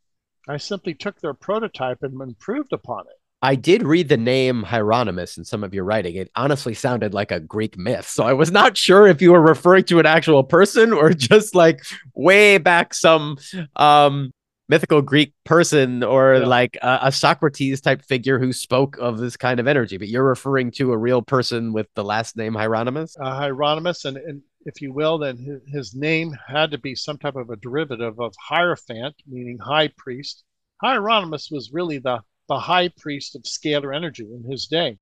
I 0.47 0.57
simply 0.57 0.93
took 0.93 1.21
their 1.21 1.33
prototype 1.33 1.99
and 2.01 2.19
improved 2.21 2.73
upon 2.73 3.01
it. 3.01 3.15
I 3.43 3.55
did 3.55 3.83
read 3.83 4.07
the 4.07 4.17
name 4.17 4.63
Hieronymus 4.63 5.37
in 5.37 5.43
some 5.43 5.65
of 5.65 5.73
your 5.73 5.83
writing. 5.83 6.15
It 6.15 6.31
honestly 6.33 6.73
sounded 6.73 7.13
like 7.13 7.29
a 7.29 7.41
Greek 7.41 7.77
myth. 7.77 8.07
So 8.07 8.23
I 8.23 8.31
was 8.31 8.51
not 8.51 8.77
sure 8.77 9.05
if 9.05 9.21
you 9.21 9.33
were 9.33 9.41
referring 9.41 9.83
to 9.85 9.99
an 9.99 10.05
actual 10.05 10.43
person 10.45 10.93
or 10.93 11.09
just 11.13 11.53
like 11.53 11.83
way 12.15 12.57
back 12.57 12.93
some 12.93 13.37
um, 13.75 14.31
mythical 14.69 15.01
Greek 15.01 15.33
person 15.43 16.03
or 16.03 16.35
yeah. 16.35 16.45
like 16.45 16.77
a, 16.81 16.99
a, 17.03 17.11
Socrates 17.11 17.81
type 17.81 18.01
figure 18.01 18.39
who 18.39 18.53
spoke 18.53 18.97
of 18.97 19.17
this 19.17 19.35
kind 19.35 19.59
of 19.59 19.67
energy. 19.67 19.97
But 19.97 20.07
you're 20.07 20.23
referring 20.23 20.71
to 20.71 20.93
a 20.93 20.97
real 20.97 21.21
person 21.21 21.73
with 21.73 21.87
the 21.95 22.03
last 22.03 22.37
name 22.37 22.53
Hieronymus? 22.53 23.17
Uh, 23.19 23.35
Hieronymus, 23.35 24.05
and, 24.05 24.15
and 24.15 24.41
if 24.65 24.81
you 24.81 24.93
will, 24.93 25.17
then 25.17 25.61
his, 25.67 25.93
name 25.93 26.35
had 26.47 26.71
to 26.71 26.77
be 26.77 26.95
some 26.95 27.17
type 27.17 27.35
of 27.35 27.49
a 27.49 27.55
derivative 27.55 28.19
of 28.19 28.33
Hierophant, 28.39 29.15
meaning 29.27 29.57
high 29.57 29.89
priest. 29.97 30.43
Hieronymus 30.81 31.49
was 31.51 31.71
really 31.73 31.99
the 31.99 32.23
the 32.47 32.59
high 32.59 32.89
priest 32.89 33.35
of 33.35 33.43
scalar 33.43 33.95
energy 33.95 34.23
in 34.23 34.43
his 34.43 34.67
day. 34.67 34.99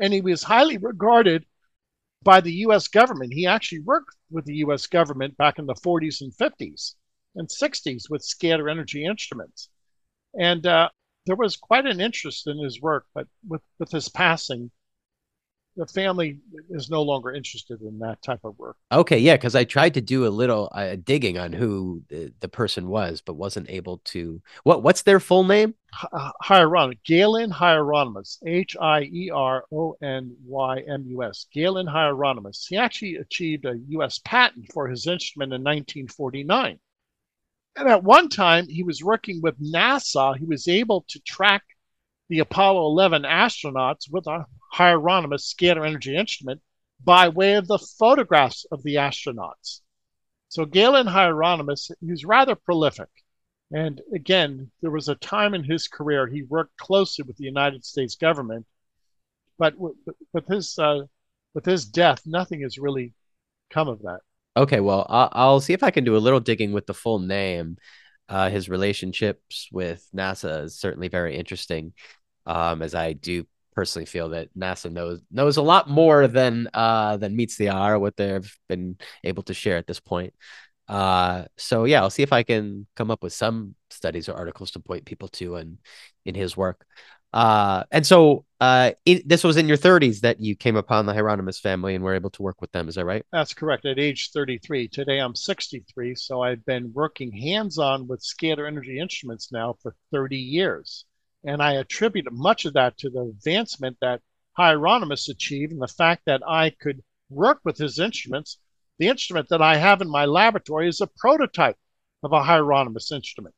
And 0.00 0.12
he 0.12 0.20
was 0.20 0.42
highly 0.42 0.78
regarded 0.78 1.46
by 2.22 2.40
the 2.40 2.52
US 2.66 2.88
government. 2.88 3.32
He 3.32 3.46
actually 3.46 3.80
worked 3.80 4.14
with 4.30 4.44
the 4.44 4.56
US 4.56 4.86
government 4.86 5.36
back 5.36 5.58
in 5.58 5.66
the 5.66 5.74
40s 5.74 6.20
and 6.20 6.32
50s 6.32 6.94
and 7.36 7.48
60s 7.48 8.10
with 8.10 8.22
scalar 8.22 8.70
energy 8.70 9.04
instruments. 9.04 9.68
And 10.38 10.66
uh, 10.66 10.90
there 11.26 11.36
was 11.36 11.56
quite 11.56 11.86
an 11.86 12.00
interest 12.00 12.46
in 12.46 12.58
his 12.58 12.80
work, 12.80 13.06
but 13.14 13.28
with, 13.46 13.62
with 13.78 13.90
his 13.90 14.08
passing, 14.08 14.70
the 15.76 15.86
family 15.86 16.38
is 16.70 16.88
no 16.88 17.02
longer 17.02 17.32
interested 17.32 17.80
in 17.82 17.98
that 17.98 18.22
type 18.22 18.40
of 18.44 18.58
work. 18.58 18.76
Okay, 18.92 19.18
yeah, 19.18 19.36
because 19.36 19.54
I 19.54 19.64
tried 19.64 19.94
to 19.94 20.00
do 20.00 20.26
a 20.26 20.28
little 20.28 20.70
uh, 20.72 20.96
digging 21.02 21.38
on 21.38 21.52
who 21.52 22.02
the, 22.08 22.32
the, 22.40 22.48
person 22.48 22.88
was, 22.88 23.20
but 23.20 23.34
wasn't 23.34 23.68
able 23.68 23.98
to. 24.04 24.40
What 24.62 24.82
What's 24.82 25.02
their 25.02 25.18
full 25.18 25.44
name? 25.44 25.74
Hieronymus, 26.42 26.98
Galen 27.04 27.50
Hieronymus, 27.50 28.38
H 28.46 28.76
I 28.80 29.02
E 29.02 29.30
R 29.32 29.64
O 29.72 29.96
N 30.02 30.36
Y 30.44 30.80
M 30.88 31.04
U 31.08 31.22
S. 31.24 31.46
Galen 31.52 31.86
Hieronymus. 31.86 32.66
He 32.68 32.76
actually 32.76 33.16
achieved 33.16 33.64
a 33.64 33.78
U.S. 33.88 34.20
patent 34.24 34.72
for 34.72 34.88
his 34.88 35.06
instrument 35.06 35.52
in 35.52 35.62
1949. 35.62 36.78
And 37.76 37.88
at 37.88 38.04
one 38.04 38.28
time, 38.28 38.68
he 38.68 38.84
was 38.84 39.02
working 39.02 39.40
with 39.42 39.60
NASA. 39.60 40.36
He 40.36 40.44
was 40.44 40.68
able 40.68 41.04
to 41.08 41.20
track 41.20 41.62
the 42.28 42.38
Apollo 42.38 42.86
11 42.86 43.22
astronauts 43.22 44.10
with 44.10 44.26
a 44.26 44.46
Hieronymus 44.74 45.54
scalar 45.54 45.86
energy 45.86 46.16
instrument 46.16 46.60
by 47.02 47.28
way 47.28 47.54
of 47.54 47.68
the 47.68 47.78
photographs 47.78 48.66
of 48.72 48.82
the 48.82 48.96
astronauts. 48.96 49.80
So 50.48 50.64
Galen 50.64 51.06
Hieronymus, 51.06 51.90
was 52.02 52.24
rather 52.24 52.56
prolific. 52.56 53.08
And 53.72 54.00
again, 54.12 54.70
there 54.82 54.90
was 54.90 55.08
a 55.08 55.14
time 55.14 55.54
in 55.54 55.62
his 55.64 55.86
career 55.86 56.26
he 56.26 56.42
worked 56.42 56.76
closely 56.76 57.24
with 57.24 57.36
the 57.36 57.44
United 57.44 57.84
States 57.84 58.16
government, 58.16 58.66
but 59.58 59.74
with 59.78 60.46
his 60.48 60.76
uh, 60.78 61.02
with 61.54 61.64
his 61.64 61.84
death, 61.84 62.22
nothing 62.26 62.62
has 62.62 62.76
really 62.76 63.12
come 63.70 63.88
of 63.88 64.02
that. 64.02 64.20
Okay, 64.56 64.80
well, 64.80 65.06
I'll, 65.08 65.28
I'll 65.32 65.60
see 65.60 65.72
if 65.72 65.84
I 65.84 65.90
can 65.90 66.04
do 66.04 66.16
a 66.16 66.18
little 66.18 66.40
digging 66.40 66.72
with 66.72 66.86
the 66.86 66.94
full 66.94 67.20
name. 67.20 67.76
Uh, 68.28 68.50
his 68.50 68.68
relationships 68.68 69.68
with 69.70 70.08
NASA 70.14 70.64
is 70.64 70.78
certainly 70.78 71.08
very 71.08 71.36
interesting, 71.36 71.92
um, 72.46 72.82
as 72.82 72.94
I 72.94 73.12
do 73.12 73.46
personally 73.74 74.06
feel 74.06 74.30
that 74.30 74.48
NASA 74.56 74.90
knows 74.90 75.20
knows 75.30 75.56
a 75.56 75.62
lot 75.62 75.88
more 75.88 76.26
than 76.26 76.68
uh, 76.74 77.16
than 77.16 77.36
meets 77.36 77.56
the 77.56 77.70
eye, 77.70 77.96
what 77.96 78.16
they've 78.16 78.56
been 78.68 78.96
able 79.22 79.42
to 79.44 79.54
share 79.54 79.76
at 79.76 79.86
this 79.86 80.00
point. 80.00 80.34
Uh, 80.88 81.44
so 81.56 81.84
yeah, 81.84 82.00
I'll 82.00 82.10
see 82.10 82.22
if 82.22 82.32
I 82.32 82.42
can 82.42 82.86
come 82.94 83.10
up 83.10 83.22
with 83.22 83.32
some 83.32 83.74
studies 83.90 84.28
or 84.28 84.34
articles 84.34 84.72
to 84.72 84.80
point 84.80 85.04
people 85.04 85.28
to 85.28 85.56
and 85.56 85.78
in 86.24 86.34
his 86.34 86.56
work. 86.56 86.84
Uh, 87.32 87.82
and 87.90 88.06
so 88.06 88.44
uh, 88.60 88.92
this 89.26 89.42
was 89.42 89.56
in 89.56 89.66
your 89.66 89.76
30s 89.76 90.20
that 90.20 90.40
you 90.40 90.54
came 90.54 90.76
upon 90.76 91.04
the 91.04 91.12
Hieronymus 91.12 91.58
family 91.58 91.96
and 91.96 92.04
were 92.04 92.14
able 92.14 92.30
to 92.30 92.42
work 92.42 92.60
with 92.60 92.70
them. 92.70 92.88
Is 92.88 92.94
that 92.94 93.04
right? 93.04 93.26
That's 93.32 93.52
correct. 93.52 93.84
At 93.86 93.98
age 93.98 94.30
33. 94.32 94.86
Today 94.86 95.18
I'm 95.18 95.34
63. 95.34 96.14
So 96.14 96.42
I've 96.42 96.64
been 96.64 96.92
working 96.92 97.32
hands 97.32 97.76
on 97.76 98.06
with 98.06 98.22
scalar 98.22 98.68
energy 98.68 99.00
instruments 99.00 99.50
now 99.50 99.74
for 99.82 99.96
30 100.12 100.36
years. 100.36 101.06
And 101.44 101.62
I 101.62 101.74
attribute 101.74 102.32
much 102.32 102.64
of 102.64 102.74
that 102.74 102.96
to 102.98 103.10
the 103.10 103.22
advancement 103.22 103.98
that 104.00 104.20
Hieronymus 104.54 105.28
achieved 105.28 105.72
and 105.72 105.82
the 105.82 105.88
fact 105.88 106.22
that 106.26 106.42
I 106.46 106.70
could 106.70 107.02
work 107.28 107.60
with 107.64 107.76
his 107.76 107.98
instruments. 107.98 108.58
The 108.98 109.08
instrument 109.08 109.48
that 109.48 109.60
I 109.60 109.76
have 109.76 110.00
in 110.00 110.08
my 110.08 110.24
laboratory 110.24 110.88
is 110.88 111.00
a 111.00 111.08
prototype 111.18 111.76
of 112.22 112.32
a 112.32 112.42
Hieronymus 112.42 113.12
instrument. 113.12 113.54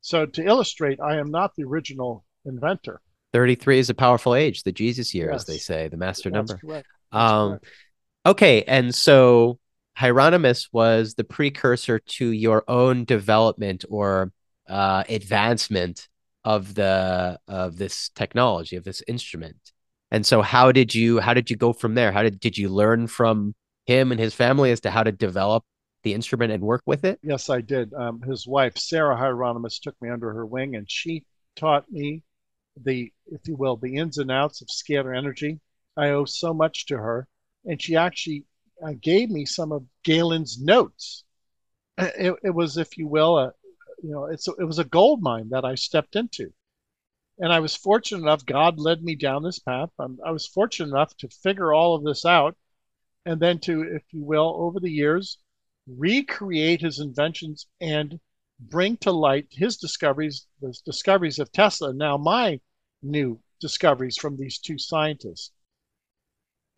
So 0.00 0.26
to 0.26 0.44
illustrate, 0.44 1.00
I 1.00 1.16
am 1.18 1.30
not 1.30 1.54
the 1.56 1.64
original 1.64 2.24
inventor. 2.44 3.00
33 3.32 3.78
is 3.78 3.90
a 3.90 3.94
powerful 3.94 4.34
age, 4.34 4.62
the 4.62 4.72
Jesus 4.72 5.14
year, 5.14 5.30
yes. 5.30 5.42
as 5.42 5.46
they 5.46 5.58
say, 5.58 5.88
the 5.88 5.96
master 5.96 6.30
That's 6.30 6.50
number. 6.50 6.60
Correct. 6.64 6.86
Um, 7.12 7.48
correct. 7.50 7.66
Okay. 8.26 8.62
And 8.64 8.94
so 8.94 9.58
Hieronymus 9.96 10.68
was 10.72 11.14
the 11.14 11.24
precursor 11.24 11.98
to 11.98 12.30
your 12.30 12.64
own 12.68 13.04
development 13.04 13.84
or 13.88 14.32
uh, 14.68 15.04
advancement 15.08 16.08
of 16.46 16.74
the 16.74 17.38
of 17.48 17.76
this 17.76 18.08
technology 18.14 18.76
of 18.76 18.84
this 18.84 19.02
instrument. 19.06 19.72
And 20.12 20.24
so 20.24 20.40
how 20.40 20.72
did 20.72 20.94
you 20.94 21.18
how 21.18 21.34
did 21.34 21.50
you 21.50 21.56
go 21.56 21.72
from 21.72 21.94
there? 21.94 22.12
How 22.12 22.22
did 22.22 22.40
did 22.40 22.56
you 22.56 22.70
learn 22.70 23.08
from 23.08 23.54
him 23.84 24.12
and 24.12 24.20
his 24.20 24.32
family 24.32 24.70
as 24.70 24.80
to 24.80 24.90
how 24.90 25.02
to 25.02 25.12
develop 25.12 25.64
the 26.04 26.14
instrument 26.14 26.52
and 26.52 26.62
work 26.62 26.82
with 26.86 27.04
it? 27.04 27.18
Yes, 27.22 27.50
I 27.50 27.60
did. 27.60 27.92
Um, 27.92 28.22
his 28.22 28.46
wife 28.46 28.78
Sarah 28.78 29.16
Hieronymus 29.16 29.80
took 29.80 30.00
me 30.00 30.08
under 30.08 30.32
her 30.32 30.46
wing 30.46 30.76
and 30.76 30.88
she 30.88 31.24
taught 31.56 31.90
me 31.90 32.22
the, 32.84 33.12
if 33.26 33.40
you 33.46 33.56
will, 33.56 33.76
the 33.76 33.96
ins 33.96 34.18
and 34.18 34.30
outs 34.30 34.60
of 34.60 34.68
scalar 34.68 35.16
energy. 35.16 35.58
I 35.96 36.10
owe 36.10 36.26
so 36.26 36.54
much 36.54 36.86
to 36.86 36.96
her. 36.96 37.26
And 37.64 37.82
she 37.82 37.96
actually 37.96 38.44
uh, 38.84 38.92
gave 39.00 39.30
me 39.30 39.46
some 39.46 39.72
of 39.72 39.84
Galen's 40.04 40.60
notes. 40.60 41.24
It, 41.98 42.36
it 42.44 42.50
was, 42.50 42.76
if 42.76 42.98
you 42.98 43.08
will, 43.08 43.38
a, 43.38 43.52
you 44.02 44.10
know, 44.10 44.26
it's 44.26 44.48
it 44.48 44.64
was 44.64 44.78
a 44.78 44.84
gold 44.84 45.22
mine 45.22 45.48
that 45.50 45.64
I 45.64 45.74
stepped 45.74 46.16
into. 46.16 46.52
And 47.38 47.52
I 47.52 47.60
was 47.60 47.76
fortunate 47.76 48.22
enough, 48.22 48.46
God 48.46 48.78
led 48.78 49.02
me 49.02 49.14
down 49.14 49.42
this 49.42 49.58
path. 49.58 49.90
I'm, 49.98 50.18
I 50.24 50.30
was 50.30 50.46
fortunate 50.46 50.88
enough 50.88 51.16
to 51.18 51.28
figure 51.28 51.72
all 51.72 51.94
of 51.94 52.04
this 52.04 52.24
out 52.24 52.56
and 53.26 53.40
then 53.40 53.58
to, 53.60 53.82
if 53.82 54.02
you 54.12 54.22
will, 54.22 54.54
over 54.58 54.80
the 54.80 54.90
years, 54.90 55.38
recreate 55.86 56.80
his 56.80 57.00
inventions 57.00 57.66
and 57.80 58.20
bring 58.58 58.96
to 58.98 59.12
light 59.12 59.48
his 59.50 59.76
discoveries, 59.76 60.46
the 60.60 60.74
discoveries 60.84 61.38
of 61.38 61.52
Tesla, 61.52 61.92
now 61.92 62.16
my 62.16 62.60
new 63.02 63.38
discoveries 63.60 64.16
from 64.16 64.36
these 64.36 64.58
two 64.58 64.78
scientists. 64.78 65.52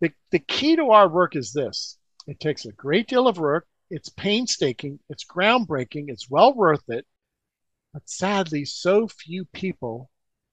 The, 0.01 0.13
the 0.31 0.39
key 0.39 0.77
to 0.77 0.91
our 0.91 1.09
work 1.09 1.37
is 1.37 1.53
this 1.53 1.99
it 2.27 2.41
takes 2.41 2.65
a 2.65 2.73
great 2.73 3.09
deal 3.09 3.29
of 3.29 3.39
work, 3.39 3.67
it's 3.91 4.09
painstaking, 4.09 4.99
it's 5.09 5.25
groundbreaking, 5.25 6.07
it's 6.09 6.31
well 6.31 6.55
worth 6.55 6.89
it. 6.89 7.07
But 7.93 8.09
sadly, 8.09 8.65
so 8.65 9.09
few 9.09 9.45
people 9.47 10.11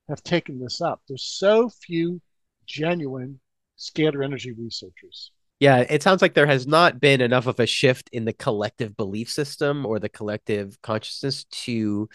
have 0.07 0.23
taken 0.23 0.59
this 0.59 0.81
up. 0.81 1.01
There's 1.07 1.23
so 1.23 1.69
few 1.69 2.21
genuine 2.65 3.39
scalar 3.77 4.23
energy 4.23 4.51
researchers. 4.51 5.31
Yeah, 5.59 5.79
it 5.79 6.03
sounds 6.03 6.21
like 6.21 6.33
there 6.33 6.47
has 6.47 6.67
not 6.67 6.99
been 6.99 7.21
enough 7.21 7.47
of 7.47 7.59
a 7.59 7.65
shift 7.65 8.09
in 8.11 8.25
the 8.25 8.33
collective 8.33 8.97
belief 8.97 9.29
system 9.29 9.85
or 9.85 9.99
the 9.99 10.09
collective 10.09 10.81
consciousness 10.81 11.45
to 11.45 12.09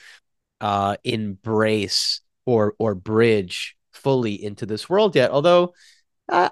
uh, 0.61 0.97
embrace 1.05 2.21
or 2.45 2.75
or 2.79 2.95
bridge 2.95 3.77
fully 3.93 4.43
into 4.43 4.67
this 4.67 4.89
world 4.89 5.17
yet. 5.17 5.31
Although 5.31 5.75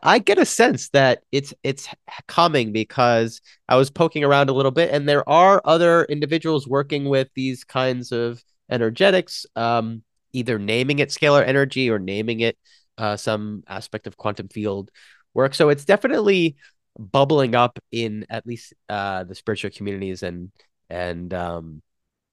I 0.02 0.18
get 0.18 0.38
a 0.38 0.46
sense 0.46 0.88
that 0.90 1.22
it's 1.32 1.54
it's 1.62 1.88
coming 2.26 2.72
because 2.72 3.40
I 3.68 3.76
was 3.76 3.90
poking 3.90 4.24
around 4.24 4.50
a 4.50 4.52
little 4.52 4.70
bit, 4.72 4.90
and 4.92 5.08
there 5.08 5.28
are 5.28 5.60
other 5.64 6.04
individuals 6.04 6.66
working 6.66 7.04
with 7.04 7.28
these 7.34 7.64
kinds 7.64 8.12
of 8.12 8.42
energetics, 8.70 9.46
um, 9.56 10.02
either 10.32 10.58
naming 10.58 10.98
it 10.98 11.10
scalar 11.10 11.46
energy 11.46 11.90
or 11.90 11.98
naming 11.98 12.40
it 12.40 12.58
uh, 12.98 13.16
some 13.16 13.62
aspect 13.68 14.06
of 14.06 14.16
quantum 14.16 14.48
field 14.48 14.90
work. 15.34 15.54
So 15.54 15.68
it's 15.68 15.84
definitely 15.84 16.56
bubbling 16.98 17.54
up 17.54 17.78
in 17.92 18.26
at 18.28 18.46
least 18.46 18.74
uh, 18.88 19.24
the 19.24 19.34
spiritual 19.34 19.70
communities 19.70 20.22
and 20.22 20.50
and 20.90 21.32
um, 21.34 21.82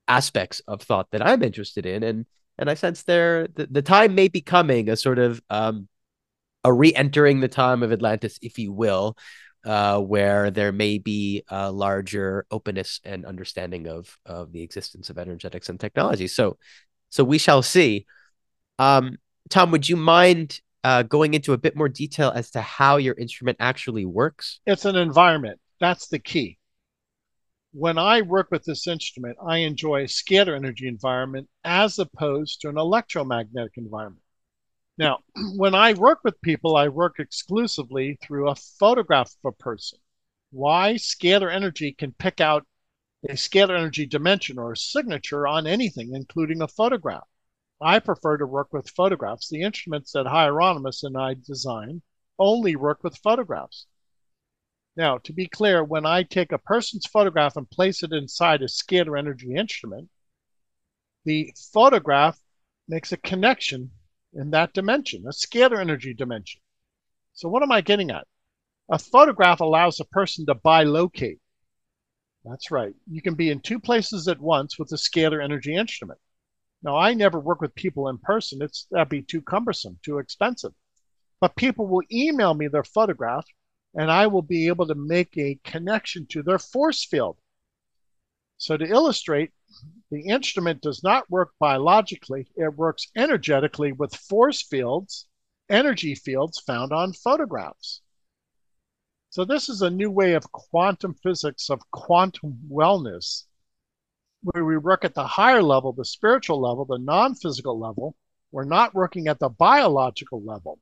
aspects 0.07 0.61
of 0.67 0.81
thought 0.81 1.11
that 1.11 1.25
I'm 1.25 1.43
interested 1.43 1.85
in, 1.85 2.03
and 2.03 2.25
and 2.57 2.69
I 2.69 2.73
sense 2.73 3.03
there 3.03 3.47
the, 3.47 3.67
the 3.67 3.81
time 3.81 4.15
may 4.15 4.27
be 4.29 4.41
coming 4.41 4.89
a 4.89 4.95
sort 4.95 5.19
of 5.19 5.41
um, 5.49 5.87
a 6.66 6.74
re-entering 6.74 7.39
the 7.39 7.47
time 7.47 7.84
of 7.84 7.91
Atlantis, 7.93 8.39
if 8.41 8.57
you 8.57 8.74
will, 8.74 9.16
uh, 9.66 9.99
where 9.99 10.49
there 10.49 10.72
may 10.72 10.97
be 10.97 11.43
a 11.49 11.72
larger 11.72 12.45
openness 12.49 12.99
and 13.03 13.24
understanding 13.24 13.88
of 13.88 14.18
of 14.26 14.51
the 14.51 14.63
existence 14.63 15.09
of 15.11 15.18
energetics 15.18 15.70
and 15.70 15.80
technology. 15.80 16.28
So, 16.28 16.57
so 17.09 17.24
we 17.24 17.38
shall 17.38 17.61
see. 17.61 18.05
Um, 18.80 19.18
Tom, 19.49 19.70
would 19.72 19.88
you 19.88 19.95
mind 19.95 20.59
uh, 20.84 21.03
going 21.03 21.36
into 21.36 21.53
a 21.53 21.57
bit 21.57 21.76
more 21.76 21.89
detail 21.89 22.32
as 22.36 22.49
to 22.51 22.61
how 22.61 22.97
your 22.97 23.16
instrument 23.16 23.57
actually 23.59 24.05
works? 24.05 24.59
It's 24.66 24.86
an 24.86 24.95
environment. 24.95 25.59
That's 25.80 26.07
the 26.07 26.20
key. 26.20 26.57
When 27.74 27.97
I 27.97 28.22
work 28.22 28.47
with 28.51 28.63
this 28.63 28.88
instrument, 28.88 29.38
I 29.45 29.57
enjoy 29.57 30.01
a 30.01 30.07
scalar 30.07 30.55
energy 30.55 30.88
environment 30.88 31.47
as 31.63 31.99
opposed 31.99 32.61
to 32.61 32.70
an 32.70 32.78
electromagnetic 32.78 33.74
environment. 33.78 34.24
Now, 34.97 35.19
when 35.55 35.75
I 35.75 35.93
work 35.93 36.19
with 36.23 36.41
people, 36.41 36.75
I 36.75 36.87
work 36.87 37.19
exclusively 37.19 38.17
through 38.21 38.49
a 38.49 38.55
photograph 38.55 39.35
of 39.43 39.53
a 39.53 39.63
person. 39.63 39.99
Why 40.51 40.93
scalar 40.93 41.53
energy 41.53 41.91
can 41.91 42.13
pick 42.13 42.39
out 42.39 42.65
a 43.27 43.33
scalar 43.33 43.77
energy 43.77 44.05
dimension 44.05 44.59
or 44.59 44.71
a 44.71 44.77
signature 44.77 45.47
on 45.47 45.65
anything, 45.67 46.13
including 46.13 46.61
a 46.61 46.67
photograph. 46.67 47.27
I 47.81 47.99
prefer 47.99 48.37
to 48.37 48.45
work 48.45 48.71
with 48.71 48.89
photographs. 48.89 49.49
The 49.49 49.63
instruments 49.63 50.11
that 50.11 50.27
Hieronymus 50.27 51.03
and 51.03 51.17
I 51.17 51.33
design 51.33 52.01
only 52.39 52.75
work 52.75 53.03
with 53.03 53.17
photographs. 53.17 53.87
Now, 54.95 55.17
to 55.19 55.33
be 55.33 55.47
clear, 55.47 55.83
when 55.83 56.05
I 56.05 56.23
take 56.23 56.51
a 56.51 56.57
person's 56.57 57.05
photograph 57.05 57.57
and 57.57 57.69
place 57.69 58.01
it 58.01 58.13
inside 58.13 58.61
a 58.61 58.67
scalar 58.67 59.19
energy 59.19 59.53
instrument, 59.55 60.09
the 61.25 61.53
photograph 61.73 62.39
makes 62.87 63.11
a 63.11 63.17
connection 63.17 63.91
in 64.36 64.51
that 64.51 64.73
dimension, 64.73 65.23
a 65.25 65.31
scalar 65.31 65.79
energy 65.79 66.13
dimension. 66.13 66.61
So, 67.33 67.49
what 67.49 67.63
am 67.63 67.71
I 67.71 67.81
getting 67.81 68.11
at? 68.11 68.27
A 68.89 68.99
photograph 68.99 69.61
allows 69.61 69.99
a 69.99 70.05
person 70.05 70.45
to 70.45 70.55
bilocate. 70.55 71.39
That's 72.43 72.69
right. 72.69 72.93
You 73.09 73.21
can 73.21 73.33
be 73.33 73.49
in 73.49 73.59
two 73.59 73.79
places 73.79 74.27
at 74.27 74.39
once 74.39 74.77
with 74.77 74.91
a 74.91 74.97
scalar 74.97 75.43
energy 75.43 75.75
instrument. 75.75 76.19
Now, 76.83 76.95
I 76.97 77.15
never 77.15 77.39
work 77.39 77.61
with 77.61 77.73
people 77.73 78.09
in 78.09 78.19
person. 78.19 78.61
It's 78.61 78.86
that'd 78.91 79.09
be 79.09 79.23
too 79.23 79.41
cumbersome, 79.41 79.99
too 80.03 80.19
expensive. 80.19 80.73
But 81.41 81.55
people 81.55 81.88
will 81.88 82.03
email 82.11 82.53
me 82.53 82.67
their 82.67 82.83
photograph, 82.83 83.45
and 83.95 84.11
I 84.11 84.27
will 84.27 84.43
be 84.43 84.67
able 84.67 84.86
to 84.88 84.95
make 84.95 85.36
a 85.38 85.59
connection 85.63 86.27
to 86.27 86.43
their 86.43 86.59
force 86.59 87.03
field. 87.03 87.38
So 88.57 88.77
to 88.77 88.86
illustrate, 88.86 89.51
the 90.11 90.28
instrument 90.28 90.82
does 90.82 91.03
not 91.03 91.30
work 91.30 91.51
biologically, 91.59 92.47
it 92.55 92.76
works 92.76 93.07
energetically 93.15 93.91
with 93.91 94.15
force 94.15 94.61
fields, 94.61 95.28
energy 95.69 96.15
fields 96.15 96.59
found 96.59 96.91
on 96.91 97.13
photographs. 97.13 98.01
So 99.30 99.43
this 99.43 99.67
is 99.67 99.82
a 99.82 99.89
new 99.89 100.09
way 100.09 100.34
of 100.34 100.51
quantum 100.51 101.15
physics, 101.21 101.69
of 101.69 101.82
quantum 101.91 102.57
wellness, 102.71 103.43
where 104.43 104.63
we 104.63 104.78
work 104.78 105.03
at 105.03 105.15
the 105.15 105.28
higher 105.28 105.61
level, 105.61 105.91
the 105.91 106.05
spiritual 106.05 106.61
level, 106.61 106.86
the 106.86 106.99
non-physical 106.99 107.78
level. 107.78 108.15
We're 108.51 108.63
not 108.63 108.93
working 108.93 109.28
at 109.28 109.39
the 109.39 109.49
biological 109.49 110.41
level. 110.41 110.80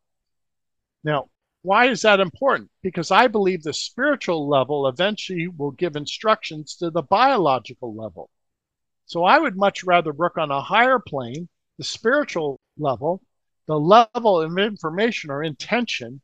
Now, 1.04 1.30
why 1.64 1.88
is 1.88 2.02
that 2.02 2.20
important? 2.20 2.70
Because 2.84 3.10
I 3.10 3.28
believe 3.28 3.64
the 3.64 3.74
spiritual 3.74 4.48
level 4.48 4.88
eventually 4.88 5.48
will 5.48 5.72
give 5.72 5.96
instructions 5.96 6.76
to 6.76 6.92
the 6.92 7.02
biological 7.02 7.96
level. 7.96 8.30
So 9.14 9.26
I 9.26 9.38
would 9.38 9.56
much 9.56 9.84
rather 9.84 10.12
work 10.12 10.40
on 10.40 10.50
a 10.50 10.60
higher 10.60 10.98
plane, 10.98 11.48
the 11.78 11.84
spiritual 11.84 12.60
level, 12.80 13.22
the 13.68 13.80
level 13.80 14.42
of 14.42 14.58
information 14.58 15.30
or 15.30 15.44
intention 15.44 16.20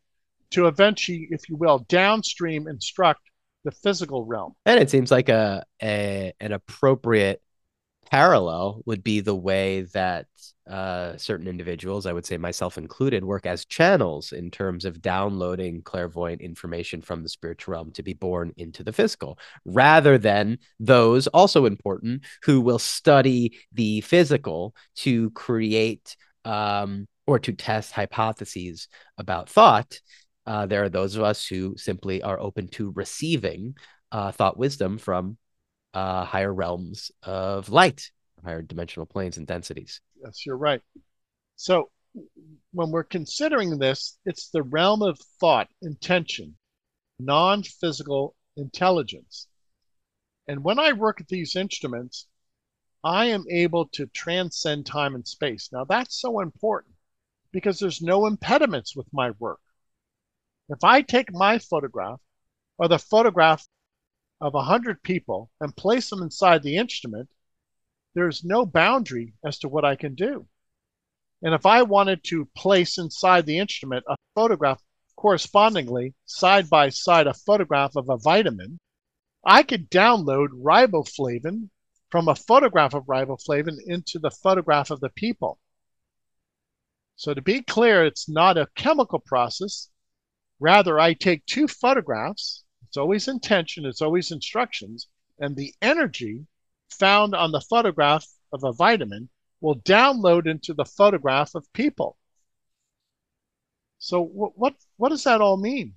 to 0.50 0.66
eventually, 0.66 1.28
if 1.30 1.48
you 1.50 1.56
will, 1.56 1.86
downstream 1.88 2.68
instruct 2.68 3.22
the 3.64 3.70
physical 3.70 4.26
realm. 4.26 4.56
And 4.66 4.80
it 4.80 4.90
seems 4.90 5.12
like 5.12 5.30
a, 5.30 5.64
a 5.84 6.34
an 6.40 6.52
appropriate 6.52 7.44
parallel 8.12 8.82
would 8.86 9.04
be 9.04 9.20
the 9.20 9.36
way 9.36 9.82
that 9.94 10.26
uh, 10.70 11.18
certain 11.18 11.48
individuals, 11.48 12.06
I 12.06 12.14
would 12.14 12.26
say 12.26 12.38
myself 12.38 12.78
included, 12.78 13.24
work 13.24 13.46
as 13.46 13.66
channels 13.66 14.32
in 14.32 14.52
terms 14.52 14.86
of 14.86 15.02
downloading 15.02 15.82
clairvoyant 15.82 16.42
information 16.42 17.02
from 17.02 17.24
the 17.24 17.30
spiritual 17.30 17.74
realm 17.74 17.92
to 17.94 18.04
be 18.04 18.14
born 18.14 18.54
into 18.58 18.84
the 18.84 18.94
physical, 18.94 19.40
rather 19.66 20.18
than 20.18 20.60
those, 20.80 21.28
also 21.28 21.66
important, 21.66 22.24
who 22.44 22.62
will 22.62 22.80
study 22.80 23.58
the 23.74 24.02
physical 24.02 24.76
to 24.96 25.32
create 25.32 26.16
um, 26.46 27.08
or 27.26 27.40
to 27.40 27.52
test 27.52 27.92
hypotheses 27.92 28.88
about 29.18 29.50
thought. 29.50 30.00
Uh, 30.46 30.66
there 30.66 30.84
are 30.84 30.90
those 30.90 31.16
of 31.16 31.24
us 31.24 31.46
who 31.46 31.76
simply 31.78 32.22
are 32.24 32.40
open 32.40 32.68
to 32.68 32.92
receiving 32.92 33.76
uh, 34.12 34.32
thought 34.32 34.58
wisdom 34.58 34.98
from 34.98 35.38
uh, 35.94 36.24
higher 36.26 36.54
realms 36.54 37.12
of 37.24 37.70
light, 37.70 38.12
higher 38.44 38.62
dimensional 38.62 39.06
planes 39.06 39.38
and 39.38 39.48
densities. 39.48 40.02
Yes, 40.24 40.46
you're 40.46 40.58
right. 40.58 40.82
So 41.56 41.90
when 42.72 42.92
we're 42.92 43.04
considering 43.04 43.78
this, 43.78 44.18
it's 44.26 44.50
the 44.50 44.64
realm 44.64 45.02
of 45.02 45.20
thought, 45.40 45.70
intention, 45.82 46.58
non 47.20 47.64
physical 47.64 48.36
intelligence. 48.56 49.48
And 50.48 50.64
when 50.64 50.80
I 50.80 50.94
work 50.94 51.22
at 51.22 51.28
these 51.28 51.56
instruments, 51.56 52.28
I 53.04 53.26
am 53.26 53.46
able 53.50 53.88
to 53.90 54.08
transcend 54.08 54.86
time 54.86 55.16
and 55.16 55.28
space. 55.28 55.70
Now, 55.72 55.86
that's 55.86 56.20
so 56.20 56.40
important 56.40 56.96
because 57.52 57.80
there's 57.80 58.02
no 58.02 58.26
impediments 58.26 58.96
with 58.96 59.08
my 59.14 59.32
work. 59.40 59.62
If 60.70 60.84
I 60.84 61.02
take 61.02 61.34
my 61.34 61.60
photograph 61.60 62.20
or 62.78 62.88
the 62.88 63.00
photograph 63.00 63.66
of 64.42 64.54
100 64.54 65.04
people 65.04 65.52
and 65.60 65.76
place 65.76 66.10
them 66.10 66.24
inside 66.24 66.64
the 66.64 66.78
instrument, 66.78 67.30
there's 68.14 68.44
no 68.44 68.66
boundary 68.66 69.34
as 69.44 69.60
to 69.60 69.70
what 69.70 69.86
I 69.86 69.96
can 69.96 70.16
do. 70.16 70.48
And 71.42 71.54
if 71.54 71.66
I 71.66 71.84
wanted 71.84 72.24
to 72.26 72.50
place 72.56 72.98
inside 72.98 73.46
the 73.46 73.60
instrument 73.60 74.06
a 74.10 74.16
photograph 74.36 74.82
correspondingly 75.16 76.16
side 76.26 76.70
by 76.70 76.90
side 76.90 77.28
a 77.28 77.34
photograph 77.34 77.96
of 77.96 78.10
a 78.10 78.18
vitamin, 78.18 78.80
I 79.44 79.64
could 79.64 79.90
download 79.90 80.50
riboflavin 80.54 81.70
from 82.10 82.28
a 82.28 82.36
photograph 82.36 82.94
of 82.94 83.06
riboflavin 83.06 83.78
into 83.86 84.20
the 84.20 84.32
photograph 84.32 84.90
of 84.90 85.00
the 85.00 85.10
people. 85.10 85.60
So 87.16 87.34
to 87.34 87.42
be 87.42 87.62
clear, 87.62 88.06
it's 88.06 88.30
not 88.30 88.58
a 88.58 88.70
chemical 88.76 89.20
process. 89.20 89.90
Rather, 90.60 91.00
I 91.00 91.14
take 91.14 91.46
two 91.46 91.68
photographs 91.68 92.64
it's 92.90 92.98
always 92.98 93.28
intention, 93.28 93.86
it's 93.86 94.02
always 94.02 94.32
instructions, 94.32 95.08
and 95.40 95.56
the 95.56 95.72
energy 95.80 96.48
found 96.90 97.36
on 97.36 97.52
the 97.52 97.62
photograph 97.62 98.26
of 98.52 98.64
a 98.64 98.74
vitamin 98.74 99.30
will 99.62 99.80
download 99.82 100.48
into 100.48 100.74
the 100.74 100.86
photograph 100.86 101.54
of 101.54 101.72
people. 101.74 102.18
So 104.00 104.22
what 104.24 104.54
what, 104.56 104.74
what 104.98 105.10
does 105.10 105.24
that 105.26 105.40
all 105.40 105.58
mean? 105.58 105.94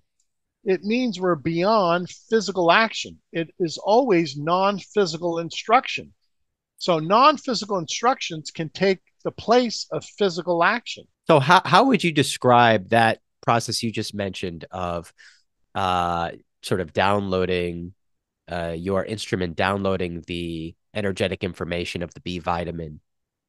It 0.64 0.84
means 0.84 1.18
we're 1.18 1.34
beyond 1.34 2.11
physical 2.11 2.70
action. 2.70 3.18
It 3.32 3.55
is 3.59 3.78
always 3.78 4.36
non-physical 4.36 5.38
instruction. 5.38 6.12
So 6.76 6.99
non-physical 6.99 7.78
instructions 7.78 8.51
can 8.51 8.68
take 8.68 8.99
the 9.24 9.30
place 9.30 9.86
of 9.93 10.05
physical 10.05 10.62
action. 10.62 11.05
So 11.26 11.40
how 11.40 11.62
how 11.64 11.84
would 11.84 12.05
you 12.05 12.12
describe 12.12 12.90
that 12.90 13.20
process 13.40 13.82
you 13.82 13.90
just 13.90 14.14
mentioned 14.14 14.66
of 14.70 15.12
uh, 15.74 16.32
sort 16.63 16.81
of 16.81 16.93
downloading 16.93 17.95
uh, 18.51 18.75
your 18.77 19.05
instrument, 19.05 19.57
downloading 19.57 20.23
the 20.27 20.75
energetic 20.95 21.45
information 21.45 22.03
of 22.03 22.13
the 22.15 22.21
B 22.21 22.39
vitamin 22.39 23.01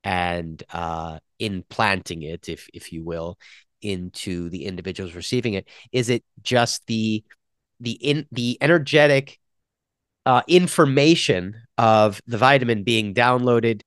and 0.03 0.61
uh, 0.71 1.19
implanting 1.39 2.23
it, 2.23 2.49
if 2.49 2.67
if 2.73 2.91
you 2.91 3.03
will, 3.03 3.37
into 3.81 4.49
the 4.49 4.65
individuals 4.65 5.15
receiving 5.15 5.53
it? 5.53 5.67
Is 5.91 6.09
it 6.09 6.23
just 6.41 6.85
the 6.87 7.23
the 7.79 7.91
in 7.91 8.27
the 8.31 8.57
energetic 8.61 9.39
uh, 10.25 10.41
information 10.47 11.55
of 11.77 12.21
the 12.27 12.37
vitamin 12.37 12.83
being 12.83 13.13
downloaded 13.13 13.81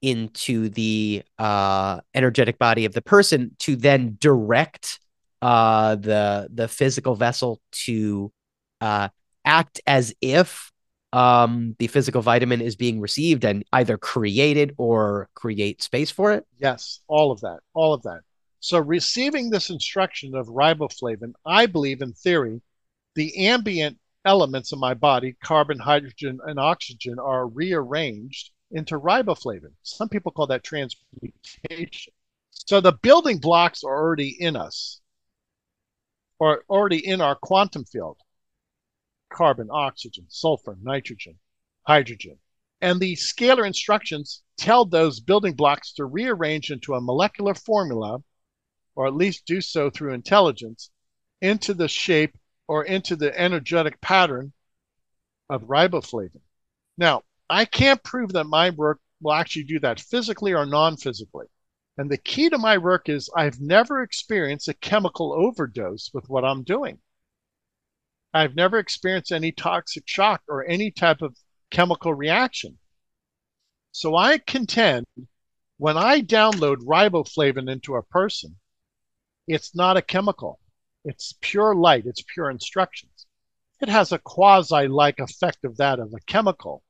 into 0.00 0.68
the 0.68 1.22
uh, 1.38 2.00
energetic 2.14 2.58
body 2.58 2.84
of 2.84 2.92
the 2.92 3.02
person 3.02 3.54
to 3.58 3.76
then 3.76 4.16
direct 4.20 5.00
uh, 5.42 5.96
the 5.96 6.48
the 6.52 6.68
physical 6.68 7.14
vessel 7.14 7.60
to 7.72 8.32
uh, 8.80 9.08
act 9.44 9.80
as 9.86 10.14
if 10.20 10.72
um, 11.12 11.74
the 11.78 11.86
physical 11.86 12.22
vitamin 12.22 12.60
is 12.60 12.76
being 12.76 13.00
received 13.00 13.44
and 13.44 13.64
either 13.72 13.96
created 13.96 14.74
or 14.76 15.28
create 15.34 15.82
space 15.82 16.10
for 16.10 16.32
it? 16.32 16.46
Yes, 16.58 17.00
all 17.08 17.30
of 17.32 17.40
that, 17.40 17.60
all 17.74 17.94
of 17.94 18.02
that. 18.02 18.20
So 18.60 18.78
receiving 18.78 19.50
this 19.50 19.70
instruction 19.70 20.34
of 20.34 20.48
riboflavin, 20.48 21.32
I 21.46 21.66
believe 21.66 22.02
in 22.02 22.12
theory, 22.12 22.60
the 23.14 23.46
ambient 23.46 23.98
elements 24.24 24.72
of 24.72 24.78
my 24.78 24.94
body, 24.94 25.36
carbon, 25.42 25.78
hydrogen, 25.78 26.38
and 26.44 26.58
oxygen, 26.58 27.18
are 27.18 27.46
rearranged 27.46 28.50
into 28.70 28.98
riboflavin. 28.98 29.72
Some 29.82 30.08
people 30.08 30.32
call 30.32 30.48
that 30.48 30.64
transmutation. 30.64 32.12
So 32.50 32.80
the 32.80 32.92
building 32.92 33.38
blocks 33.38 33.84
are 33.84 33.96
already 33.96 34.36
in 34.38 34.56
us, 34.56 35.00
or 36.38 36.64
already 36.68 37.06
in 37.06 37.20
our 37.20 37.36
quantum 37.36 37.84
field 37.84 38.18
carbon, 39.30 39.68
oxygen, 39.70 40.26
sulfur, 40.28 40.76
nitrogen, 40.82 41.38
hydrogen. 41.86 42.38
And 42.80 43.00
the 43.00 43.14
scalar 43.14 43.66
instructions 43.66 44.42
tell 44.56 44.84
those 44.84 45.20
building 45.20 45.54
blocks 45.54 45.92
to 45.94 46.04
rearrange 46.04 46.70
into 46.70 46.94
a 46.94 47.00
molecular 47.00 47.54
formula, 47.54 48.22
or 48.94 49.06
at 49.06 49.14
least 49.14 49.46
do 49.46 49.60
so 49.60 49.90
through 49.90 50.14
intelligence, 50.14 50.90
into 51.40 51.74
the 51.74 51.88
shape 51.88 52.36
or 52.66 52.84
into 52.84 53.16
the 53.16 53.36
energetic 53.38 54.00
pattern 54.00 54.52
of 55.48 55.62
riboflavin. 55.62 56.40
Now, 56.96 57.22
I 57.48 57.64
can't 57.64 58.02
prove 58.02 58.32
that 58.32 58.44
my 58.44 58.70
work 58.70 59.00
will 59.20 59.32
actually 59.32 59.64
do 59.64 59.80
that 59.80 60.00
physically 60.00 60.52
or 60.52 60.66
non 60.66 60.96
physically. 60.96 61.46
And 61.96 62.10
the 62.10 62.18
key 62.18 62.48
to 62.50 62.58
my 62.58 62.78
work 62.78 63.08
is 63.08 63.30
I've 63.34 63.60
never 63.60 64.02
experienced 64.02 64.68
a 64.68 64.74
chemical 64.74 65.32
overdose 65.32 66.10
with 66.12 66.28
what 66.28 66.44
I'm 66.44 66.62
doing. 66.62 67.00
I've 68.34 68.54
never 68.54 68.78
experienced 68.78 69.32
any 69.32 69.52
toxic 69.52 70.04
shock 70.06 70.42
or 70.48 70.66
any 70.66 70.90
type 70.90 71.22
of 71.22 71.36
chemical 71.70 72.14
reaction. 72.14 72.78
So 73.92 74.16
I 74.16 74.38
contend 74.38 75.06
when 75.78 75.96
I 75.96 76.20
download 76.20 76.84
riboflavin 76.84 77.70
into 77.70 77.94
a 77.94 78.02
person, 78.02 78.56
it's 79.46 79.74
not 79.74 79.96
a 79.96 80.02
chemical. 80.02 80.60
It's 81.04 81.34
pure 81.40 81.74
light, 81.74 82.04
it's 82.06 82.22
pure 82.22 82.50
instructions. 82.50 83.26
It 83.80 83.88
has 83.88 84.12
a 84.12 84.18
quasi 84.18 84.88
like 84.88 85.20
effect 85.20 85.64
of 85.64 85.76
that 85.76 86.00
of 86.00 86.12
a 86.12 86.20
chemical. 86.26 86.82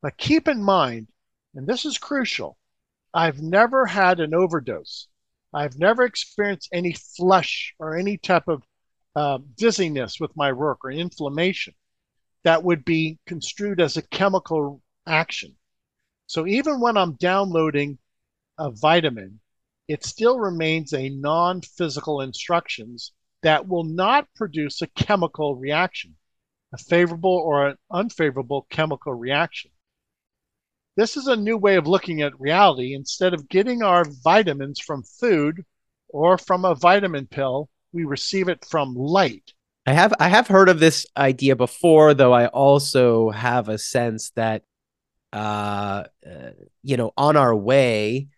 But 0.00 0.16
keep 0.16 0.48
in 0.48 0.62
mind, 0.62 1.08
and 1.54 1.66
this 1.66 1.84
is 1.84 1.98
crucial, 1.98 2.58
I've 3.14 3.40
never 3.40 3.86
had 3.86 4.18
an 4.18 4.34
overdose. 4.34 5.08
I've 5.52 5.78
never 5.78 6.02
experienced 6.02 6.70
any 6.72 6.94
flush 6.94 7.74
or 7.78 7.96
any 7.96 8.16
type 8.16 8.48
of 8.48 8.62
uh, 9.14 9.38
dizziness 9.56 10.18
with 10.20 10.36
my 10.36 10.52
work 10.52 10.84
or 10.84 10.90
inflammation 10.90 11.74
that 12.44 12.64
would 12.64 12.84
be 12.84 13.18
construed 13.26 13.80
as 13.80 13.96
a 13.96 14.02
chemical 14.02 14.82
action. 15.06 15.56
So 16.26 16.46
even 16.46 16.80
when 16.80 16.96
I'm 16.96 17.14
downloading 17.14 17.98
a 18.58 18.70
vitamin, 18.70 19.40
it 19.88 20.04
still 20.04 20.38
remains 20.38 20.92
a 20.92 21.08
non 21.08 21.60
physical 21.60 22.20
instructions 22.20 23.12
that 23.42 23.68
will 23.68 23.84
not 23.84 24.32
produce 24.34 24.80
a 24.80 24.86
chemical 24.86 25.56
reaction, 25.56 26.16
a 26.72 26.78
favorable 26.78 27.36
or 27.36 27.68
an 27.68 27.78
unfavorable 27.90 28.66
chemical 28.70 29.12
reaction. 29.12 29.70
This 30.96 31.16
is 31.16 31.26
a 31.26 31.36
new 31.36 31.56
way 31.56 31.76
of 31.76 31.86
looking 31.86 32.22
at 32.22 32.38
reality. 32.40 32.94
Instead 32.94 33.34
of 33.34 33.48
getting 33.48 33.82
our 33.82 34.04
vitamins 34.04 34.78
from 34.78 35.02
food 35.02 35.64
or 36.08 36.38
from 36.38 36.64
a 36.64 36.74
vitamin 36.74 37.26
pill, 37.26 37.70
we 37.92 38.04
receive 38.04 38.48
it 38.48 38.64
from 38.64 38.94
light. 38.94 39.52
I 39.86 39.92
have 39.92 40.14
I 40.20 40.28
have 40.28 40.46
heard 40.46 40.68
of 40.68 40.78
this 40.78 41.06
idea 41.16 41.56
before, 41.56 42.14
though 42.14 42.32
I 42.32 42.46
also 42.46 43.30
have 43.30 43.68
a 43.68 43.78
sense 43.78 44.30
that 44.36 44.62
uh, 45.32 46.04
uh 46.26 46.50
you 46.82 46.96
know, 46.96 47.12
on 47.16 47.36
our 47.36 47.54
way 47.54 48.28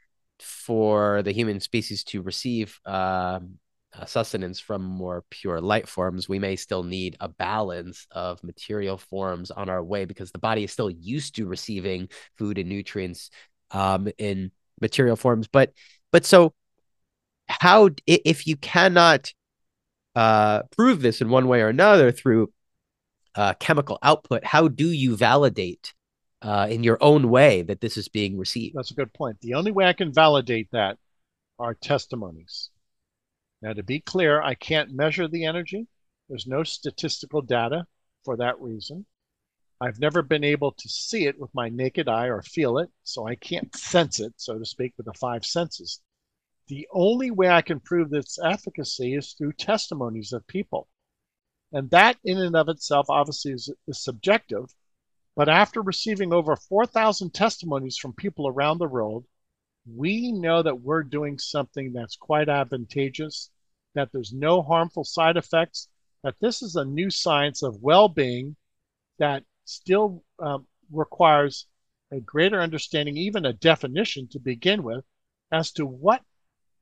for 0.41 1.23
the 1.23 1.33
human 1.33 1.61
species 1.61 2.05
to 2.05 2.23
receive 2.23 2.81
um, 2.87 3.59
sustenance 4.07 4.59
from 4.59 4.83
more 4.83 5.25
pure 5.31 5.61
light 5.61 5.89
forms, 5.89 6.29
we 6.29 6.39
may 6.39 6.57
still 6.57 6.83
need 6.83 7.17
a 7.21 7.29
balance 7.29 8.07
of 8.11 8.43
material 8.43 8.99
forms 8.99 9.51
on 9.51 9.69
our 9.69 9.83
way 9.83 10.05
because 10.05 10.33
the 10.33 10.39
body 10.39 10.65
is 10.65 10.73
still 10.73 10.91
used 10.91 11.37
to 11.37 11.47
receiving 11.47 12.09
food 12.37 12.59
and 12.59 12.69
nutrients 12.69 13.31
um, 13.71 14.09
in 14.19 14.51
material 14.81 15.17
forms. 15.17 15.47
But 15.47 15.73
but 16.11 16.25
so 16.25 16.55
how 17.49 17.91
if 18.07 18.47
you 18.47 18.57
cannot 18.57 19.33
uh, 20.15 20.63
prove 20.77 21.03
this 21.03 21.21
in 21.21 21.29
one 21.29 21.49
way 21.49 21.61
or 21.61 21.69
another 21.69 22.13
through 22.13 22.53
uh, 23.35 23.55
chemical 23.55 23.99
output, 24.03 24.45
how 24.45 24.69
do 24.69 24.89
you 24.89 25.17
validate 25.17 25.95
uh, 26.43 26.67
in 26.71 26.85
your 26.85 26.99
own 27.01 27.31
way 27.31 27.63
that 27.63 27.81
this 27.81 27.97
is 27.97 28.09
being 28.09 28.39
received? 28.39 28.77
That's 28.77 28.91
a 28.91 28.95
good 28.95 29.13
point. 29.13 29.41
The 29.41 29.55
only 29.55 29.73
way 29.73 29.87
I 29.87 29.93
can 29.93 30.13
validate 30.13 30.69
that 30.73 30.99
are 31.59 31.75
testimonies. 31.75 32.71
Now, 33.63 33.73
to 33.73 33.83
be 33.83 34.01
clear, 34.01 34.43
I 34.43 34.55
can't 34.55 34.93
measure 34.93 35.27
the 35.27 35.47
energy. 35.47 35.87
There's 36.29 36.47
no 36.47 36.65
statistical 36.65 37.43
data 37.43 37.87
for 38.25 38.37
that 38.37 38.61
reason. 38.61 39.07
I've 39.81 39.99
never 39.99 40.23
been 40.23 40.45
able 40.45 40.73
to 40.73 40.89
see 40.89 41.27
it 41.27 41.39
with 41.39 41.51
my 41.55 41.69
naked 41.69 42.09
eye 42.09 42.27
or 42.27 42.43
feel 42.43 42.79
it, 42.79 42.91
so 43.03 43.27
I 43.27 43.35
can't 43.35 43.75
sense 43.75 44.21
it, 44.21 44.33
so 44.37 44.59
to 44.59 44.65
speak, 44.65 44.95
with 44.97 45.07
the 45.07 45.15
five 45.15 45.45
senses. 45.45 46.01
The 46.67 46.89
only 46.93 47.31
way 47.31 47.51
I 47.51 47.61
can 47.61 47.81
prove 47.81 48.13
its 48.13 48.39
efficacy 48.39 49.15
is 49.15 49.35
through 49.35 49.53
testimonies 49.53 50.33
of 50.33 50.47
people. 50.47 50.89
And 51.73 51.91
that, 51.91 52.19
in 52.25 52.39
and 52.39 52.57
of 52.57 52.69
itself, 52.69 53.11
obviously 53.11 53.53
is, 53.53 53.71
is 53.87 54.03
subjective. 54.03 54.75
But 55.37 55.49
after 55.49 55.83
receiving 55.83 56.33
over 56.33 56.57
4,000 56.57 57.35
testimonies 57.35 57.99
from 57.99 58.15
people 58.15 58.49
around 58.49 58.79
the 58.79 58.89
world, 58.89 59.27
we 59.85 60.33
know 60.33 60.63
that 60.63 60.81
we're 60.81 61.03
doing 61.03 61.39
something 61.39 61.93
that's 61.93 62.17
quite 62.17 62.49
advantageous, 62.49 63.51
that 63.95 64.11
there's 64.13 64.33
no 64.33 64.63
harmful 64.63 65.05
side 65.05 65.37
effects, 65.37 65.89
that 66.23 66.39
this 66.41 66.63
is 66.63 66.77
a 66.77 66.85
new 66.85 67.11
science 67.11 67.63
of 67.63 67.83
well 67.83 68.09
being 68.09 68.57
that 69.19 69.45
still 69.65 70.25
um, 70.39 70.67
requires 70.91 71.67
a 72.11 72.21
greater 72.21 72.61
understanding, 72.61 73.17
even 73.17 73.45
a 73.45 73.53
definition 73.53 74.29
to 74.29 74.39
begin 74.39 74.83
with, 74.83 75.05
as 75.53 75.71
to 75.73 75.85
what 75.85 76.23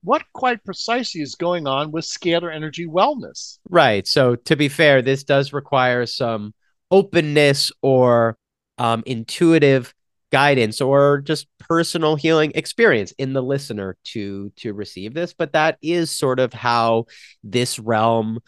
what 0.03 0.23
quite 0.33 0.65
precisely 0.65 1.21
is 1.21 1.35
going 1.35 1.67
on 1.67 1.93
with 1.93 2.05
scalar 2.05 2.55
energy 2.55 2.87
wellness. 2.87 3.59
Right. 3.69 4.07
So 4.07 4.37
to 4.37 4.57
be 4.57 4.69
fair, 4.69 5.03
this 5.03 5.25
does 5.25 5.53
require 5.53 6.07
some 6.07 6.55
openness 6.91 7.73
or 7.83 8.37
um, 8.79 9.03
intuitive 9.07 9.95
guidance 10.33 10.81
or 10.81 11.21
just 11.21 11.47
personal 11.59 12.17
healing 12.17 12.53
experience 12.55 13.13
in 13.13 13.35
the 13.35 13.43
listener 13.43 13.99
to 14.03 14.51
to 14.57 14.73
receive 14.73 15.13
this 15.13 15.35
but 15.35 15.53
that 15.53 15.77
is 15.83 16.11
sort 16.11 16.41
of 16.41 16.55
how 16.55 17.05
this 17.45 17.79
realm 17.79 18.39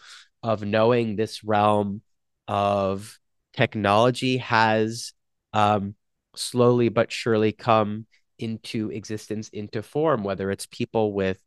of 0.41 0.63
knowing 0.63 1.15
this 1.15 1.43
realm 1.43 2.01
of 2.47 3.19
technology 3.53 4.37
has 4.37 5.13
um, 5.53 5.93
slowly 6.35 6.89
but 6.89 7.11
surely 7.11 7.51
come 7.51 8.07
into 8.39 8.89
existence 8.89 9.49
into 9.49 9.83
form 9.83 10.23
whether 10.23 10.49
it's 10.49 10.65
people 10.65 11.13
with 11.13 11.39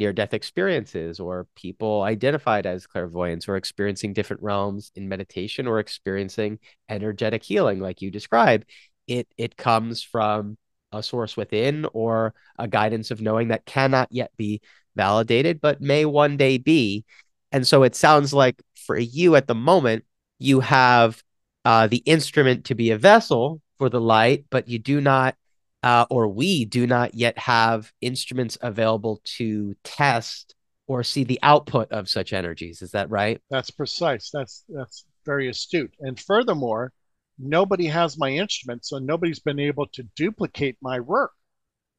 near 0.00 0.12
death 0.12 0.34
experiences 0.34 1.20
or 1.20 1.46
people 1.54 2.02
identified 2.02 2.66
as 2.66 2.86
clairvoyants 2.86 3.48
or 3.48 3.54
experiencing 3.54 4.12
different 4.12 4.42
realms 4.42 4.90
in 4.96 5.08
meditation 5.08 5.68
or 5.68 5.78
experiencing 5.78 6.58
energetic 6.88 7.44
healing 7.44 7.78
like 7.78 8.02
you 8.02 8.10
describe 8.10 8.64
it 9.06 9.28
it 9.36 9.56
comes 9.56 10.02
from 10.02 10.56
a 10.92 11.02
source 11.02 11.36
within 11.36 11.86
or 11.92 12.34
a 12.58 12.66
guidance 12.66 13.10
of 13.10 13.20
knowing 13.20 13.48
that 13.48 13.64
cannot 13.64 14.08
yet 14.10 14.30
be 14.36 14.60
validated 14.96 15.60
but 15.60 15.80
may 15.80 16.04
one 16.04 16.36
day 16.36 16.58
be. 16.58 17.04
And 17.52 17.66
so 17.66 17.82
it 17.82 17.94
sounds 17.94 18.32
like 18.32 18.60
for 18.74 18.98
you 18.98 19.36
at 19.36 19.46
the 19.46 19.54
moment 19.54 20.04
you 20.38 20.60
have 20.60 21.22
uh, 21.64 21.86
the 21.86 21.98
instrument 21.98 22.64
to 22.66 22.74
be 22.74 22.90
a 22.90 22.98
vessel 22.98 23.60
for 23.78 23.88
the 23.88 24.00
light 24.00 24.46
but 24.50 24.68
you 24.68 24.78
do 24.78 25.00
not 25.00 25.36
uh, 25.82 26.06
or 26.10 26.28
we 26.28 26.64
do 26.64 26.86
not 26.86 27.14
yet 27.14 27.38
have 27.38 27.92
instruments 28.00 28.58
available 28.60 29.20
to 29.24 29.74
test 29.82 30.54
or 30.86 31.02
see 31.02 31.24
the 31.24 31.38
output 31.42 31.90
of 31.92 32.08
such 32.08 32.32
energies. 32.32 32.82
Is 32.82 32.90
that 32.92 33.10
right? 33.10 33.40
That's 33.50 33.70
precise. 33.70 34.30
That's 34.30 34.64
that's 34.68 35.04
very 35.24 35.48
astute. 35.48 35.94
And 36.00 36.18
furthermore, 36.18 36.92
nobody 37.38 37.86
has 37.86 38.18
my 38.18 38.30
instrument, 38.30 38.84
so 38.84 38.98
nobody's 38.98 39.38
been 39.38 39.60
able 39.60 39.86
to 39.88 40.02
duplicate 40.16 40.76
my 40.80 41.00
work. 41.00 41.32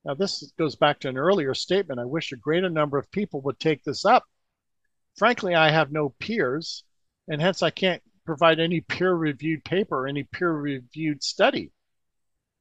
Now, 0.04 0.16
this 0.16 0.52
goes 0.58 0.76
back 0.76 1.00
to 1.02 1.10
an 1.10 1.18
earlier 1.18 1.54
statement. 1.54 2.00
I 2.00 2.06
wish 2.06 2.32
a 2.32 2.38
greater 2.38 2.70
number 2.70 2.98
of 2.98 3.12
people 3.12 3.42
would 3.42 3.60
take 3.60 3.84
this 3.84 4.04
up. 4.04 4.24
Frankly, 5.16 5.54
I 5.56 5.70
have 5.70 5.92
no 5.92 6.10
peers, 6.20 6.84
and 7.28 7.42
hence 7.42 7.62
I 7.62 7.70
can't 7.70 8.02
provide 8.26 8.60
any 8.60 8.82
peer 8.82 9.14
reviewed 9.14 9.64
paper 9.64 10.08
any 10.08 10.24
peer 10.24 10.52
reviewed 10.52 11.24
study. 11.24 11.72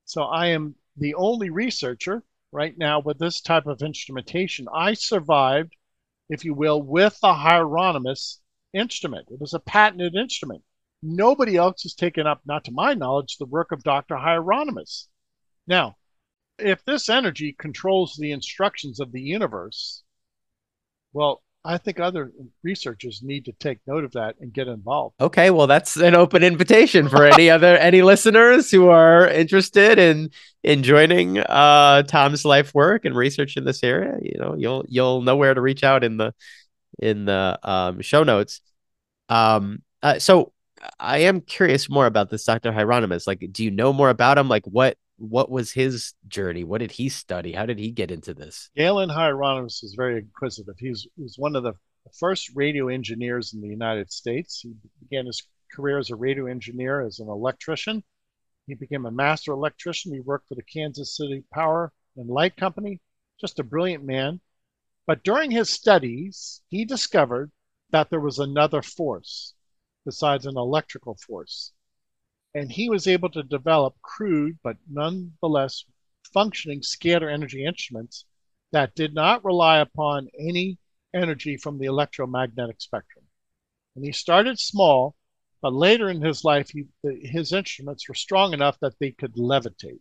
So 0.04 0.22
I 0.22 0.48
am 0.48 0.74
the 0.96 1.14
only 1.14 1.50
researcher 1.50 2.22
right 2.52 2.76
now 2.76 3.00
with 3.00 3.18
this 3.18 3.40
type 3.40 3.66
of 3.66 3.82
instrumentation. 3.82 4.66
I 4.74 4.94
survived, 4.94 5.76
if 6.28 6.44
you 6.44 6.54
will, 6.54 6.82
with 6.82 7.18
the 7.20 7.34
Hieronymus 7.34 8.40
instrument. 8.72 9.28
It 9.30 9.40
was 9.40 9.54
a 9.54 9.60
patented 9.60 10.14
instrument. 10.14 10.62
Nobody 11.02 11.56
else 11.56 11.82
has 11.82 11.94
taken 11.94 12.26
up, 12.26 12.42
not 12.44 12.64
to 12.64 12.72
my 12.72 12.94
knowledge, 12.94 13.38
the 13.38 13.46
work 13.46 13.72
of 13.72 13.82
Dr. 13.82 14.16
Hieronymus. 14.16 15.08
Now, 15.66 15.96
if 16.58 16.84
this 16.84 17.08
energy 17.08 17.54
controls 17.58 18.16
the 18.16 18.32
instructions 18.32 19.00
of 19.00 19.12
the 19.12 19.22
universe, 19.22 20.02
well, 21.12 21.42
I 21.64 21.76
think 21.76 22.00
other 22.00 22.32
researchers 22.62 23.22
need 23.22 23.44
to 23.44 23.52
take 23.52 23.80
note 23.86 24.04
of 24.04 24.12
that 24.12 24.36
and 24.40 24.52
get 24.52 24.66
involved. 24.66 25.14
Okay, 25.20 25.50
well 25.50 25.66
that's 25.66 25.96
an 25.96 26.14
open 26.14 26.42
invitation 26.42 27.08
for 27.08 27.24
any 27.24 27.50
other 27.56 27.76
any 27.76 28.02
listeners 28.02 28.70
who 28.70 28.88
are 28.88 29.28
interested 29.28 29.98
in 29.98 30.30
in 30.62 30.82
joining 30.82 31.38
uh 31.38 32.02
Tom's 32.04 32.44
life 32.44 32.74
work 32.74 33.04
and 33.04 33.14
research 33.14 33.56
in 33.56 33.64
this 33.64 33.82
area. 33.84 34.18
You 34.22 34.38
know, 34.38 34.54
you'll 34.56 34.84
you'll 34.88 35.22
know 35.22 35.36
where 35.36 35.52
to 35.52 35.60
reach 35.60 35.84
out 35.84 36.02
in 36.02 36.16
the 36.16 36.34
in 36.98 37.24
the 37.24 37.58
um, 37.62 38.00
show 38.00 38.22
notes. 38.22 38.60
Um, 39.28 39.82
uh, 40.02 40.18
so 40.18 40.52
I 40.98 41.18
am 41.18 41.40
curious 41.40 41.90
more 41.90 42.06
about 42.06 42.30
this 42.30 42.44
Dr. 42.44 42.72
Hieronymus. 42.72 43.26
Like, 43.26 43.44
do 43.52 43.64
you 43.64 43.70
know 43.70 43.92
more 43.92 44.10
about 44.10 44.38
him? 44.38 44.48
Like, 44.48 44.64
what 44.64 44.96
what 45.20 45.50
was 45.50 45.72
his 45.72 46.14
journey? 46.28 46.64
What 46.64 46.78
did 46.78 46.92
he 46.92 47.10
study? 47.10 47.52
How 47.52 47.66
did 47.66 47.78
he 47.78 47.90
get 47.90 48.10
into 48.10 48.32
this? 48.32 48.70
Galen 48.74 49.10
Hieronymus 49.10 49.82
is 49.82 49.94
very 49.94 50.18
inquisitive. 50.18 50.76
He 50.78 50.88
was, 50.88 51.06
was 51.18 51.36
one 51.36 51.56
of 51.56 51.62
the 51.62 51.74
first 52.18 52.50
radio 52.54 52.88
engineers 52.88 53.52
in 53.52 53.60
the 53.60 53.68
United 53.68 54.10
States. 54.10 54.60
He 54.62 54.72
began 55.02 55.26
his 55.26 55.46
career 55.70 55.98
as 55.98 56.10
a 56.10 56.16
radio 56.16 56.46
engineer, 56.46 57.02
as 57.02 57.20
an 57.20 57.28
electrician. 57.28 58.02
He 58.66 58.74
became 58.74 59.04
a 59.04 59.10
master 59.10 59.52
electrician. 59.52 60.14
He 60.14 60.20
worked 60.20 60.48
for 60.48 60.54
the 60.54 60.62
Kansas 60.62 61.14
City 61.16 61.44
Power 61.52 61.92
and 62.16 62.30
Light 62.30 62.56
Company. 62.56 63.00
Just 63.38 63.58
a 63.58 63.64
brilliant 63.64 64.04
man. 64.04 64.40
But 65.06 65.22
during 65.22 65.50
his 65.50 65.68
studies, 65.68 66.62
he 66.68 66.86
discovered 66.86 67.52
that 67.90 68.08
there 68.08 68.20
was 68.20 68.38
another 68.38 68.80
force 68.80 69.54
besides 70.06 70.46
an 70.46 70.56
electrical 70.56 71.16
force 71.26 71.72
and 72.54 72.70
he 72.70 72.88
was 72.88 73.06
able 73.06 73.30
to 73.30 73.42
develop 73.42 73.94
crude 74.02 74.58
but 74.62 74.76
nonetheless 74.88 75.84
functioning 76.32 76.80
scalar 76.80 77.32
energy 77.32 77.64
instruments 77.64 78.24
that 78.72 78.94
did 78.94 79.14
not 79.14 79.44
rely 79.44 79.78
upon 79.78 80.28
any 80.38 80.78
energy 81.14 81.56
from 81.56 81.78
the 81.78 81.86
electromagnetic 81.86 82.80
spectrum. 82.80 83.24
And 83.96 84.04
he 84.04 84.12
started 84.12 84.58
small, 84.58 85.16
but 85.60 85.72
later 85.72 86.08
in 86.08 86.22
his 86.22 86.44
life, 86.44 86.70
he, 86.70 86.84
his 87.02 87.52
instruments 87.52 88.08
were 88.08 88.14
strong 88.14 88.52
enough 88.52 88.78
that 88.80 88.98
they 89.00 89.10
could 89.10 89.34
levitate. 89.34 90.00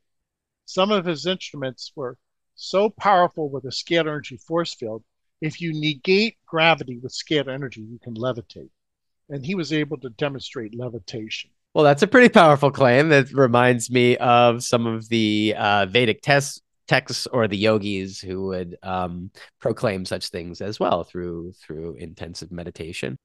Some 0.65 0.91
of 0.91 1.05
his 1.05 1.25
instruments 1.25 1.91
were 1.95 2.17
so 2.55 2.89
powerful 2.89 3.49
with 3.49 3.65
a 3.65 3.69
scalar 3.69 4.09
energy 4.09 4.37
force 4.37 4.73
field 4.73 5.03
if 5.41 5.61
you 5.61 5.73
negate 5.73 6.37
gravity 6.45 6.97
with 6.97 7.13
scalar 7.13 7.53
energy, 7.53 7.81
you 7.81 7.97
can 7.97 8.13
levitate. 8.13 8.69
And 9.29 9.45
he 9.45 9.55
was 9.55 9.71
able 9.71 9.97
to 9.99 10.09
demonstrate 10.09 10.77
levitation. 10.77 11.51
Well, 11.73 11.83
that's 11.83 12.01
a 12.01 12.07
pretty 12.07 12.29
powerful 12.29 12.71
claim. 12.71 13.09
That 13.09 13.31
reminds 13.31 13.91
me 13.91 14.17
of 14.17 14.63
some 14.63 14.87
of 14.87 15.07
the 15.09 15.55
uh, 15.57 15.85
Vedic 15.85 16.21
tests 16.21 16.61
texts 16.89 17.27
or 17.27 17.47
the 17.47 17.55
yogis 17.55 18.19
who 18.19 18.47
would 18.47 18.75
um, 18.81 19.29
proclaim 19.59 20.03
such 20.05 20.29
things 20.29 20.59
as 20.59 20.79
well 20.79 21.03
through 21.03 21.53
through 21.53 21.93
intensive 21.93 22.51
meditation. 22.51 23.17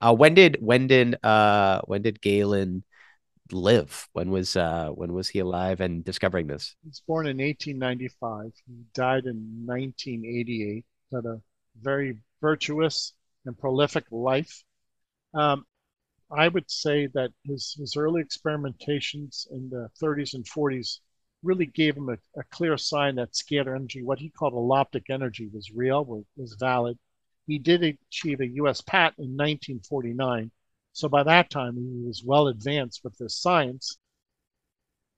Uh, 0.00 0.14
when 0.14 0.34
did 0.34 0.56
when 0.60 0.86
did 0.86 1.22
uh, 1.22 1.82
when 1.84 2.02
did 2.02 2.20
Galen 2.20 2.82
live? 3.52 4.08
When 4.14 4.30
was 4.30 4.56
uh, 4.56 4.88
when 4.88 5.12
was 5.12 5.28
he 5.28 5.40
alive 5.40 5.80
and 5.80 6.04
discovering 6.04 6.46
this? 6.46 6.74
He 6.82 6.88
was 6.88 7.02
born 7.06 7.26
in 7.26 7.36
1895. 7.36 8.52
He 8.66 8.84
died 8.94 9.26
in 9.26 9.64
1988. 9.66 10.84
Had 11.12 11.26
a 11.26 11.40
very 11.80 12.16
virtuous 12.40 13.12
and 13.44 13.58
prolific 13.58 14.04
life. 14.10 14.64
Um, 15.34 15.66
I 16.36 16.48
would 16.48 16.70
say 16.70 17.08
that 17.08 17.32
his, 17.44 17.74
his 17.78 17.96
early 17.96 18.22
experimentations 18.24 19.50
in 19.50 19.68
the 19.68 19.90
30s 20.02 20.34
and 20.34 20.46
40s 20.46 21.00
really 21.42 21.66
gave 21.66 21.96
him 21.96 22.08
a, 22.08 22.16
a 22.40 22.44
clear 22.50 22.78
sign 22.78 23.16
that 23.16 23.32
scalar 23.32 23.74
energy, 23.74 24.02
what 24.02 24.18
he 24.18 24.30
called 24.30 24.54
eloptic 24.54 25.10
energy, 25.10 25.48
was 25.52 25.70
real, 25.70 26.04
was, 26.04 26.24
was 26.36 26.56
valid. 26.58 26.98
He 27.46 27.58
did 27.58 27.82
achieve 27.82 28.40
a 28.40 28.46
U.S. 28.46 28.80
patent 28.80 29.18
in 29.18 29.32
1949. 29.32 30.50
So 30.92 31.08
by 31.08 31.22
that 31.24 31.50
time, 31.50 31.76
he 31.76 32.06
was 32.06 32.22
well 32.24 32.46
advanced 32.48 33.02
with 33.04 33.16
this 33.18 33.36
science. 33.36 33.98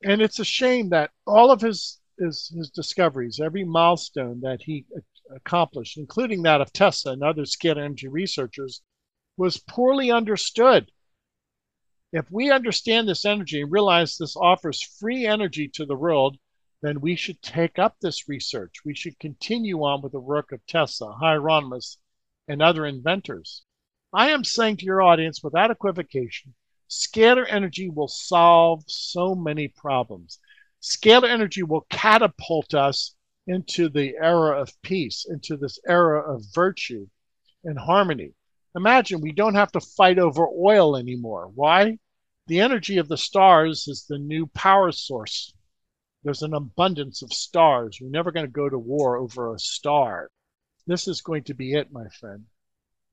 And 0.02 0.20
it's 0.20 0.38
a 0.38 0.44
shame 0.44 0.88
that 0.88 1.10
all 1.26 1.50
of 1.50 1.60
his, 1.60 2.00
his, 2.18 2.48
his 2.56 2.70
discoveries, 2.70 3.40
every 3.40 3.64
milestone 3.64 4.40
that 4.40 4.62
he 4.62 4.84
accomplished, 5.34 5.96
including 5.96 6.42
that 6.42 6.60
of 6.60 6.72
Tesla 6.72 7.12
and 7.12 7.22
other 7.22 7.42
scalar 7.42 7.84
energy 7.84 8.08
researchers, 8.08 8.82
was 9.36 9.58
poorly 9.58 10.10
understood. 10.10 10.90
If 12.16 12.30
we 12.30 12.52
understand 12.52 13.08
this 13.08 13.24
energy 13.24 13.60
and 13.60 13.72
realize 13.72 14.16
this 14.16 14.36
offers 14.36 14.80
free 15.00 15.26
energy 15.26 15.66
to 15.70 15.84
the 15.84 15.96
world, 15.96 16.38
then 16.80 17.00
we 17.00 17.16
should 17.16 17.42
take 17.42 17.76
up 17.76 17.96
this 17.98 18.28
research. 18.28 18.84
We 18.84 18.94
should 18.94 19.18
continue 19.18 19.82
on 19.82 20.00
with 20.00 20.12
the 20.12 20.20
work 20.20 20.52
of 20.52 20.64
Tesla, 20.64 21.16
Hieronymus, 21.20 21.98
and 22.46 22.62
other 22.62 22.86
inventors. 22.86 23.64
I 24.12 24.30
am 24.30 24.44
saying 24.44 24.76
to 24.76 24.84
your 24.84 25.02
audience 25.02 25.42
without 25.42 25.72
equivocation, 25.72 26.54
scalar 26.88 27.46
energy 27.48 27.88
will 27.88 28.06
solve 28.06 28.84
so 28.86 29.34
many 29.34 29.66
problems. 29.66 30.38
Scalar 30.80 31.28
energy 31.28 31.64
will 31.64 31.84
catapult 31.90 32.74
us 32.74 33.16
into 33.48 33.88
the 33.88 34.14
era 34.22 34.62
of 34.62 34.80
peace, 34.82 35.26
into 35.28 35.56
this 35.56 35.80
era 35.88 36.32
of 36.32 36.44
virtue 36.54 37.08
and 37.64 37.76
harmony. 37.76 38.34
Imagine 38.76 39.20
we 39.20 39.32
don't 39.32 39.56
have 39.56 39.72
to 39.72 39.80
fight 39.80 40.20
over 40.20 40.46
oil 40.46 40.96
anymore. 40.96 41.50
Why? 41.52 41.98
The 42.46 42.60
energy 42.60 42.98
of 42.98 43.08
the 43.08 43.16
stars 43.16 43.88
is 43.88 44.04
the 44.06 44.18
new 44.18 44.46
power 44.48 44.92
source. 44.92 45.54
There's 46.24 46.42
an 46.42 46.54
abundance 46.54 47.22
of 47.22 47.32
stars. 47.32 47.98
We're 48.00 48.10
never 48.10 48.32
going 48.32 48.46
to 48.46 48.52
go 48.52 48.68
to 48.68 48.78
war 48.78 49.16
over 49.16 49.54
a 49.54 49.58
star. 49.58 50.30
This 50.86 51.08
is 51.08 51.22
going 51.22 51.44
to 51.44 51.54
be 51.54 51.72
it, 51.72 51.90
my 51.90 52.08
friend. 52.20 52.44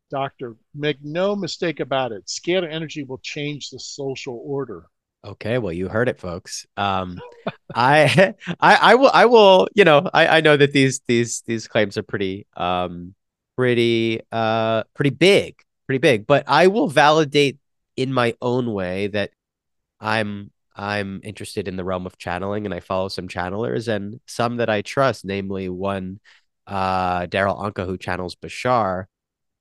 Doctor, 0.09 0.57
make 0.75 0.97
no 1.01 1.35
mistake 1.35 1.79
about 1.79 2.11
it. 2.11 2.25
Scalar 2.25 2.69
energy 2.69 3.03
will 3.03 3.19
change 3.19 3.69
the 3.69 3.79
social 3.79 4.41
order. 4.45 4.87
Okay, 5.23 5.57
well, 5.57 5.71
you 5.71 5.87
heard 5.87 6.09
it, 6.09 6.19
folks. 6.19 6.65
Um, 6.75 7.21
I, 7.75 8.33
I, 8.59 8.75
I 8.75 8.95
will, 8.95 9.11
I 9.13 9.25
will. 9.25 9.69
You 9.73 9.85
know, 9.85 10.09
I, 10.13 10.27
I 10.27 10.41
know 10.41 10.57
that 10.57 10.73
these, 10.73 10.99
these, 11.07 11.41
these 11.45 11.69
claims 11.69 11.97
are 11.97 12.03
pretty, 12.03 12.47
um, 12.57 13.15
pretty, 13.55 14.19
uh, 14.31 14.83
pretty 14.93 15.11
big, 15.11 15.55
pretty 15.85 15.99
big. 15.99 16.27
But 16.27 16.43
I 16.47 16.67
will 16.67 16.89
validate 16.89 17.60
in 17.95 18.13
my 18.13 18.35
own 18.41 18.73
way 18.73 19.07
that 19.07 19.31
I'm 19.99 20.51
I'm 20.75 21.19
interested 21.23 21.67
in 21.67 21.75
the 21.75 21.83
realm 21.83 22.05
of 22.05 22.17
channeling 22.17 22.65
and 22.65 22.73
I 22.73 22.79
follow 22.79 23.09
some 23.09 23.27
channelers 23.27 23.87
and 23.87 24.19
some 24.25 24.57
that 24.57 24.69
I 24.69 24.81
trust, 24.81 25.25
namely 25.25 25.69
one 25.69 26.19
uh 26.67 27.25
Darryl 27.27 27.59
Anka 27.59 27.85
who 27.85 27.97
channels 27.97 28.35
Bashar 28.35 29.05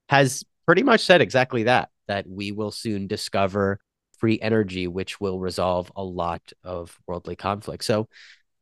has 0.09 0.45
pretty 0.67 0.83
much 0.83 1.03
said 1.05 1.21
exactly 1.21 1.65
that 1.65 1.89
that 2.09 2.27
we 2.29 2.53
will 2.53 2.71
soon 2.71 3.07
discover 3.07 3.81
free 4.19 4.39
energy 4.41 4.87
which 4.87 5.21
will 5.21 5.41
resolve 5.41 5.91
a 5.97 6.05
lot 6.05 6.53
of 6.63 6.99
worldly 7.07 7.37
conflict. 7.37 7.85
So 7.85 8.09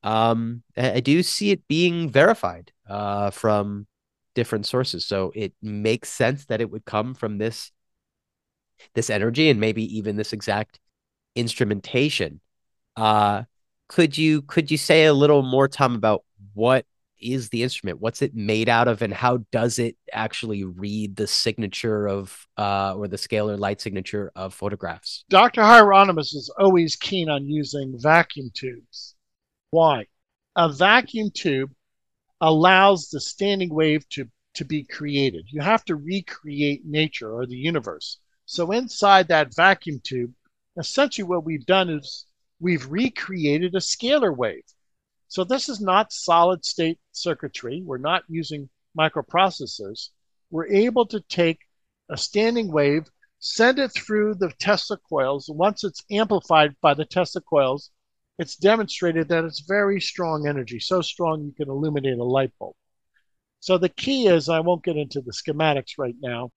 um 0.03 0.62
I 0.77 1.01
do 1.01 1.23
see 1.23 1.51
it 1.51 1.66
being 1.69 2.09
verified 2.11 2.73
uh 2.89 3.31
from 3.31 3.87
different 4.35 4.66
sources. 4.66 5.05
So 5.05 5.33
it 5.35 5.53
makes 5.61 6.09
sense 6.09 6.45
that 6.47 6.61
it 6.61 6.71
would 6.71 6.85
come 6.85 7.14
from 7.14 7.39
this 7.39 7.73
this 8.95 9.11
energy 9.11 9.51
and 9.51 9.61
maybe 9.61 9.97
even 9.97 10.16
this 10.16 10.33
exact 10.33 10.81
instrumentation. 11.35 12.41
Uh, 12.97 13.45
could 13.89 14.18
you 14.18 14.43
could 14.43 14.70
you 14.70 14.76
say 14.76 15.07
a 15.07 15.14
little 15.14 15.43
more, 15.43 15.68
Tom, 15.68 15.95
about 15.95 16.24
what 16.55 16.85
is 17.20 17.49
the 17.49 17.62
instrument? 17.62 18.01
What's 18.01 18.22
it 18.22 18.35
made 18.35 18.68
out 18.68 18.89
of, 18.89 19.03
and 19.03 19.12
how 19.12 19.39
does 19.51 19.79
it 19.79 19.97
actually 20.12 20.64
read 20.64 21.16
the 21.16 21.26
signature 21.26 22.07
of 22.09 22.47
uh, 22.57 22.95
or 22.95 23.09
the 23.09 23.16
scalar 23.16 23.59
light 23.59 23.81
signature 23.81 24.31
of 24.37 24.55
photographs? 24.55 25.24
Dr. 25.29 25.62
Hieronymus 25.62 26.35
is 26.35 26.53
always 26.59 26.97
keen 26.97 27.29
on 27.29 27.49
using 27.49 27.95
vacuum 27.99 28.51
tubes. 28.55 29.14
Why? 29.70 30.07
A 30.57 30.72
vacuum 30.72 31.31
tube 31.33 31.70
allows 32.41 33.09
the 33.09 33.20
standing 33.20 33.72
wave 33.72 34.09
to, 34.11 34.29
to 34.55 34.64
be 34.64 34.85
created. 34.85 35.47
You 35.49 35.61
have 35.61 35.85
to 35.87 35.97
recreate 35.97 36.85
nature 36.85 37.33
or 37.33 37.47
the 37.47 37.57
universe. 37.57 38.18
So 38.51 38.70
inside 38.70 39.28
that 39.28 39.55
vacuum 39.55 40.01
tube, 40.03 40.32
essentially 40.78 41.28
what 41.28 41.44
we've 41.44 41.66
done 41.66 41.90
is 41.90 42.24
we've 42.59 42.90
recreated 42.90 43.74
a 43.74 43.78
scalar 43.78 44.34
wave. 44.34 44.64
So 45.28 45.44
this 45.44 45.68
is 45.68 45.82
not 45.82 46.14
solid 46.14 46.64
state 46.64 46.99
circuitry. 47.12 47.82
We're 47.84 47.99
not 47.99 48.22
using 48.26 48.70
microprocessors. 48.99 50.09
We're 50.51 50.68
able 50.68 51.05
to 51.09 51.20
take 51.28 51.59
a 52.09 52.16
standing 52.16 52.72
wave, 52.72 53.11
send 53.38 53.78
it 53.78 53.92
through 53.92 54.36
the 54.36 54.51
Tesla 54.59 54.96
coils. 54.96 55.51
Once 55.51 55.84
it's 55.84 56.03
amplified 56.11 56.74
by 56.80 56.94
the 56.94 57.05
Tesla 57.05 57.42
coils, 57.42 57.90
it's 58.38 58.57
demonstrated 58.57 59.28
that 59.28 59.44
it's 59.44 59.61
very 59.61 60.01
strong 60.01 60.49
energy, 60.49 60.80
so 60.80 61.03
strong 61.03 61.44
you 61.44 61.53
can 61.53 61.68
illuminate 61.68 62.16
a 62.16 62.24
light 62.24 62.53
bulb. 62.59 62.76
So 63.61 63.76
the 63.76 63.90
key 63.90 64.26
is, 64.26 64.49
I 64.49 64.61
won't 64.61 64.84
get 64.84 64.96
into 64.96 65.20
the 65.20 65.32
schematics 65.32 65.99
right 65.99 66.16
now, 66.22 66.51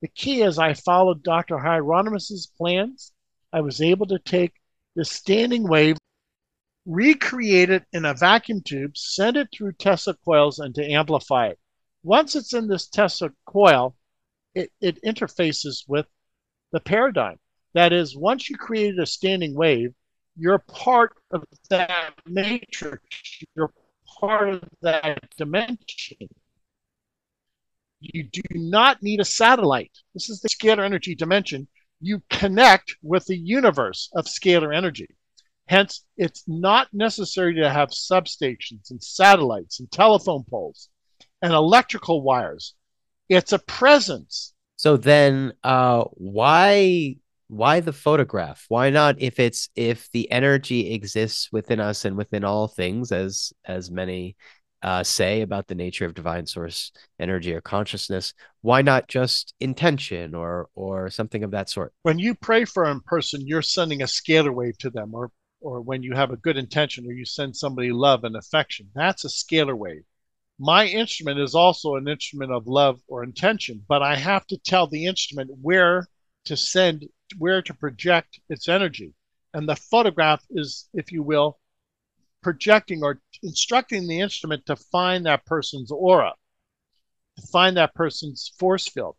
the 0.00 0.08
key 0.08 0.42
is 0.42 0.58
I 0.58 0.74
followed 0.74 1.22
Dr. 1.22 1.56
Hieronymus's 1.56 2.50
plans. 2.56 3.12
I 3.52 3.60
was 3.60 3.80
able 3.80 4.06
to 4.06 4.18
take 4.18 4.54
the 4.96 5.04
standing 5.04 5.68
wave, 5.68 5.98
recreate 6.86 7.70
it 7.70 7.84
in 7.92 8.04
a 8.04 8.14
vacuum 8.14 8.62
tube, 8.62 8.96
send 8.96 9.36
it 9.36 9.48
through 9.52 9.72
Tesla 9.72 10.14
coils, 10.24 10.58
and 10.58 10.74
to 10.74 10.90
amplify 10.90 11.48
it. 11.48 11.58
Once 12.02 12.34
it's 12.34 12.54
in 12.54 12.66
this 12.66 12.88
Tesla 12.88 13.30
coil, 13.44 13.94
it, 14.54 14.72
it 14.80 15.02
interfaces 15.02 15.84
with 15.86 16.06
the 16.72 16.80
paradigm. 16.80 17.38
That 17.74 17.92
is, 17.92 18.16
once 18.16 18.48
you 18.48 18.56
created 18.56 18.98
a 18.98 19.06
standing 19.06 19.54
wave, 19.54 19.94
you're 20.36 20.58
part 20.58 21.12
of 21.30 21.44
that 21.68 22.14
matrix, 22.26 23.04
you're 23.54 23.72
part 24.18 24.48
of 24.48 24.64
that 24.80 25.18
dimension. 25.36 26.28
You 28.00 28.24
do 28.24 28.42
not 28.52 29.02
need 29.02 29.20
a 29.20 29.24
satellite. 29.24 29.92
This 30.14 30.30
is 30.30 30.40
the 30.40 30.48
scalar 30.48 30.84
energy 30.84 31.14
dimension. 31.14 31.68
You 32.00 32.22
connect 32.30 32.96
with 33.02 33.26
the 33.26 33.36
universe 33.36 34.10
of 34.14 34.24
scalar 34.24 34.74
energy. 34.74 35.08
Hence, 35.68 36.04
it's 36.16 36.42
not 36.48 36.88
necessary 36.92 37.54
to 37.56 37.70
have 37.70 37.90
substations 37.90 38.90
and 38.90 39.02
satellites 39.02 39.78
and 39.78 39.90
telephone 39.90 40.44
poles 40.50 40.88
and 41.42 41.52
electrical 41.52 42.22
wires. 42.22 42.74
It's 43.28 43.52
a 43.52 43.58
presence. 43.58 44.52
So 44.76 44.96
then, 44.96 45.52
uh, 45.62 46.04
why 46.14 47.16
why 47.48 47.80
the 47.80 47.92
photograph? 47.92 48.64
Why 48.68 48.90
not 48.90 49.20
if 49.20 49.38
it's 49.38 49.68
if 49.76 50.10
the 50.12 50.30
energy 50.30 50.94
exists 50.94 51.50
within 51.52 51.80
us 51.80 52.04
and 52.04 52.16
within 52.16 52.44
all 52.44 52.66
things, 52.66 53.12
as 53.12 53.52
as 53.64 53.90
many 53.90 54.36
uh, 54.82 55.02
say 55.02 55.42
about 55.42 55.66
the 55.66 55.74
nature 55.74 56.04
of 56.04 56.14
divine 56.14 56.46
source 56.46 56.92
energy 57.18 57.54
or 57.54 57.60
consciousness 57.60 58.34
why 58.62 58.82
not 58.82 59.08
just 59.08 59.54
intention 59.60 60.34
or 60.34 60.68
or 60.74 61.10
something 61.10 61.42
of 61.44 61.50
that 61.50 61.68
sort? 61.70 61.92
When 62.02 62.18
you 62.18 62.34
pray 62.34 62.64
for 62.64 62.84
a 62.84 63.00
person 63.00 63.46
you're 63.46 63.62
sending 63.62 64.02
a 64.02 64.06
scalar 64.06 64.54
wave 64.54 64.78
to 64.78 64.90
them 64.90 65.14
or 65.14 65.30
or 65.60 65.80
when 65.80 66.02
you 66.02 66.14
have 66.14 66.30
a 66.30 66.38
good 66.38 66.56
intention 66.56 67.06
or 67.06 67.12
you 67.12 67.24
send 67.24 67.56
somebody 67.56 67.92
love 67.92 68.24
and 68.24 68.36
affection 68.36 68.88
that's 68.94 69.24
a 69.24 69.28
scalar 69.28 69.76
wave. 69.76 70.02
My 70.58 70.86
instrument 70.86 71.40
is 71.40 71.54
also 71.54 71.96
an 71.96 72.08
instrument 72.08 72.52
of 72.52 72.66
love 72.66 73.00
or 73.08 73.22
intention 73.22 73.84
but 73.88 74.02
i 74.02 74.16
have 74.16 74.46
to 74.48 74.58
tell 74.58 74.86
the 74.86 75.06
instrument 75.06 75.50
where 75.60 76.06
to 76.44 76.56
send 76.56 77.06
where 77.38 77.62
to 77.62 77.74
project 77.74 78.40
its 78.48 78.68
energy. 78.68 79.14
And 79.54 79.68
the 79.68 79.76
photograph 79.76 80.44
is 80.50 80.88
if 80.94 81.12
you 81.12 81.22
will 81.22 81.58
projecting 82.42 83.02
or 83.02 83.20
instructing 83.42 84.06
the 84.06 84.20
instrument 84.20 84.66
to 84.66 84.76
find 84.76 85.26
that 85.26 85.44
person's 85.46 85.90
aura. 85.90 86.32
to 87.36 87.46
find 87.48 87.76
that 87.76 87.94
person's 87.94 88.52
force 88.58 88.88
field. 88.88 89.16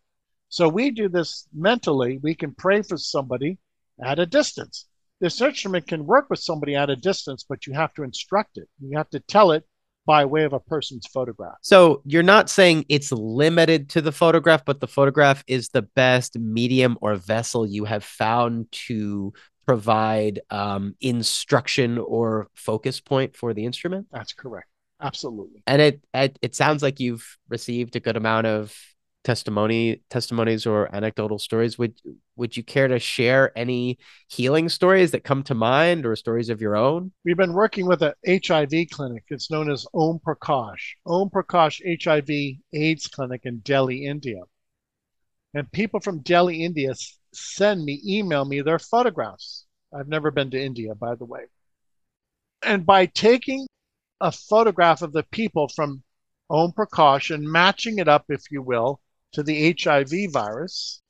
So 0.49 0.67
we 0.67 0.91
do 0.91 1.07
this 1.07 1.47
mentally. 1.53 2.19
We 2.21 2.35
can 2.35 2.53
pray 2.53 2.81
for 2.81 2.97
somebody 2.97 3.57
at 4.03 4.19
a 4.19 4.25
distance. 4.25 4.87
This 5.19 5.39
instrument 5.41 5.87
can 5.87 6.05
work 6.05 6.29
with 6.29 6.39
somebody 6.39 6.75
at 6.75 6.89
a 6.89 6.95
distance, 6.95 7.45
but 7.47 7.67
you 7.67 7.73
have 7.73 7.93
to 7.93 8.03
instruct 8.03 8.57
it. 8.57 8.67
You 8.79 8.97
have 8.97 9.09
to 9.11 9.19
tell 9.19 9.51
it 9.51 9.63
by 10.05 10.25
way 10.25 10.43
of 10.43 10.53
a 10.53 10.59
person's 10.59 11.05
photograph. 11.07 11.57
So 11.61 12.01
you're 12.05 12.23
not 12.23 12.49
saying 12.49 12.85
it's 12.89 13.11
limited 13.11 13.89
to 13.89 14.01
the 14.01 14.11
photograph, 14.11 14.65
but 14.65 14.79
the 14.79 14.87
photograph 14.87 15.43
is 15.45 15.69
the 15.69 15.83
best 15.83 16.39
medium 16.39 16.97
or 17.01 17.15
vessel 17.15 17.67
you 17.67 17.85
have 17.85 18.03
found 18.03 18.71
to 18.87 19.31
provide 19.65 20.41
um, 20.49 20.95
instruction 21.01 21.97
or 21.97 22.47
focus 22.53 22.99
point 22.99 23.35
for 23.35 23.53
the 23.53 23.65
instrument. 23.65 24.07
That's 24.11 24.33
correct. 24.33 24.67
Absolutely. 25.01 25.63
And 25.65 25.81
it, 25.81 26.03
it 26.13 26.37
it 26.41 26.55
sounds 26.55 26.83
like 26.83 26.99
you've 26.99 27.37
received 27.49 27.95
a 27.95 27.99
good 27.99 28.17
amount 28.17 28.47
of 28.47 28.75
testimony 29.23 30.01
testimonies 30.09 30.65
or 30.65 30.93
anecdotal 30.95 31.37
stories 31.37 31.77
would 31.77 31.93
would 32.35 32.57
you 32.57 32.63
care 32.63 32.87
to 32.87 32.97
share 32.97 33.55
any 33.55 33.99
healing 34.27 34.67
stories 34.67 35.11
that 35.11 35.23
come 35.23 35.43
to 35.43 35.53
mind 35.53 36.05
or 36.05 36.15
stories 36.15 36.49
of 36.49 36.59
your 36.59 36.75
own 36.75 37.11
we've 37.23 37.37
been 37.37 37.53
working 37.53 37.85
with 37.85 38.01
a 38.01 38.15
hiv 38.25 38.73
clinic 38.91 39.23
it's 39.27 39.51
known 39.51 39.69
as 39.69 39.85
om 39.93 40.19
prakash 40.25 40.95
om 41.05 41.29
prakash 41.29 41.79
hiv 42.01 42.29
aids 42.73 43.07
clinic 43.07 43.41
in 43.43 43.59
delhi 43.59 44.05
india 44.05 44.41
and 45.53 45.71
people 45.71 45.99
from 45.99 46.19
delhi 46.21 46.63
india 46.63 46.91
send 47.33 47.83
me 47.83 48.01
email 48.05 48.45
me 48.45 48.61
their 48.61 48.79
photographs 48.79 49.65
i've 49.93 50.07
never 50.07 50.31
been 50.31 50.51
to 50.51 50.61
india 50.61 50.93
by 50.95 51.15
the 51.15 51.25
way 51.25 51.45
and 52.63 52.85
by 52.85 53.05
taking 53.05 53.67
a 54.19 54.31
photograph 54.31 55.01
of 55.01 55.13
the 55.13 55.23
people 55.23 55.67
from 55.67 56.03
Om 56.51 56.73
Prakash, 56.73 57.37
matching 57.39 57.97
it 57.97 58.09
up, 58.09 58.25
if 58.27 58.51
you 58.51 58.61
will, 58.61 58.99
to 59.31 59.41
the 59.41 59.75
HIV 59.79 60.31
virus, 60.33 61.01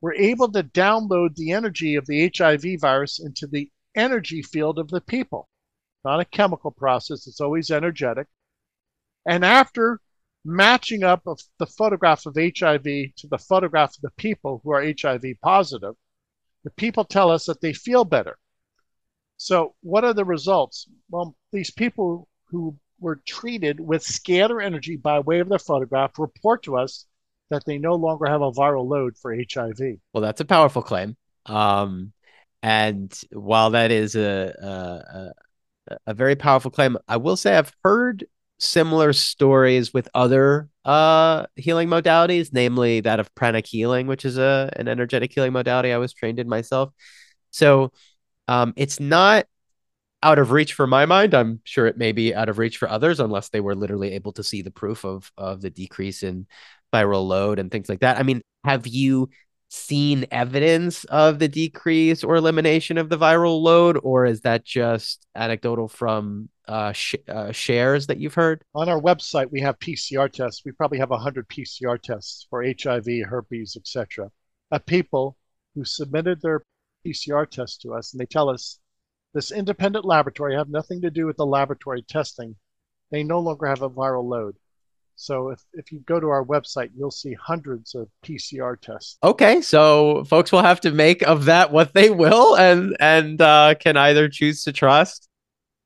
we're 0.00 0.14
able 0.14 0.52
to 0.52 0.62
download 0.62 1.34
the 1.34 1.52
energy 1.52 1.94
of 1.94 2.06
the 2.06 2.30
HIV 2.36 2.80
virus 2.80 3.18
into 3.18 3.46
the 3.46 3.70
energy 3.94 4.42
field 4.42 4.78
of 4.78 4.88
the 4.88 5.00
people. 5.00 5.48
Not 6.04 6.20
a 6.20 6.24
chemical 6.26 6.70
process, 6.70 7.26
it's 7.26 7.40
always 7.40 7.70
energetic. 7.70 8.28
And 9.26 9.44
after 9.44 10.00
matching 10.44 11.02
up 11.02 11.26
of 11.26 11.40
the 11.58 11.66
photograph 11.66 12.26
of 12.26 12.36
HIV 12.36 12.84
to 12.84 13.28
the 13.30 13.38
photograph 13.38 13.90
of 13.90 14.02
the 14.02 14.10
people 14.16 14.60
who 14.64 14.72
are 14.72 14.82
HIV 14.82 15.24
positive, 15.42 15.94
the 16.64 16.70
people 16.70 17.04
tell 17.04 17.30
us 17.30 17.46
that 17.46 17.60
they 17.60 17.72
feel 17.72 18.04
better. 18.04 18.38
So, 19.36 19.74
what 19.82 20.04
are 20.04 20.12
the 20.12 20.24
results? 20.24 20.86
Well, 21.10 21.34
these 21.52 21.70
people 21.70 22.28
who 22.50 22.76
were 23.00 23.22
treated 23.26 23.80
with 23.80 24.02
scalar 24.02 24.62
energy 24.62 24.96
by 24.96 25.20
way 25.20 25.40
of 25.40 25.48
their 25.48 25.58
photograph 25.58 26.18
report 26.18 26.62
to 26.64 26.76
us 26.76 27.06
that 27.48 27.64
they 27.64 27.78
no 27.78 27.94
longer 27.94 28.26
have 28.26 28.42
a 28.42 28.52
viral 28.52 28.86
load 28.86 29.16
for 29.16 29.34
HIV. 29.34 29.98
Well, 30.12 30.22
that's 30.22 30.40
a 30.40 30.44
powerful 30.44 30.82
claim. 30.82 31.16
Um, 31.46 32.12
and 32.62 33.18
while 33.32 33.70
that 33.70 33.90
is 33.90 34.14
a, 34.14 35.32
a, 35.88 35.90
a 36.06 36.14
very 36.14 36.36
powerful 36.36 36.70
claim, 36.70 36.98
I 37.08 37.16
will 37.16 37.36
say 37.36 37.56
I've 37.56 37.72
heard 37.82 38.26
similar 38.60 39.12
stories 39.12 39.92
with 39.92 40.08
other 40.14 40.68
uh, 40.84 41.46
healing 41.56 41.88
modalities, 41.88 42.50
namely 42.52 43.00
that 43.00 43.20
of 43.20 43.34
pranic 43.34 43.66
healing, 43.66 44.06
which 44.06 44.24
is 44.24 44.38
a 44.38 44.70
an 44.76 44.88
energetic 44.88 45.32
healing 45.32 45.52
modality 45.52 45.92
I 45.92 45.98
was 45.98 46.12
trained 46.12 46.38
in 46.38 46.48
myself. 46.48 46.92
So 47.50 47.92
um, 48.46 48.72
it's 48.76 49.00
not 49.00 49.46
out 50.22 50.38
of 50.38 50.50
reach 50.50 50.74
for 50.74 50.86
my 50.86 51.06
mind. 51.06 51.34
I'm 51.34 51.60
sure 51.64 51.86
it 51.86 51.96
may 51.96 52.12
be 52.12 52.34
out 52.34 52.48
of 52.48 52.58
reach 52.58 52.76
for 52.76 52.88
others, 52.88 53.20
unless 53.20 53.48
they 53.48 53.60
were 53.60 53.74
literally 53.74 54.12
able 54.12 54.32
to 54.32 54.44
see 54.44 54.62
the 54.62 54.70
proof 54.70 55.04
of 55.04 55.30
of 55.36 55.60
the 55.60 55.70
decrease 55.70 56.22
in 56.22 56.46
viral 56.92 57.26
load 57.26 57.58
and 57.58 57.70
things 57.70 57.88
like 57.88 58.00
that. 58.00 58.18
I 58.18 58.22
mean, 58.22 58.42
have 58.64 58.86
you 58.86 59.30
seen 59.68 60.26
evidence 60.32 61.04
of 61.04 61.38
the 61.38 61.48
decrease 61.48 62.24
or 62.24 62.34
elimination 62.36 62.98
of 62.98 63.08
the 63.08 63.16
viral 63.16 63.62
load, 63.62 63.98
or 64.02 64.26
is 64.26 64.40
that 64.42 64.64
just 64.64 65.26
anecdotal 65.34 65.88
from 65.88 66.48
uh, 66.70 66.92
sh- 66.92 67.16
uh, 67.28 67.50
shares 67.50 68.06
that 68.06 68.18
you've 68.18 68.34
heard? 68.34 68.62
On 68.74 68.88
our 68.88 69.00
website, 69.00 69.50
we 69.50 69.60
have 69.60 69.78
PCR 69.80 70.30
tests. 70.30 70.62
We 70.64 70.72
probably 70.72 70.98
have 70.98 71.10
100 71.10 71.48
PCR 71.48 72.00
tests 72.00 72.46
for 72.48 72.62
HIV, 72.64 73.06
herpes, 73.28 73.76
etc. 73.76 74.30
of 74.70 74.86
people 74.86 75.36
who 75.74 75.84
submitted 75.84 76.40
their 76.40 76.62
PCR 77.04 77.48
test 77.48 77.80
to 77.82 77.94
us, 77.94 78.12
and 78.12 78.20
they 78.20 78.26
tell 78.26 78.48
us 78.48 78.78
this 79.34 79.50
independent 79.50 80.04
laboratory 80.04 80.54
have 80.54 80.68
nothing 80.68 81.02
to 81.02 81.10
do 81.10 81.26
with 81.26 81.36
the 81.36 81.46
laboratory 81.46 82.02
testing. 82.02 82.56
They 83.10 83.24
no 83.24 83.40
longer 83.40 83.66
have 83.66 83.82
a 83.82 83.90
viral 83.90 84.28
load. 84.28 84.56
So 85.16 85.50
if, 85.50 85.60
if 85.74 85.92
you 85.92 86.00
go 86.00 86.18
to 86.18 86.28
our 86.28 86.44
website, 86.44 86.90
you'll 86.96 87.10
see 87.10 87.34
hundreds 87.34 87.94
of 87.94 88.08
PCR 88.24 88.80
tests. 88.80 89.18
Okay, 89.22 89.60
so 89.60 90.24
folks 90.24 90.50
will 90.50 90.62
have 90.62 90.80
to 90.80 90.92
make 90.92 91.22
of 91.22 91.44
that 91.44 91.72
what 91.72 91.92
they 91.92 92.10
will, 92.10 92.56
and 92.56 92.96
and 93.00 93.40
uh, 93.40 93.74
can 93.78 93.96
either 93.96 94.28
choose 94.28 94.64
to 94.64 94.72
trust 94.72 95.29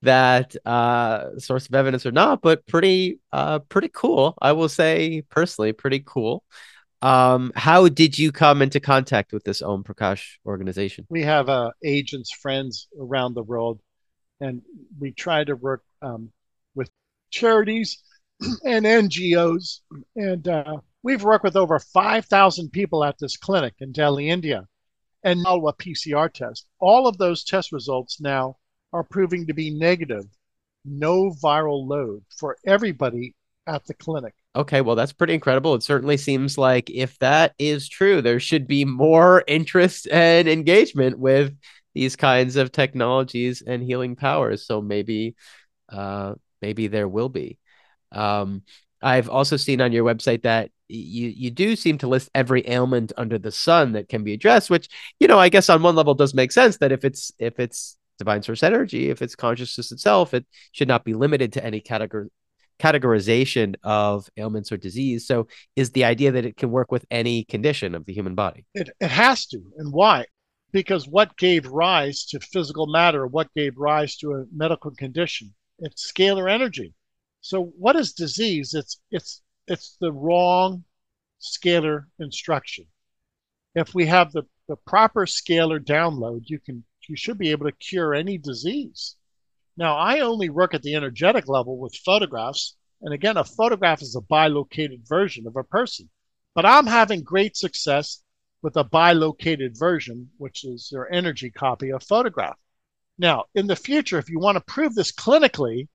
that 0.05 0.57
uh, 0.67 1.39
source 1.39 1.67
of 1.67 1.75
evidence 1.75 2.07
or 2.07 2.13
not. 2.13 2.41
But 2.43 2.67
pretty 2.67 3.21
uh, 3.33 3.61
pretty 3.61 3.91
cool, 3.93 4.37
I 4.41 4.53
will 4.53 4.69
say 4.69 5.23
personally, 5.29 5.73
pretty 5.73 6.03
cool. 6.05 6.45
Um, 7.03 7.53
how 7.55 7.89
did 7.89 8.19
you 8.19 8.33
come 8.33 8.63
into 8.63 8.81
contact 8.81 9.35
with 9.35 9.45
this 9.45 9.61
Om 9.61 9.85
Prakash 9.85 10.37
organization? 10.47 11.07
We 11.11 11.23
have 11.23 11.51
uh, 11.51 11.73
agents, 11.85 12.33
friends 12.33 12.89
around 12.99 13.35
the 13.35 13.43
world, 13.43 13.81
and 14.41 14.63
we 14.99 15.13
try 15.13 15.45
to 15.45 15.55
work 15.55 15.83
um, 16.01 16.31
with 16.75 16.89
charities 17.31 18.03
and 18.65 18.87
NGOs. 18.87 19.81
And 20.17 20.49
uh, 20.49 20.79
we've 21.03 21.23
worked 21.23 21.45
with 21.45 21.57
over 21.57 21.79
5,000 21.79 22.71
people 22.71 23.05
at 23.05 23.19
this 23.19 23.37
clinic 23.37 23.75
in 23.81 23.93
Delhi, 23.93 24.31
India, 24.31 24.67
and 25.23 25.43
now 25.43 25.57
a 25.67 25.75
PCR 25.75 26.33
test. 26.33 26.65
All 26.79 27.07
of 27.07 27.19
those 27.19 27.45
test 27.45 27.71
results 27.71 28.19
now 28.19 28.57
are 28.95 29.03
proving 29.03 29.49
to 29.49 29.53
be 29.53 29.71
negative, 29.71 30.25
no 30.85 31.33
viral 31.43 31.87
load 31.87 32.23
for 32.39 32.57
everybody 32.65 33.35
at 33.67 33.85
the 33.87 33.95
clinic. 33.95 34.35
Okay, 34.55 34.83
well, 34.83 34.95
that's 34.95 35.13
pretty 35.13 35.35
incredible. 35.35 35.75
It 35.75 35.83
certainly 35.83 36.17
seems 36.17 36.57
like 36.57 36.89
if 36.91 37.19
that 37.19 37.55
is 37.59 37.89
true, 37.89 38.23
there 38.23 38.39
should 38.39 38.69
be 38.69 38.85
more 38.85 39.43
interest 39.49 40.07
and 40.13 40.47
engagement 40.47 41.19
with 41.19 41.57
these 41.93 42.15
kinds 42.15 42.55
of 42.55 42.71
technologies 42.71 43.63
and 43.67 43.83
healing 43.83 44.15
powers. 44.15 44.65
So 44.65 44.81
maybe, 44.81 45.35
uh, 45.89 46.35
maybe 46.63 46.87
there 46.87 47.09
will 47.09 47.29
be. 47.29 47.59
Um, 48.13 48.63
I've 49.03 49.29
also 49.29 49.57
seen 49.57 49.81
on 49.81 49.91
your 49.91 50.05
website 50.05 50.43
that 50.43 50.71
you 50.87 51.29
you 51.29 51.51
do 51.51 51.75
seem 51.75 51.99
to 51.99 52.07
list 52.07 52.31
every 52.33 52.63
ailment 52.69 53.13
under 53.17 53.39
the 53.39 53.51
sun 53.51 53.93
that 53.93 54.09
can 54.09 54.23
be 54.23 54.35
addressed, 54.35 54.71
which 54.71 54.89
you 55.19 55.27
know 55.27 55.39
I 55.39 55.49
guess 55.49 55.69
on 55.69 55.83
one 55.83 55.97
level 55.97 56.15
does 56.15 56.33
make 56.33 56.53
sense 56.53 56.77
that 56.77 56.93
if 56.93 57.05
it's 57.05 57.33
if 57.39 57.59
it's 57.59 57.97
divine 58.19 58.43
source 58.43 58.63
energy, 58.63 59.11
if 59.11 59.23
it's 59.23 59.37
consciousness 59.37 59.93
itself, 59.93 60.35
it 60.35 60.47
should 60.73 60.89
not 60.89 61.05
be 61.05 61.15
limited 61.15 61.53
to 61.55 61.65
any 61.65 61.81
category 61.81 62.29
categorization 62.81 63.77
of 63.85 64.29
ailments 64.37 64.73
or 64.73 64.77
disease. 64.77 65.27
So 65.27 65.47
is 65.77 65.93
the 65.93 66.05
idea 66.05 66.33
that 66.33 66.45
it 66.45 66.57
can 66.57 66.71
work 66.71 66.91
with 66.91 67.05
any 67.11 67.45
condition 67.45 67.95
of 67.95 68.05
the 68.05 68.13
human 68.13 68.35
body? 68.35 68.67
It, 68.75 68.91
it 69.01 69.11
has 69.11 69.47
to. 69.47 69.61
And 69.79 69.93
why? 69.93 70.27
Because 70.73 71.07
what 71.07 71.37
gave 71.37 71.67
rise 71.67 72.25
to 72.27 72.41
physical 72.41 72.89
matter, 72.89 73.29
what 73.29 73.49
gave 73.55 73.75
rise 73.77 74.17
to 74.17 74.33
a 74.33 74.45
medical 74.53 74.91
condition? 74.91 75.55
It's 75.79 76.13
scalar 76.13 76.51
energy. 76.51 76.95
So 77.43 77.73
what 77.79 77.95
is 77.95 78.13
disease? 78.13 78.75
It's 78.75 79.01
it's 79.11 79.43
it's 79.69 79.97
the 80.01 80.13
wrong 80.13 80.85
scalar 81.41 82.05
instruction. 82.19 82.87
If 83.75 83.95
we 83.95 84.07
have 84.07 84.33
the, 84.33 84.45
the 84.69 84.77
proper 84.77 85.27
scalar 85.27 85.79
download, 85.79 86.43
you 86.47 86.59
can 86.59 86.85
you 87.09 87.17
should 87.17 87.39
be 87.39 87.51
able 87.51 87.67
to 87.67 87.77
cure 87.77 88.15
any 88.15 88.39
disease. 88.39 89.17
Now 89.77 89.97
I 89.97 90.21
only 90.21 90.51
work 90.51 90.75
at 90.75 90.83
the 90.83 90.95
energetic 90.95 91.49
level 91.49 91.79
with 91.79 91.95
photographs. 92.05 92.77
And 93.03 93.13
again, 93.13 93.37
a 93.37 93.45
photograph 93.45 94.03
is 94.03 94.17
a 94.17 94.21
bilocated 94.21 95.07
version 95.07 95.47
of 95.47 95.57
a 95.57 95.65
person. 95.65 96.09
But 96.55 96.65
I'm 96.65 96.87
having 96.87 97.23
great 97.23 97.57
success 97.57 98.23
with 98.63 98.77
a 98.77 98.85
bilocated 98.85 99.77
version, 99.77 100.31
which 100.39 100.65
is 100.65 100.89
their 100.91 101.13
energy 101.13 101.51
copy 101.51 101.91
of 101.91 102.03
photograph. 102.03 102.57
Now, 103.19 103.45
in 103.55 103.67
the 103.67 103.77
future, 103.77 104.19
if 104.19 104.31
you 104.31 104.39
want 104.39 104.57
to 104.57 104.65
prove 104.65 104.95
this 104.95 105.13
clinically, 105.13 105.89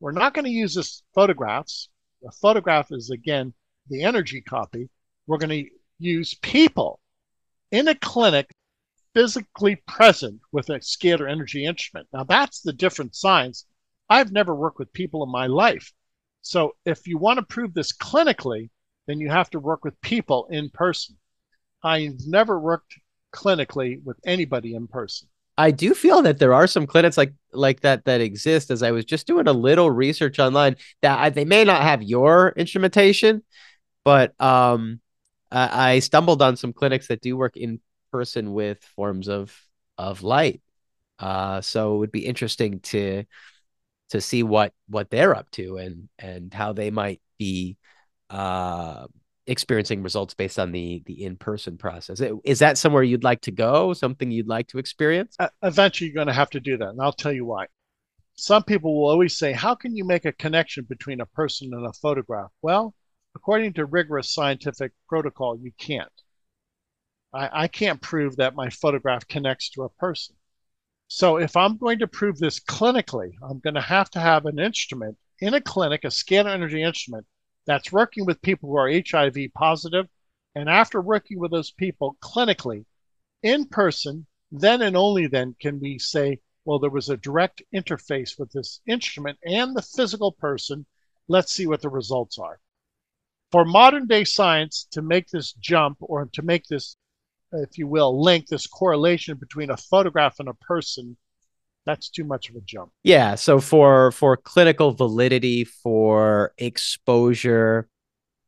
we're 0.00 0.12
not 0.12 0.34
going 0.34 0.44
to 0.44 0.50
use 0.50 0.74
this 0.74 1.02
photographs. 1.14 1.88
A 2.26 2.32
photograph 2.32 2.88
is, 2.90 3.10
again, 3.10 3.54
the 3.88 4.02
energy 4.02 4.40
copy. 4.40 4.88
We're 5.26 5.38
going 5.38 5.64
to 5.64 5.70
use 5.98 6.34
people 6.34 7.00
in 7.70 7.88
a 7.88 7.94
clinic 7.94 8.50
physically 9.14 9.76
present 9.86 10.40
with 10.52 10.68
a 10.70 10.78
scalar 10.80 11.30
energy 11.30 11.64
instrument. 11.64 12.08
Now, 12.12 12.24
that's 12.24 12.60
the 12.60 12.72
different 12.72 13.14
science. 13.14 13.66
I've 14.08 14.32
never 14.32 14.54
worked 14.54 14.78
with 14.78 14.92
people 14.92 15.22
in 15.22 15.30
my 15.30 15.46
life. 15.46 15.92
So, 16.42 16.72
if 16.84 17.06
you 17.06 17.18
want 17.18 17.38
to 17.38 17.44
prove 17.44 17.74
this 17.74 17.92
clinically, 17.92 18.70
then 19.06 19.20
you 19.20 19.28
have 19.30 19.50
to 19.50 19.60
work 19.60 19.84
with 19.84 20.00
people 20.00 20.46
in 20.50 20.70
person. 20.70 21.16
I've 21.82 22.20
never 22.26 22.58
worked 22.58 22.94
clinically 23.32 24.02
with 24.04 24.18
anybody 24.24 24.74
in 24.74 24.86
person. 24.86 25.28
I 25.56 25.72
do 25.72 25.92
feel 25.92 26.22
that 26.22 26.38
there 26.38 26.54
are 26.54 26.68
some 26.68 26.86
clinics 26.86 27.18
like 27.18 27.34
like 27.52 27.80
that 27.80 28.04
that 28.04 28.20
exist. 28.20 28.70
As 28.70 28.82
I 28.82 28.92
was 28.92 29.04
just 29.04 29.26
doing 29.26 29.48
a 29.48 29.52
little 29.52 29.90
research 29.90 30.38
online, 30.38 30.76
that 31.02 31.18
I, 31.18 31.30
they 31.30 31.44
may 31.44 31.64
not 31.64 31.82
have 31.82 32.02
your 32.02 32.50
instrumentation, 32.56 33.42
but 34.04 34.40
um, 34.40 35.00
I, 35.50 35.94
I 35.94 35.98
stumbled 35.98 36.42
on 36.42 36.56
some 36.56 36.72
clinics 36.72 37.08
that 37.08 37.20
do 37.20 37.36
work 37.36 37.56
in 37.56 37.80
person 38.10 38.52
with 38.52 38.82
forms 38.96 39.28
of 39.28 39.54
of 39.96 40.22
light. 40.22 40.62
Uh, 41.18 41.60
so 41.60 41.94
it 41.94 41.98
would 41.98 42.12
be 42.12 42.26
interesting 42.26 42.80
to 42.80 43.24
to 44.10 44.20
see 44.20 44.42
what 44.42 44.72
what 44.88 45.10
they're 45.10 45.34
up 45.34 45.50
to 45.52 45.76
and 45.76 46.08
and 46.18 46.54
how 46.54 46.72
they 46.72 46.90
might 46.90 47.20
be 47.38 47.76
uh, 48.30 49.06
experiencing 49.46 50.02
results 50.02 50.34
based 50.34 50.58
on 50.58 50.72
the 50.72 51.02
the 51.06 51.24
in-person 51.24 51.78
process. 51.78 52.22
Is 52.44 52.60
that 52.60 52.78
somewhere 52.78 53.02
you'd 53.02 53.24
like 53.24 53.40
to 53.42 53.50
go? 53.50 53.92
Something 53.92 54.30
you'd 54.30 54.48
like 54.48 54.68
to 54.68 54.78
experience? 54.78 55.36
Eventually, 55.62 56.08
you're 56.08 56.14
going 56.14 56.28
to 56.28 56.32
have 56.32 56.50
to 56.50 56.60
do 56.60 56.76
that, 56.78 56.88
and 56.88 57.00
I'll 57.00 57.12
tell 57.12 57.32
you 57.32 57.44
why. 57.44 57.66
Some 58.34 58.62
people 58.62 58.94
will 58.94 59.10
always 59.10 59.36
say, 59.36 59.52
"How 59.52 59.74
can 59.74 59.96
you 59.96 60.04
make 60.04 60.24
a 60.24 60.32
connection 60.32 60.86
between 60.88 61.20
a 61.20 61.26
person 61.26 61.70
and 61.72 61.86
a 61.86 61.92
photograph?" 61.94 62.50
Well, 62.62 62.94
according 63.34 63.72
to 63.74 63.84
rigorous 63.84 64.32
scientific 64.32 64.92
protocol, 65.08 65.58
you 65.58 65.72
can't. 65.78 66.12
I, 67.32 67.64
I 67.64 67.68
can't 67.68 68.00
prove 68.00 68.36
that 68.36 68.54
my 68.54 68.70
photograph 68.70 69.26
connects 69.28 69.70
to 69.70 69.82
a 69.82 69.88
person. 69.90 70.36
So 71.08 71.38
if 71.38 71.56
I'm 71.56 71.78
going 71.78 72.00
to 72.00 72.06
prove 72.06 72.38
this 72.38 72.60
clinically, 72.60 73.32
I'm 73.42 73.60
going 73.60 73.74
to 73.74 73.80
have 73.80 74.10
to 74.10 74.20
have 74.20 74.46
an 74.46 74.58
instrument 74.58 75.16
in 75.40 75.54
a 75.54 75.60
clinic, 75.60 76.04
a 76.04 76.08
scalar 76.08 76.50
energy 76.50 76.82
instrument 76.82 77.26
that's 77.64 77.92
working 77.92 78.26
with 78.26 78.42
people 78.42 78.68
who 78.68 78.76
are 78.76 78.90
HIV 78.90 79.52
positive. 79.54 80.06
And 80.54 80.68
after 80.68 81.00
working 81.00 81.38
with 81.38 81.50
those 81.50 81.70
people 81.70 82.16
clinically, 82.20 82.84
in 83.42 83.66
person, 83.66 84.26
then 84.50 84.82
and 84.82 84.96
only 84.96 85.26
then 85.26 85.54
can 85.60 85.78
we 85.80 85.98
say, 85.98 86.40
well, 86.64 86.78
there 86.78 86.90
was 86.90 87.08
a 87.08 87.16
direct 87.16 87.62
interface 87.74 88.38
with 88.38 88.50
this 88.52 88.80
instrument 88.86 89.38
and 89.44 89.76
the 89.76 89.82
physical 89.82 90.32
person. 90.32 90.84
Let's 91.28 91.52
see 91.52 91.66
what 91.66 91.82
the 91.82 91.88
results 91.88 92.38
are. 92.38 92.60
For 93.52 93.64
modern 93.64 94.06
day 94.06 94.24
science 94.24 94.86
to 94.90 95.00
make 95.00 95.28
this 95.28 95.52
jump 95.54 95.98
or 96.00 96.28
to 96.32 96.42
make 96.42 96.66
this 96.66 96.96
if 97.52 97.78
you 97.78 97.86
will, 97.86 98.22
link 98.22 98.46
this 98.46 98.66
correlation 98.66 99.36
between 99.36 99.70
a 99.70 99.76
photograph 99.76 100.36
and 100.38 100.48
a 100.48 100.54
person, 100.54 101.16
that's 101.86 102.10
too 102.10 102.24
much 102.24 102.50
of 102.50 102.56
a 102.56 102.60
jump. 102.60 102.90
Yeah. 103.02 103.34
So 103.34 103.60
for 103.60 104.12
for 104.12 104.36
clinical 104.36 104.92
validity, 104.92 105.64
for 105.64 106.52
exposure, 106.58 107.88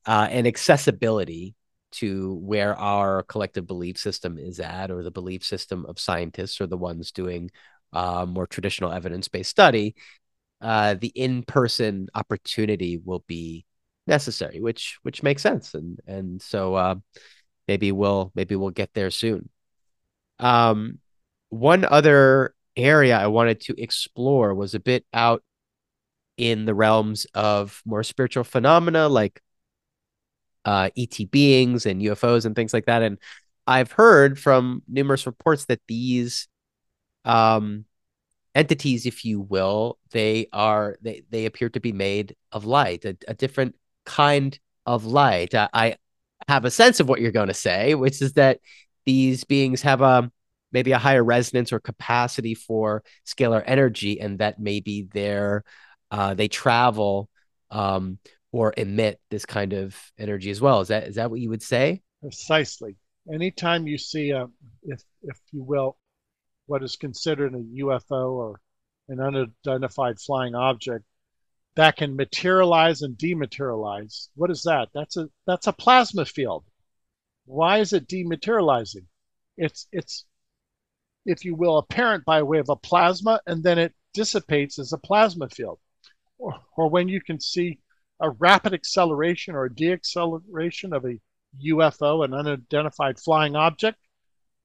uh, 0.07 0.29
and 0.31 0.47
accessibility 0.47 1.55
to 1.93 2.35
where 2.35 2.77
our 2.77 3.23
collective 3.25 3.67
belief 3.67 3.99
system 3.99 4.39
is 4.39 4.61
at, 4.61 4.91
or 4.91 5.03
the 5.03 5.11
belief 5.11 5.45
system 5.45 5.87
of 5.87 5.99
scientists, 5.99 6.61
or 6.61 6.67
the 6.67 6.77
ones 6.77 7.13
doing 7.13 7.51
uh, 7.93 8.27
more 8.27 8.47
traditional 8.47 8.93
evidence 8.93 9.29
based 9.29 9.51
study, 9.51 9.95
uh, 10.61 10.95
the 10.95 11.09
in 11.09 11.43
person 11.43 12.09
opportunity 12.15 13.01
will 13.03 13.25
be 13.27 13.65
necessary, 14.07 14.61
which 14.61 14.99
which 15.03 15.23
makes 15.23 15.43
sense, 15.43 15.75
and 15.75 15.99
and 16.07 16.43
so 16.43 16.75
uh, 16.75 16.95
maybe 17.71 17.93
we'll 17.93 18.33
maybe 18.35 18.57
we'll 18.57 18.71
get 18.71 18.93
there 18.95 19.13
soon. 19.13 19.49
Um, 20.41 20.99
one 21.51 21.85
other 21.85 22.53
area 22.75 23.17
I 23.17 23.29
wanted 23.29 23.61
to 23.67 23.81
explore 23.81 24.53
was 24.57 24.75
a 24.75 24.81
bit 24.81 25.05
out 25.13 25.45
in 26.37 26.65
the 26.65 26.75
realms 26.75 27.29
of 27.33 27.81
more 27.85 28.03
spiritual 28.03 28.43
phenomena 28.43 29.09
like 29.09 29.41
uh, 30.65 30.91
ET 30.97 31.17
beings 31.31 31.87
and 31.87 32.03
UFOs 32.03 32.45
and 32.45 32.57
things 32.57 32.75
like 32.75 32.87
that. 32.87 33.03
And 33.03 33.19
I've 33.69 33.93
heard 33.93 34.37
from 34.37 34.83
numerous 34.89 35.25
reports 35.25 35.67
that 35.67 35.81
these 35.87 36.49
um, 37.25 37.85
entities, 38.53 39.07
if 39.07 39.25
you 39.25 39.41
will, 39.41 39.97
they 40.11 40.49
are 40.53 40.97
they 41.03 41.23
they 41.31 41.47
appear 41.47 41.69
to 41.69 41.79
be 41.79 41.93
made 41.93 42.35
of 42.51 42.65
light, 42.65 43.05
a, 43.05 43.17
a 43.29 43.35
different 43.35 43.77
kind 44.05 44.59
of 44.87 45.05
light. 45.05 45.55
I 45.55 45.97
have 46.51 46.65
a 46.65 46.71
sense 46.71 46.99
of 46.99 47.09
what 47.09 47.21
you're 47.21 47.31
going 47.31 47.49
to 47.49 47.55
say, 47.55 47.95
which 47.95 48.21
is 48.21 48.33
that 48.33 48.59
these 49.07 49.45
beings 49.45 49.83
have 49.83 50.01
a 50.01 50.31
maybe 50.73 50.91
a 50.93 50.99
higher 50.99 51.23
resonance 51.23 51.73
or 51.73 51.79
capacity 51.79 52.55
for 52.55 53.05
scalar 53.25 53.63
energy, 53.67 54.21
and 54.21 54.41
that 54.41 54.59
maybe 54.59 55.09
they're 55.13 55.63
uh, 56.11 56.35
they 56.35 56.49
travel 56.49 57.29
um, 57.71 58.19
or 58.51 58.75
emit 58.77 59.21
this 59.31 59.47
kind 59.47 59.73
of 59.73 59.97
energy 60.19 60.51
as 60.51 60.61
well. 60.61 60.81
Is 60.81 60.89
that 60.89 61.05
is 61.05 61.15
that 61.15 61.31
what 61.31 61.41
you 61.41 61.51
would 61.51 61.63
say? 61.63 62.03
Precisely. 62.21 62.97
Anytime 63.33 63.87
you 63.87 63.97
see 63.97 64.31
a, 64.31 64.49
if 64.83 65.03
if 65.23 65.39
you 65.53 65.63
will, 65.63 65.97
what 66.67 66.83
is 66.83 66.97
considered 66.97 67.55
a 67.55 67.59
UFO 67.59 68.33
or 68.33 68.61
an 69.09 69.21
unidentified 69.21 70.19
flying 70.19 70.57
object, 70.57 71.05
that 71.77 71.97
can 71.97 72.17
materialize 72.17 73.03
and 73.03 73.17
dematerialize. 73.17 74.29
What 74.35 74.51
is 74.51 74.63
that? 74.65 74.89
That's 74.93 75.17
a 75.17 75.29
that's 75.47 75.67
a 75.67 75.73
plasma 75.73 76.25
field. 76.25 76.65
Why 77.47 77.79
is 77.79 77.93
it 77.93 78.09
dematerializing? 78.09 79.07
It's 79.57 79.87
it's 79.93 80.25
if 81.27 81.45
you 81.45 81.55
will 81.55 81.79
apparent 81.79 82.25
by 82.25 82.43
way 82.43 82.59
of 82.59 82.69
a 82.69 82.77
plasma 82.77 83.41
and 83.47 83.63
then 83.63 83.79
it 83.79 83.95
dissipates 84.15 84.79
as 84.79 84.93
a 84.93 84.99
plasma 84.99 85.49
field. 85.49 85.79
Or, 86.39 86.55
or 86.77 86.89
when 86.89 87.09
you 87.09 87.21
can 87.21 87.39
see 87.39 87.79
a 88.21 88.31
rapid 88.31 88.73
acceleration 88.75 89.55
or 89.55 89.69
deacceleration 89.69 90.97
of 90.97 91.05
a 91.05 91.19
UFO, 91.65 92.25
an 92.25 92.35
unidentified 92.35 93.19
flying 93.19 93.57
object, 93.57 93.99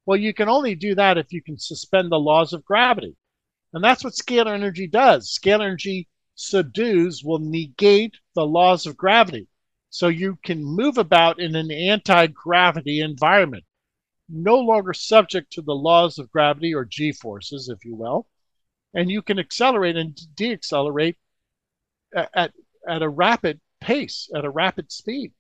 well, 0.05 0.17
you 0.17 0.33
can 0.33 0.49
only 0.49 0.75
do 0.75 0.95
that 0.95 1.17
if 1.17 1.33
you 1.33 1.41
can 1.41 1.57
suspend 1.57 2.11
the 2.11 2.19
laws 2.19 2.53
of 2.53 2.63
gravity. 2.63 3.15
And 3.73 3.83
that's 3.83 4.03
what 4.03 4.13
scalar 4.13 4.53
energy 4.53 4.87
does. 4.87 5.37
Scalar 5.37 5.65
energy 5.65 6.07
subdues 6.35 7.23
will 7.23 7.39
negate 7.39 8.15
the 8.35 8.45
laws 8.45 8.85
of 8.85 8.97
gravity. 8.97 9.47
So 9.89 10.09
you 10.09 10.37
can 10.43 10.63
move 10.63 10.97
about 10.97 11.39
in 11.39 11.55
an 11.55 11.71
anti 11.71 12.27
gravity 12.27 12.99
environment, 12.99 13.63
no 14.27 14.59
longer 14.59 14.93
subject 14.93 15.53
to 15.53 15.61
the 15.61 15.75
laws 15.75 16.19
of 16.19 16.31
gravity 16.31 16.73
or 16.73 16.85
g 16.85 17.13
forces, 17.13 17.69
if 17.69 17.85
you 17.85 17.95
will. 17.95 18.27
And 18.93 19.09
you 19.09 19.21
can 19.21 19.39
accelerate 19.39 19.95
and 19.95 20.15
deaccelerate 20.35 21.15
at, 22.13 22.53
at 22.87 23.01
a 23.01 23.09
rapid 23.09 23.61
pace, 23.81 24.29
at 24.35 24.45
a 24.45 24.49
rapid 24.49 24.91
speed. 24.91 25.33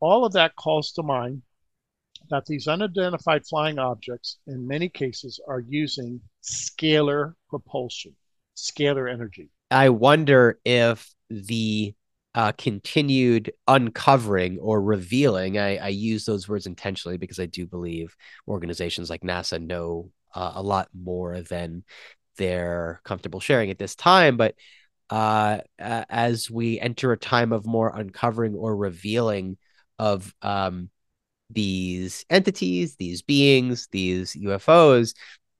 All 0.00 0.24
of 0.24 0.32
that 0.32 0.56
calls 0.56 0.92
to 0.92 1.02
mind 1.02 1.42
that 2.30 2.46
these 2.46 2.68
unidentified 2.68 3.46
flying 3.46 3.78
objects, 3.78 4.38
in 4.46 4.66
many 4.66 4.88
cases, 4.88 5.40
are 5.48 5.60
using 5.60 6.20
scalar 6.42 7.34
propulsion, 7.48 8.16
scalar 8.56 9.12
energy. 9.12 9.50
I 9.70 9.90
wonder 9.90 10.58
if 10.64 11.12
the 11.30 11.94
uh, 12.34 12.52
continued 12.52 13.52
uncovering 13.66 14.58
or 14.58 14.80
revealing, 14.80 15.58
I, 15.58 15.76
I, 15.76 15.88
use 15.88 16.24
those 16.24 16.48
words 16.48 16.66
intentionally 16.66 17.16
because 17.16 17.40
I 17.40 17.46
do 17.46 17.66
believe 17.66 18.14
organizations 18.46 19.10
like 19.10 19.22
NASA 19.22 19.60
know 19.60 20.10
uh, 20.34 20.52
a 20.54 20.62
lot 20.62 20.88
more 20.94 21.40
than 21.40 21.84
they're 22.36 23.00
comfortable 23.02 23.40
sharing 23.40 23.70
at 23.70 23.78
this 23.78 23.96
time. 23.96 24.36
But 24.36 24.54
uh, 25.10 25.60
as 25.78 26.50
we 26.50 26.78
enter 26.78 27.12
a 27.12 27.18
time 27.18 27.52
of 27.52 27.66
more 27.66 27.90
uncovering 27.94 28.54
or 28.54 28.76
revealing 28.76 29.56
of 29.98 30.32
um, 30.42 30.90
these 31.50 32.24
entities, 32.30 32.96
these 32.96 33.22
beings, 33.22 33.88
these 33.90 34.34
UFOs, 34.34 35.14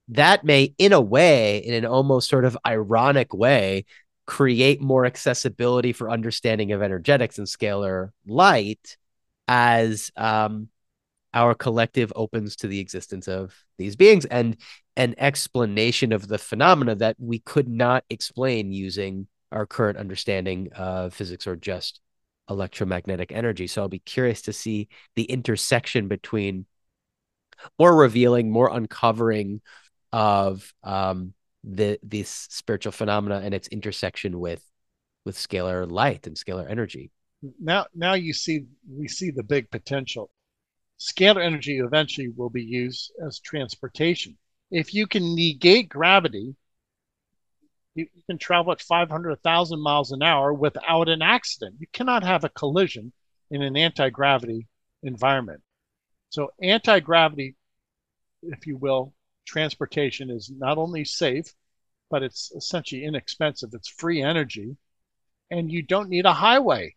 that 0.09 0.45
may, 0.45 0.75
in 0.79 0.93
a 0.93 1.01
way, 1.01 1.59
in 1.59 1.75
an 1.75 1.85
almost 1.85 2.29
sort 2.29 2.45
of 2.45 2.57
ironic 2.67 3.35
way, 3.35 3.85
create 4.27 4.81
more 4.81 5.07
accessibility 5.07 5.93
for 5.93 6.11
understanding 6.11 6.73
of 6.73 6.83
energetics 6.83 7.39
and 7.39 7.47
scalar 7.47 8.11
light 8.27 8.97
as 9.47 10.11
um, 10.17 10.69
our 11.33 11.55
collective 11.55 12.13
opens 12.17 12.57
to 12.57 12.69
the 12.69 12.81
existence 12.81 13.29
of 13.29 13.55
these 13.79 13.97
beings 13.97 14.25
and 14.27 14.57
an 14.97 15.15
explanation 15.19 16.13
of 16.13 16.27
the 16.29 16.39
phenomena 16.39 16.95
that 16.95 17.17
we 17.19 17.39
could 17.39 17.69
not 17.69 18.05
explain 18.11 18.73
using 18.73 19.27
our 19.53 19.67
current 19.67 19.99
understanding 19.99 20.71
of 20.75 21.15
physics 21.15 21.47
or 21.47 21.57
just 21.57 22.01
electromagnetic 22.51 23.31
energy. 23.33 23.67
So 23.67 23.83
I'll 23.83 23.89
be 23.89 23.99
curious 23.99 24.43
to 24.43 24.53
see 24.53 24.89
the 25.17 25.25
intersection 25.25 26.09
between 26.09 26.67
more 27.79 27.95
revealing, 27.95 28.51
more 28.51 28.71
uncovering 28.71 29.61
of 30.13 30.73
um, 30.83 31.35
the 31.65 31.99
this 32.03 32.31
spiritual 32.51 32.93
phenomena 32.93 33.41
and 33.45 33.55
its 33.55 33.69
intersection 33.69 34.41
with 34.41 34.65
with 35.25 35.37
scalar 35.37 35.91
light 35.91 36.27
and 36.27 36.37
scalar 36.37 36.69
energy. 36.71 37.11
Now, 37.61 37.87
now 37.95 38.15
you 38.15 38.33
see 38.33 38.65
we 38.91 39.09
see 39.09 39.31
the 39.31 39.43
big 39.43 39.71
potential. 39.71 40.31
Scalar 40.99 41.45
energy 41.45 41.79
eventually 41.79 42.29
will 42.29 42.51
be 42.51 42.65
used 42.65 43.13
as 43.25 43.39
transportation. 43.39 44.37
If 44.71 44.93
you 44.93 45.07
can 45.07 45.35
negate 45.35 45.89
gravity, 45.89 46.57
you, 47.95 48.07
you 48.15 48.23
can 48.29 48.39
travel 48.39 48.73
at 48.73 48.81
500,000 48.81 49.81
miles 49.81 50.11
an 50.11 50.23
hour 50.23 50.53
without 50.53 51.09
an 51.09 51.23
accident. 51.23 51.77
You 51.79 51.87
cannot 51.93 52.25
have 52.25 52.45
a 52.45 52.49
collision 52.49 53.13
in 53.51 53.63
an 53.63 53.77
anti 53.77 54.11
gravity 54.11 54.67
environment. 55.03 55.63
So, 56.31 56.51
anti 56.61 57.01
gravity, 57.01 57.57
if 58.43 58.67
you 58.67 58.77
will, 58.77 59.15
transportation 59.49 60.31
is 60.31 60.51
not 60.57 60.79
only 60.79 61.05
safe, 61.05 61.53
but 62.11 62.23
it's 62.23 62.53
essentially 62.53 63.05
inexpensive. 63.05 63.71
It's 63.73 63.89
free 63.89 64.23
energy, 64.23 64.77
and 65.51 65.71
you 65.71 65.83
don't 65.83 66.11
need 66.11 66.27
a 66.27 66.33
highway. 66.33 66.95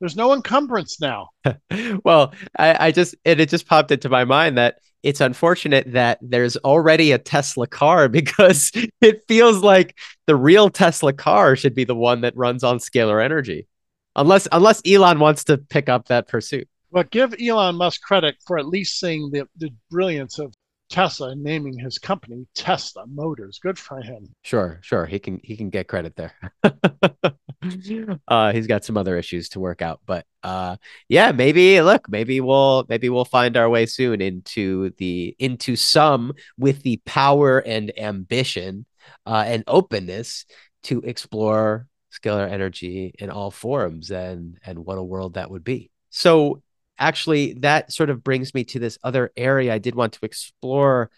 There's 0.00 0.16
no 0.16 0.32
encumbrance 0.32 1.00
now. 1.00 1.28
well, 2.04 2.34
I, 2.58 2.86
I 2.86 2.90
just 2.90 3.14
it, 3.24 3.40
it 3.40 3.48
just 3.48 3.66
popped 3.66 3.90
into 3.90 4.08
my 4.08 4.24
mind 4.24 4.58
that 4.58 4.78
it's 5.02 5.20
unfortunate 5.20 5.92
that 5.92 6.18
there's 6.22 6.56
already 6.58 7.12
a 7.12 7.18
Tesla 7.18 7.66
car 7.66 8.08
because 8.20 8.72
it 9.00 9.22
feels 9.28 9.62
like 9.62 9.96
the 10.26 10.36
real 10.36 10.70
Tesla 10.70 11.12
car 11.12 11.54
should 11.56 11.74
be 11.74 11.84
the 11.84 11.94
one 11.94 12.22
that 12.22 12.36
runs 12.36 12.64
on 12.64 12.78
scalar 12.78 13.22
energy. 13.22 13.68
Unless 14.16 14.48
unless 14.52 14.80
Elon 14.86 15.18
wants 15.18 15.44
to 15.44 15.58
pick 15.58 15.88
up 15.88 16.08
that 16.08 16.28
pursuit. 16.28 16.68
But 16.92 17.10
give 17.10 17.34
Elon 17.40 17.74
Musk 17.74 18.00
credit 18.02 18.36
for 18.46 18.56
at 18.56 18.68
least 18.68 19.00
seeing 19.00 19.30
the, 19.30 19.48
the 19.56 19.70
brilliance 19.90 20.38
of 20.38 20.54
Tesla 20.94 21.30
and 21.30 21.42
naming 21.42 21.76
his 21.76 21.98
company 21.98 22.46
Tesla 22.54 23.04
Motors. 23.08 23.58
Good 23.60 23.80
for 23.80 24.00
him. 24.00 24.32
Sure, 24.42 24.78
sure. 24.80 25.06
He 25.06 25.18
can 25.18 25.40
he 25.42 25.56
can 25.56 25.68
get 25.68 25.88
credit 25.88 26.14
there. 26.14 26.32
uh, 28.28 28.52
he's 28.52 28.68
got 28.68 28.84
some 28.84 28.96
other 28.96 29.18
issues 29.18 29.48
to 29.50 29.60
work 29.60 29.82
out, 29.82 29.98
but 30.06 30.24
uh, 30.44 30.76
yeah, 31.08 31.32
maybe 31.32 31.80
look, 31.80 32.08
maybe 32.08 32.40
we'll 32.40 32.86
maybe 32.88 33.08
we'll 33.08 33.24
find 33.24 33.56
our 33.56 33.68
way 33.68 33.86
soon 33.86 34.20
into 34.20 34.90
the 34.98 35.34
into 35.40 35.74
some 35.74 36.32
with 36.58 36.82
the 36.84 36.98
power 37.04 37.58
and 37.58 37.98
ambition 37.98 38.86
uh, 39.26 39.42
and 39.44 39.64
openness 39.66 40.46
to 40.84 41.00
explore 41.00 41.88
scalar 42.12 42.48
energy 42.48 43.12
in 43.18 43.30
all 43.30 43.50
forms 43.50 44.12
and 44.12 44.60
and 44.64 44.78
what 44.78 44.96
a 44.96 45.02
world 45.02 45.34
that 45.34 45.50
would 45.50 45.64
be. 45.64 45.90
So 46.10 46.62
actually 46.98 47.54
that 47.54 47.92
sort 47.92 48.10
of 48.10 48.22
brings 48.22 48.54
me 48.54 48.64
to 48.64 48.78
this 48.78 48.98
other 49.02 49.32
area 49.36 49.74
I 49.74 49.78
did 49.78 49.94
want 49.94 50.14
to 50.14 50.24
explore 50.24 51.10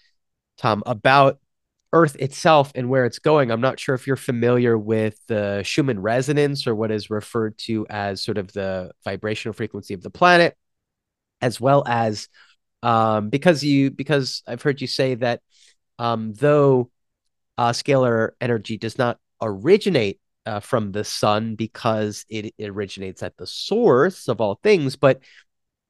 Tom 0.59 0.83
about 0.87 1.39
Earth 1.93 2.17
itself 2.17 2.73
and 2.75 2.91
where 2.91 3.07
it's 3.07 3.19
going. 3.19 3.51
I'm 3.51 3.61
not 3.61 3.79
sure 3.79 3.95
if 3.95 4.07
you're 4.07 4.17
familiar 4.17 4.77
with 4.77 5.19
the 5.29 5.63
Schumann 5.63 6.01
resonance 6.01 6.67
or 6.67 6.75
what 6.75 6.91
is 6.91 7.11
referred 7.11 7.57
to 7.59 7.87
as 7.89 8.21
sort 8.21 8.39
of 8.39 8.53
the 8.53 8.93
vibrational 9.05 9.53
frequency 9.53 9.95
of 9.95 10.03
the 10.03 10.11
planet, 10.11 10.57
as 11.41 11.61
well 11.61 11.85
as 11.87 12.29
um, 12.83 13.31
because 13.31 13.63
you 13.65 13.91
because 13.91 14.43
I've 14.47 14.63
heard 14.63 14.81
you 14.81 14.87
say 14.87 15.15
that 15.17 15.41
um, 15.99 16.35
though 16.35 16.91
uh, 17.57 17.71
scalar 17.71 18.31
energy 18.41 18.77
does 18.77 18.99
not 18.99 19.19
originate 19.41 20.21
uh, 20.45 20.61
from 20.61 20.93
the 20.93 21.05
sun 21.05 21.55
because 21.57 22.25
it, 22.29 22.55
it 22.59 22.69
originates 22.69 23.23
at 23.23 23.37
the 23.37 23.47
source 23.47 24.29
of 24.29 24.41
all 24.41 24.59
things, 24.63 24.97
but 24.97 25.21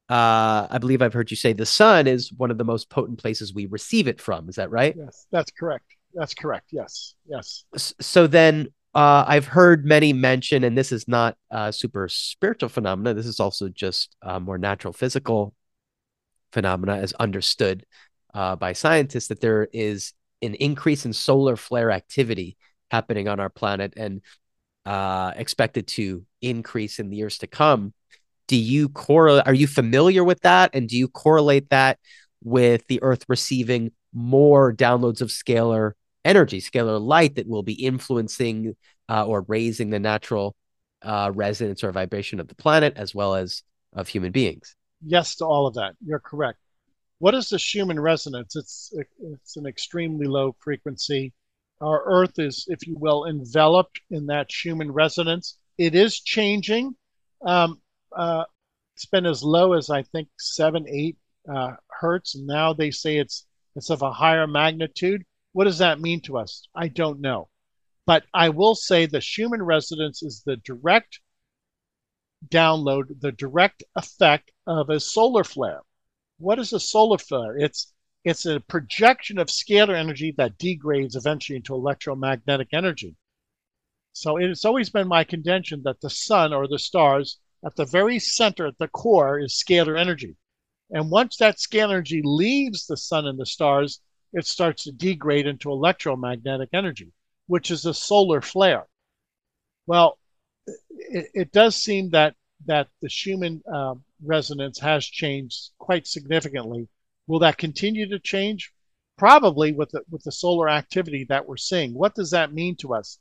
uh, 0.09 0.67
I 0.69 0.77
believe 0.79 1.01
I've 1.01 1.13
heard 1.13 1.31
you 1.31 1.37
say 1.37 1.53
the 1.53 1.65
sun 1.65 2.07
is 2.07 2.31
one 2.33 2.51
of 2.51 2.57
the 2.57 2.63
most 2.63 2.89
potent 2.89 3.19
places 3.19 3.53
we 3.53 3.65
receive 3.65 4.07
it 4.07 4.21
from. 4.21 4.49
Is 4.49 4.55
that 4.55 4.71
right? 4.71 4.95
Yes, 4.97 5.27
that's 5.31 5.51
correct. 5.51 5.85
That's 6.13 6.33
correct. 6.33 6.69
Yes, 6.71 7.15
yes. 7.27 7.65
So 7.75 8.27
then 8.27 8.69
uh, 8.93 9.25
I've 9.27 9.45
heard 9.45 9.85
many 9.85 10.13
mention, 10.13 10.63
and 10.63 10.77
this 10.77 10.91
is 10.91 11.07
not 11.07 11.37
a 11.51 11.71
super 11.71 12.07
spiritual 12.07 12.69
phenomena. 12.69 13.13
This 13.13 13.25
is 13.25 13.39
also 13.39 13.69
just 13.69 14.15
more 14.41 14.57
natural 14.57 14.93
physical 14.93 15.53
phenomena, 16.51 16.95
as 16.97 17.13
understood 17.13 17.85
uh, 18.33 18.55
by 18.55 18.73
scientists, 18.73 19.27
that 19.27 19.41
there 19.41 19.67
is 19.73 20.13
an 20.41 20.55
increase 20.55 21.05
in 21.05 21.13
solar 21.13 21.55
flare 21.55 21.91
activity 21.91 22.57
happening 22.89 23.27
on 23.27 23.39
our 23.39 23.49
planet 23.49 23.93
and 23.97 24.21
uh, 24.85 25.33
expected 25.35 25.87
to 25.87 26.25
increase 26.41 26.99
in 26.99 27.09
the 27.09 27.17
years 27.17 27.39
to 27.39 27.47
come 27.47 27.93
do 28.47 28.55
you 28.55 28.89
correlate 28.89 29.45
are 29.45 29.53
you 29.53 29.67
familiar 29.67 30.23
with 30.23 30.41
that? 30.41 30.71
And 30.73 30.87
do 30.87 30.97
you 30.97 31.07
correlate 31.07 31.69
that 31.69 31.99
with 32.43 32.85
the 32.87 33.01
earth 33.03 33.25
receiving 33.27 33.91
more 34.13 34.73
downloads 34.73 35.21
of 35.21 35.29
scalar 35.29 35.91
energy 36.25 36.59
scalar 36.59 36.99
light 36.99 37.35
that 37.35 37.47
will 37.47 37.63
be 37.63 37.73
influencing 37.73 38.75
uh, 39.09 39.25
or 39.25 39.41
raising 39.47 39.89
the 39.89 39.99
natural 39.99 40.55
uh, 41.01 41.31
resonance 41.33 41.83
or 41.83 41.91
vibration 41.91 42.39
of 42.39 42.47
the 42.47 42.55
planet 42.55 42.93
as 42.95 43.13
well 43.13 43.35
as 43.35 43.63
of 43.93 44.07
human 44.07 44.31
beings? 44.31 44.75
Yes 45.05 45.35
to 45.35 45.45
all 45.45 45.67
of 45.67 45.75
that. 45.75 45.95
You're 46.05 46.19
correct. 46.19 46.59
What 47.19 47.33
is 47.33 47.49
the 47.49 47.59
schumann 47.59 47.99
resonance? 47.99 48.55
It's 48.55 48.93
it's 49.19 49.57
an 49.57 49.65
extremely 49.65 50.27
low 50.27 50.55
frequency. 50.59 51.33
Our 51.81 52.03
earth 52.05 52.39
is 52.39 52.65
if 52.67 52.85
you 52.87 52.95
will 52.97 53.25
enveloped 53.25 53.99
in 54.09 54.27
that 54.27 54.51
schumann 54.51 54.91
resonance. 54.91 55.57
It 55.77 55.95
is 55.95 56.19
changing. 56.19 56.95
Um, 57.43 57.79
uh, 58.17 58.45
it's 58.95 59.05
been 59.05 59.27
as 59.27 59.43
low 59.43 59.73
as 59.73 59.91
I 59.91 60.01
think 60.01 60.27
seven, 60.39 60.85
eight 60.89 61.17
uh, 61.47 61.75
hertz, 61.89 62.33
and 62.35 62.47
now 62.47 62.73
they 62.73 62.89
say 62.89 63.17
it's 63.17 63.45
it's 63.75 63.91
of 63.91 64.01
a 64.01 64.11
higher 64.11 64.47
magnitude. 64.47 65.23
What 65.53 65.65
does 65.65 65.77
that 65.77 66.01
mean 66.01 66.21
to 66.21 66.37
us? 66.39 66.67
I 66.75 66.87
don't 66.87 67.21
know, 67.21 67.49
but 68.07 68.23
I 68.33 68.49
will 68.49 68.73
say 68.73 69.05
the 69.05 69.21
Schumann 69.21 69.61
resonance 69.61 70.23
is 70.23 70.41
the 70.43 70.57
direct 70.57 71.21
download, 72.49 73.21
the 73.21 73.31
direct 73.31 73.83
effect 73.95 74.51
of 74.65 74.89
a 74.89 74.99
solar 74.99 75.43
flare. 75.43 75.81
What 76.39 76.57
is 76.57 76.73
a 76.73 76.79
solar 76.79 77.19
flare? 77.19 77.55
It's 77.55 77.93
it's 78.23 78.47
a 78.47 78.61
projection 78.61 79.37
of 79.37 79.47
scalar 79.47 79.95
energy 79.95 80.33
that 80.37 80.57
degrades 80.57 81.15
eventually 81.15 81.57
into 81.57 81.75
electromagnetic 81.75 82.69
energy. 82.73 83.15
So 84.13 84.37
it's 84.37 84.65
always 84.65 84.89
been 84.89 85.07
my 85.07 85.23
contention 85.23 85.83
that 85.83 86.01
the 86.01 86.09
sun 86.09 86.51
or 86.51 86.67
the 86.67 86.79
stars 86.79 87.37
at 87.65 87.75
the 87.75 87.85
very 87.85 88.19
center, 88.19 88.67
at 88.67 88.77
the 88.77 88.87
core, 88.87 89.39
is 89.39 89.61
scalar 89.61 89.99
energy. 89.99 90.35
And 90.89 91.11
once 91.11 91.37
that 91.37 91.57
scalar 91.57 91.95
energy 91.95 92.21
leaves 92.23 92.85
the 92.85 92.97
sun 92.97 93.27
and 93.27 93.39
the 93.39 93.45
stars, 93.45 94.01
it 94.33 94.45
starts 94.45 94.83
to 94.83 94.91
degrade 94.91 95.47
into 95.47 95.71
electromagnetic 95.71 96.69
energy, 96.73 97.11
which 97.47 97.71
is 97.71 97.85
a 97.85 97.93
solar 97.93 98.41
flare. 98.41 98.87
Well, 99.85 100.17
it, 100.67 101.29
it 101.33 101.51
does 101.51 101.75
seem 101.75 102.09
that 102.11 102.35
that 102.65 102.89
the 103.01 103.09
Schumann 103.09 103.61
uh, 103.71 103.95
resonance 104.23 104.79
has 104.79 105.05
changed 105.05 105.69
quite 105.77 106.07
significantly. 106.07 106.87
Will 107.27 107.39
that 107.39 107.57
continue 107.57 108.09
to 108.09 108.19
change? 108.19 108.71
Probably 109.17 109.71
with 109.73 109.91
the, 109.91 110.01
with 110.09 110.23
the 110.23 110.31
solar 110.31 110.69
activity 110.69 111.25
that 111.29 111.47
we're 111.47 111.57
seeing. 111.57 111.93
What 111.93 112.15
does 112.15 112.31
that 112.31 112.53
mean 112.53 112.75
to 112.77 112.93
us? 112.93 113.19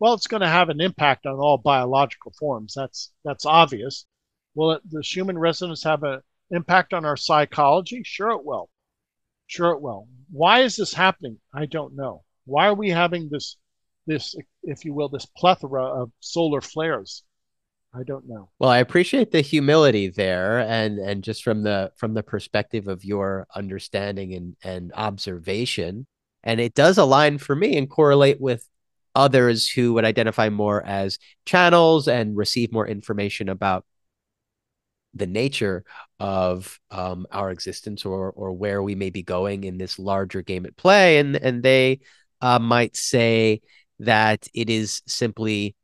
Well, 0.00 0.14
it's 0.14 0.26
going 0.26 0.42
to 0.42 0.48
have 0.48 0.68
an 0.68 0.80
impact 0.80 1.26
on 1.26 1.34
all 1.34 1.58
biological 1.58 2.32
forms. 2.38 2.74
That's 2.74 3.12
that's 3.24 3.46
obvious. 3.46 4.06
Will 4.54 4.72
it, 4.72 4.82
the 4.88 5.02
Schumann 5.02 5.38
resonance 5.38 5.82
have 5.84 6.02
an 6.02 6.20
impact 6.50 6.92
on 6.92 7.04
our 7.04 7.16
psychology? 7.16 8.02
Sure, 8.04 8.30
it 8.30 8.44
will. 8.44 8.68
Sure, 9.46 9.72
it 9.72 9.80
will. 9.80 10.08
Why 10.30 10.60
is 10.60 10.76
this 10.76 10.92
happening? 10.92 11.38
I 11.54 11.66
don't 11.66 11.96
know. 11.96 12.22
Why 12.44 12.68
are 12.68 12.74
we 12.74 12.90
having 12.90 13.28
this, 13.30 13.56
this, 14.06 14.34
if 14.62 14.84
you 14.84 14.92
will, 14.94 15.08
this 15.08 15.26
plethora 15.26 15.84
of 15.84 16.10
solar 16.20 16.60
flares? 16.60 17.24
I 17.94 18.02
don't 18.02 18.28
know. 18.28 18.50
Well, 18.58 18.70
I 18.70 18.78
appreciate 18.78 19.30
the 19.30 19.40
humility 19.40 20.08
there, 20.08 20.58
and 20.60 20.98
and 20.98 21.24
just 21.24 21.42
from 21.42 21.62
the 21.62 21.90
from 21.96 22.12
the 22.12 22.22
perspective 22.22 22.86
of 22.86 23.04
your 23.04 23.46
understanding 23.54 24.34
and 24.34 24.56
and 24.62 24.92
observation, 24.94 26.06
and 26.44 26.60
it 26.60 26.74
does 26.74 26.98
align 26.98 27.38
for 27.38 27.56
me 27.56 27.78
and 27.78 27.88
correlate 27.88 28.40
with 28.40 28.68
others 29.18 29.68
who 29.68 29.94
would 29.94 30.04
identify 30.04 30.48
more 30.48 30.80
as 30.86 31.18
channels 31.44 32.06
and 32.06 32.36
receive 32.36 32.72
more 32.72 32.86
information 32.86 33.48
about 33.48 33.84
the 35.12 35.26
nature 35.26 35.84
of 36.20 36.78
um, 36.92 37.26
our 37.32 37.50
existence 37.50 38.04
or 38.04 38.30
or 38.30 38.52
where 38.52 38.80
we 38.80 38.94
may 38.94 39.10
be 39.10 39.22
going 39.24 39.64
in 39.64 39.76
this 39.76 39.98
larger 39.98 40.40
game 40.42 40.64
at 40.66 40.76
play, 40.76 41.18
and 41.18 41.34
and 41.34 41.62
they 41.64 41.98
uh, 42.40 42.60
might 42.60 42.96
say 42.96 43.60
that 43.98 44.46
it 44.54 44.70
is 44.70 45.02
simply 45.06 45.74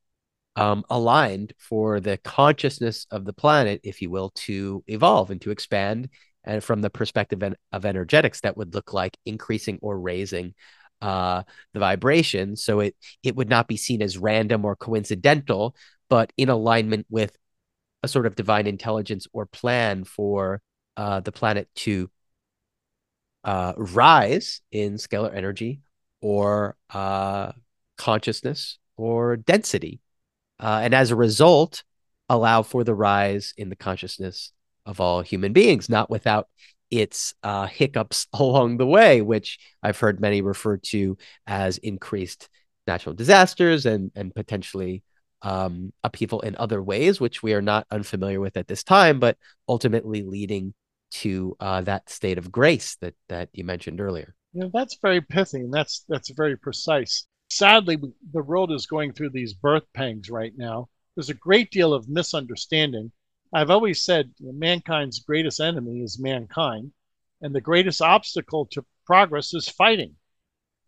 um, 0.54 0.84
aligned 0.88 1.52
for 1.58 1.98
the 1.98 2.16
consciousness 2.18 3.06
of 3.10 3.24
the 3.24 3.32
planet, 3.32 3.80
if 3.82 4.00
you 4.00 4.10
will, 4.10 4.30
to 4.36 4.84
evolve 4.86 5.32
and 5.32 5.40
to 5.40 5.50
expand. 5.50 6.08
And 6.44 6.62
from 6.62 6.82
the 6.82 6.90
perspective 6.90 7.42
of 7.72 7.84
energetics, 7.84 8.42
that 8.42 8.56
would 8.56 8.74
look 8.74 8.92
like 8.92 9.16
increasing 9.24 9.78
or 9.82 9.98
raising 9.98 10.54
uh, 11.04 11.42
the 11.74 11.80
vibration. 11.80 12.56
So 12.56 12.80
it 12.80 12.96
it 13.22 13.36
would 13.36 13.50
not 13.50 13.68
be 13.68 13.76
seen 13.76 14.00
as 14.00 14.16
random 14.16 14.64
or 14.64 14.74
coincidental, 14.74 15.76
but 16.08 16.32
in 16.38 16.48
alignment 16.48 17.06
with 17.10 17.36
a 18.02 18.08
sort 18.08 18.24
of 18.24 18.36
divine 18.36 18.66
intelligence 18.66 19.26
or 19.34 19.44
plan 19.44 20.04
for 20.04 20.62
uh, 20.96 21.20
the 21.20 21.32
planet 21.32 21.68
to 21.74 22.10
uh, 23.44 23.74
rise 23.76 24.62
in 24.72 24.94
scalar 24.94 25.34
energy 25.34 25.82
or 26.22 26.74
uh, 26.88 27.52
consciousness 27.98 28.78
or 28.96 29.36
density. 29.36 30.00
Uh, 30.58 30.80
and 30.84 30.94
as 30.94 31.10
a 31.10 31.16
result, 31.16 31.82
allow 32.30 32.62
for 32.62 32.82
the 32.82 32.94
rise 32.94 33.52
in 33.58 33.68
the 33.68 33.76
consciousness 33.76 34.52
of 34.86 35.00
all 35.00 35.20
human 35.20 35.52
beings, 35.52 35.90
not 35.90 36.08
without 36.08 36.48
its 37.00 37.34
uh, 37.42 37.66
hiccups 37.66 38.26
along 38.32 38.76
the 38.76 38.86
way, 38.86 39.22
which 39.22 39.58
I've 39.82 39.98
heard 39.98 40.20
many 40.20 40.42
refer 40.42 40.76
to 40.76 41.16
as 41.46 41.78
increased 41.78 42.48
natural 42.86 43.14
disasters 43.14 43.86
and 43.86 44.10
and 44.14 44.34
potentially 44.34 45.02
um, 45.42 45.92
upheaval 46.02 46.40
in 46.40 46.56
other 46.56 46.82
ways, 46.82 47.20
which 47.20 47.42
we 47.42 47.52
are 47.54 47.62
not 47.62 47.86
unfamiliar 47.90 48.40
with 48.40 48.56
at 48.56 48.66
this 48.66 48.82
time, 48.82 49.20
but 49.20 49.36
ultimately 49.68 50.22
leading 50.22 50.74
to 51.10 51.56
uh, 51.60 51.80
that 51.82 52.10
state 52.10 52.38
of 52.38 52.50
grace 52.50 52.96
that 52.96 53.14
that 53.28 53.48
you 53.52 53.64
mentioned 53.64 54.00
earlier. 54.00 54.34
Yeah, 54.52 54.68
that's 54.72 54.98
very 55.02 55.20
pithy, 55.20 55.60
and 55.60 55.72
that's 55.72 56.04
that's 56.08 56.30
very 56.30 56.56
precise. 56.56 57.26
Sadly, 57.50 57.96
the 58.32 58.42
world 58.42 58.72
is 58.72 58.86
going 58.86 59.12
through 59.12 59.30
these 59.30 59.52
birth 59.52 59.84
pangs 59.94 60.30
right 60.30 60.52
now. 60.56 60.88
There's 61.14 61.30
a 61.30 61.34
great 61.34 61.70
deal 61.70 61.92
of 61.92 62.08
misunderstanding 62.08 63.12
I've 63.54 63.70
always 63.70 64.02
said 64.02 64.34
mankind's 64.40 65.20
greatest 65.20 65.60
enemy 65.60 66.02
is 66.02 66.18
mankind, 66.18 66.92
and 67.40 67.54
the 67.54 67.60
greatest 67.60 68.02
obstacle 68.02 68.66
to 68.72 68.84
progress 69.06 69.54
is 69.54 69.68
fighting. 69.68 70.16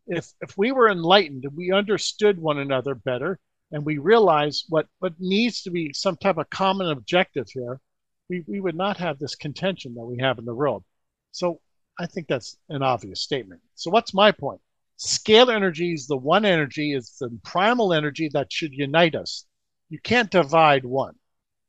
If 0.09 0.33
if 0.41 0.59
we 0.59 0.73
were 0.73 0.91
enlightened 0.91 1.45
and 1.45 1.57
we 1.57 1.71
understood 1.71 2.41
one 2.41 2.59
another 2.59 2.97
better, 2.97 3.39
and 3.71 3.85
we 3.85 3.99
realized 3.99 4.67
what 4.69 4.89
what 4.99 5.15
needs 5.21 5.63
to 5.63 5.71
be 5.71 5.93
some 5.93 6.17
type 6.17 6.39
of 6.39 6.51
common 6.51 6.91
objective 6.91 7.49
here, 7.49 7.81
we, 8.29 8.43
we 8.49 8.61
would 8.61 8.75
not 8.75 8.97
have 8.97 9.21
this 9.21 9.37
contention 9.37 9.95
that 9.95 10.05
we 10.05 10.19
have 10.19 10.39
in 10.39 10.45
the 10.45 10.55
world. 10.55 10.85
So 11.31 11.61
I 12.01 12.07
think 12.07 12.27
that's 12.27 12.59
an 12.69 12.83
obvious 12.83 13.21
statement. 13.21 13.61
So 13.77 13.93
what's 13.93 14.13
my 14.13 14.33
point? 14.33 14.61
Scalar 14.99 15.55
energy 15.55 15.93
is 15.93 16.09
the 16.09 16.17
one 16.17 16.45
energy, 16.45 16.95
is 16.95 17.17
the 17.21 17.31
primal 17.45 17.93
energy 17.93 18.29
that 18.33 18.53
should 18.53 18.73
unite 18.73 19.15
us. 19.15 19.47
You 19.89 20.01
can't 20.01 20.31
divide 20.31 20.85
one. 20.85 21.15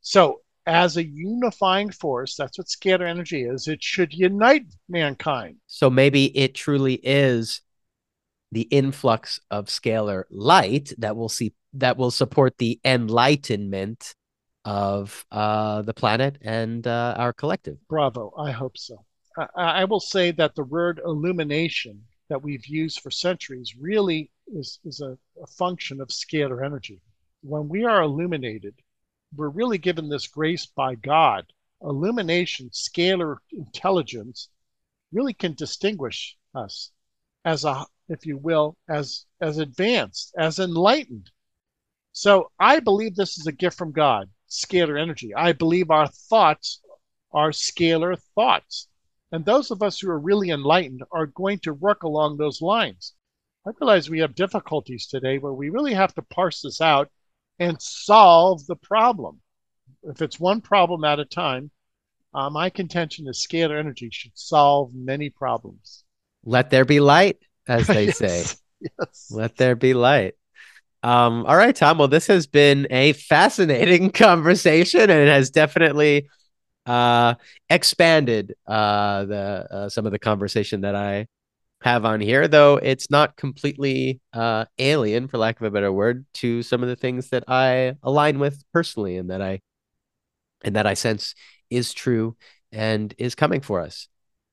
So 0.01 0.41
as 0.67 0.97
a 0.97 1.03
unifying 1.03 1.89
force, 1.89 2.35
that's 2.35 2.57
what 2.57 2.67
scalar 2.67 3.07
energy 3.07 3.43
is. 3.43 3.67
It 3.67 3.81
should 3.81 4.13
unite 4.13 4.65
mankind. 4.89 5.55
So 5.65 5.89
maybe 5.89 6.37
it 6.37 6.53
truly 6.53 6.95
is 6.95 7.61
the 8.51 8.63
influx 8.63 9.39
of 9.49 9.67
scalar 9.67 10.23
light 10.29 10.93
that 10.97 11.15
will 11.15 11.29
see 11.29 11.53
that 11.73 11.97
will 11.97 12.11
support 12.11 12.57
the 12.57 12.79
enlightenment 12.83 14.13
of 14.65 15.25
uh, 15.31 15.81
the 15.83 15.93
planet 15.93 16.37
and 16.41 16.85
uh, 16.85 17.15
our 17.17 17.31
collective. 17.31 17.77
Bravo. 17.87 18.33
I 18.37 18.51
hope 18.51 18.77
so. 18.77 19.05
I, 19.37 19.81
I 19.81 19.83
will 19.85 19.99
say 19.99 20.31
that 20.31 20.55
the 20.55 20.63
word 20.63 20.99
illumination 21.05 22.01
that 22.29 22.41
we've 22.41 22.65
used 22.65 22.99
for 22.99 23.11
centuries 23.11 23.75
really 23.79 24.31
is, 24.47 24.79
is 24.83 24.99
a, 24.99 25.17
a 25.41 25.47
function 25.47 26.01
of 26.01 26.09
scalar 26.09 26.65
energy. 26.65 27.01
When 27.41 27.69
we 27.69 27.85
are 27.85 28.01
illuminated, 28.01 28.73
we're 29.35 29.49
really 29.49 29.77
given 29.77 30.09
this 30.09 30.27
grace 30.27 30.65
by 30.65 30.95
God. 30.95 31.51
Illumination, 31.81 32.69
scalar 32.69 33.37
intelligence, 33.51 34.49
really 35.11 35.33
can 35.33 35.53
distinguish 35.53 36.37
us 36.55 36.91
as 37.45 37.65
a, 37.65 37.85
if 38.09 38.25
you 38.25 38.37
will, 38.37 38.75
as 38.89 39.25
as 39.41 39.57
advanced, 39.57 40.33
as 40.37 40.59
enlightened. 40.59 41.29
So 42.13 42.51
I 42.59 42.79
believe 42.79 43.15
this 43.15 43.37
is 43.37 43.47
a 43.47 43.51
gift 43.51 43.77
from 43.77 43.91
God, 43.91 44.29
scalar 44.49 44.99
energy. 44.99 45.35
I 45.35 45.53
believe 45.53 45.91
our 45.91 46.07
thoughts 46.07 46.81
are 47.31 47.51
scalar 47.51 48.19
thoughts. 48.33 48.87
And 49.31 49.45
those 49.45 49.71
of 49.71 49.83
us 49.83 49.99
who 49.99 50.09
are 50.09 50.19
really 50.19 50.49
enlightened 50.49 51.03
are 51.11 51.27
going 51.27 51.59
to 51.59 51.73
work 51.73 52.03
along 52.03 52.37
those 52.37 52.61
lines. 52.61 53.13
I 53.67 53.71
realize 53.79 54.09
we 54.09 54.19
have 54.19 54.35
difficulties 54.35 55.05
today 55.05 55.37
where 55.37 55.53
we 55.53 55.69
really 55.69 55.93
have 55.93 56.15
to 56.15 56.21
parse 56.21 56.61
this 56.61 56.79
out 56.79 57.11
and 57.59 57.81
solve 57.81 58.65
the 58.67 58.75
problem. 58.75 59.39
If 60.03 60.21
it's 60.21 60.39
one 60.39 60.61
problem 60.61 61.03
at 61.03 61.19
a 61.19 61.25
time, 61.25 61.71
uh, 62.33 62.49
my 62.49 62.69
contention 62.69 63.27
is 63.27 63.45
scalar 63.45 63.79
energy 63.79 64.09
should 64.11 64.31
solve 64.35 64.93
many 64.93 65.29
problems. 65.29 66.03
Let 66.43 66.69
there 66.69 66.85
be 66.85 66.99
light, 66.99 67.37
as 67.67 67.87
they 67.87 68.05
yes. 68.07 68.17
say. 68.17 68.43
Yes. 68.79 69.27
Let 69.31 69.57
there 69.57 69.75
be 69.75 69.93
light. 69.93 70.35
Um, 71.03 71.45
all 71.45 71.55
right, 71.55 71.75
Tom. 71.75 71.97
Well, 71.97 72.07
this 72.07 72.27
has 72.27 72.47
been 72.47 72.87
a 72.89 73.13
fascinating 73.13 74.11
conversation, 74.11 75.01
and 75.01 75.11
it 75.11 75.29
has 75.29 75.49
definitely 75.49 76.29
uh, 76.85 77.35
expanded 77.69 78.55
uh, 78.65 79.25
the 79.25 79.67
uh, 79.71 79.89
some 79.89 80.05
of 80.05 80.11
the 80.11 80.19
conversation 80.19 80.81
that 80.81 80.95
I 80.95 81.27
have 81.81 82.05
on 82.05 82.19
here, 82.19 82.47
though 82.47 82.77
it's 82.77 83.09
not 83.11 83.35
completely 83.35 84.19
uh, 84.33 84.65
alien, 84.79 85.27
for 85.27 85.37
lack 85.37 85.59
of 85.59 85.67
a 85.67 85.71
better 85.71 85.91
word, 85.91 86.25
to 86.35 86.63
some 86.63 86.81
of 86.81 86.89
the 86.89 86.95
things 86.95 87.29
that 87.29 87.43
I 87.47 87.95
align 88.03 88.39
with 88.39 88.63
personally, 88.73 89.17
and 89.17 89.29
that 89.29 89.41
I 89.41 89.61
and 90.63 90.75
that 90.75 90.87
I 90.87 90.95
sense 90.95 91.35
is 91.69 91.93
true 91.93 92.35
and 92.71 93.13
is 93.17 93.35
coming 93.35 93.61
for 93.61 93.81
us. 93.81 94.07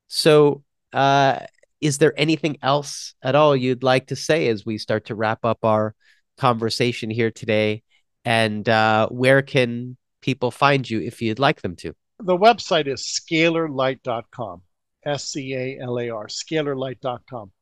So, 0.08 0.64
uh, 0.92 1.40
is 1.80 1.98
there 1.98 2.14
anything 2.16 2.58
else 2.62 3.14
at 3.22 3.34
all 3.34 3.56
you'd 3.56 3.82
like 3.82 4.06
to 4.08 4.16
say 4.16 4.48
as 4.48 4.64
we 4.64 4.78
start 4.78 5.06
to 5.06 5.14
wrap 5.14 5.44
up 5.44 5.58
our 5.64 5.94
conversation 6.38 7.10
here 7.10 7.30
today? 7.30 7.82
And 8.24 8.66
uh, 8.68 9.08
where 9.08 9.42
can 9.42 9.96
people 10.22 10.50
find 10.50 10.88
you 10.88 11.00
if 11.00 11.20
you'd 11.20 11.38
like 11.38 11.62
them 11.62 11.76
to? 11.76 11.94
The 12.20 12.36
website 12.36 12.86
is 12.86 13.02
scalarlight.com. 13.02 14.62
S 15.04 15.24
C 15.32 15.54
A 15.54 15.78
L 15.80 15.98
A 15.98 16.10
R, 16.10 16.26
scalarlight.com. 16.26 17.52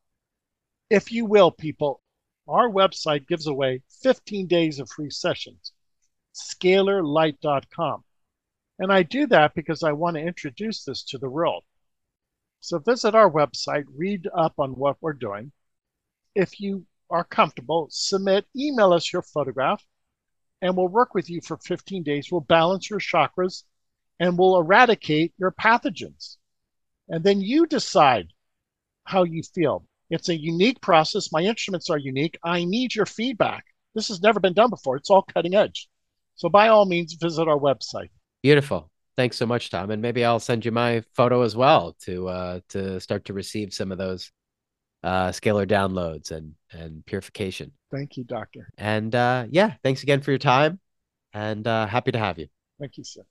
If 0.90 1.10
you 1.10 1.24
will, 1.24 1.50
people, 1.50 2.02
our 2.46 2.68
website 2.68 3.26
gives 3.26 3.46
away 3.46 3.82
15 4.02 4.46
days 4.46 4.78
of 4.78 4.90
free 4.90 5.10
sessions. 5.10 5.72
Scalarlight.com. 6.34 8.04
And 8.78 8.92
I 8.92 9.02
do 9.02 9.26
that 9.28 9.54
because 9.54 9.82
I 9.82 9.92
want 9.92 10.16
to 10.16 10.22
introduce 10.22 10.84
this 10.84 11.02
to 11.04 11.18
the 11.18 11.30
world. 11.30 11.64
So 12.60 12.78
visit 12.78 13.14
our 13.14 13.30
website, 13.30 13.84
read 13.96 14.28
up 14.34 14.54
on 14.58 14.72
what 14.72 14.96
we're 15.00 15.12
doing. 15.12 15.52
If 16.34 16.60
you 16.60 16.86
are 17.10 17.24
comfortable, 17.24 17.88
submit, 17.90 18.46
email 18.56 18.92
us 18.92 19.12
your 19.12 19.22
photograph, 19.22 19.84
and 20.62 20.76
we'll 20.76 20.88
work 20.88 21.14
with 21.14 21.28
you 21.28 21.40
for 21.40 21.58
15 21.58 22.02
days. 22.02 22.30
We'll 22.30 22.40
balance 22.40 22.88
your 22.88 23.00
chakras 23.00 23.64
and 24.20 24.38
we'll 24.38 24.58
eradicate 24.58 25.34
your 25.36 25.50
pathogens. 25.50 26.36
And 27.12 27.22
then 27.22 27.42
you 27.42 27.66
decide 27.66 28.28
how 29.04 29.22
you 29.24 29.42
feel. 29.42 29.84
It's 30.10 30.30
a 30.30 30.36
unique 30.36 30.80
process. 30.80 31.30
My 31.30 31.42
instruments 31.42 31.90
are 31.90 31.98
unique. 31.98 32.38
I 32.42 32.64
need 32.64 32.94
your 32.94 33.06
feedback. 33.06 33.64
This 33.94 34.08
has 34.08 34.22
never 34.22 34.40
been 34.40 34.54
done 34.54 34.70
before. 34.70 34.96
It's 34.96 35.10
all 35.10 35.22
cutting 35.22 35.54
edge. 35.54 35.88
So 36.36 36.48
by 36.48 36.68
all 36.68 36.86
means, 36.86 37.12
visit 37.12 37.46
our 37.46 37.58
website. 37.58 38.08
Beautiful. 38.42 38.90
Thanks 39.16 39.36
so 39.36 39.44
much, 39.44 39.68
Tom. 39.68 39.90
And 39.90 40.00
maybe 40.00 40.24
I'll 40.24 40.40
send 40.40 40.64
you 40.64 40.72
my 40.72 41.02
photo 41.14 41.42
as 41.42 41.54
well 41.54 41.94
to 42.04 42.28
uh, 42.28 42.60
to 42.70 42.98
start 42.98 43.26
to 43.26 43.34
receive 43.34 43.74
some 43.74 43.92
of 43.92 43.98
those 43.98 44.32
uh, 45.04 45.28
scalar 45.28 45.66
downloads 45.66 46.30
and 46.30 46.54
and 46.72 47.04
purification. 47.04 47.72
Thank 47.90 48.16
you, 48.16 48.24
Doctor. 48.24 48.70
And 48.78 49.14
uh, 49.14 49.46
yeah, 49.50 49.74
thanks 49.82 50.02
again 50.02 50.22
for 50.22 50.30
your 50.30 50.38
time, 50.38 50.80
and 51.34 51.66
uh, 51.66 51.86
happy 51.86 52.12
to 52.12 52.18
have 52.18 52.38
you. 52.38 52.48
Thank 52.80 52.96
you, 52.96 53.04
sir. 53.04 53.22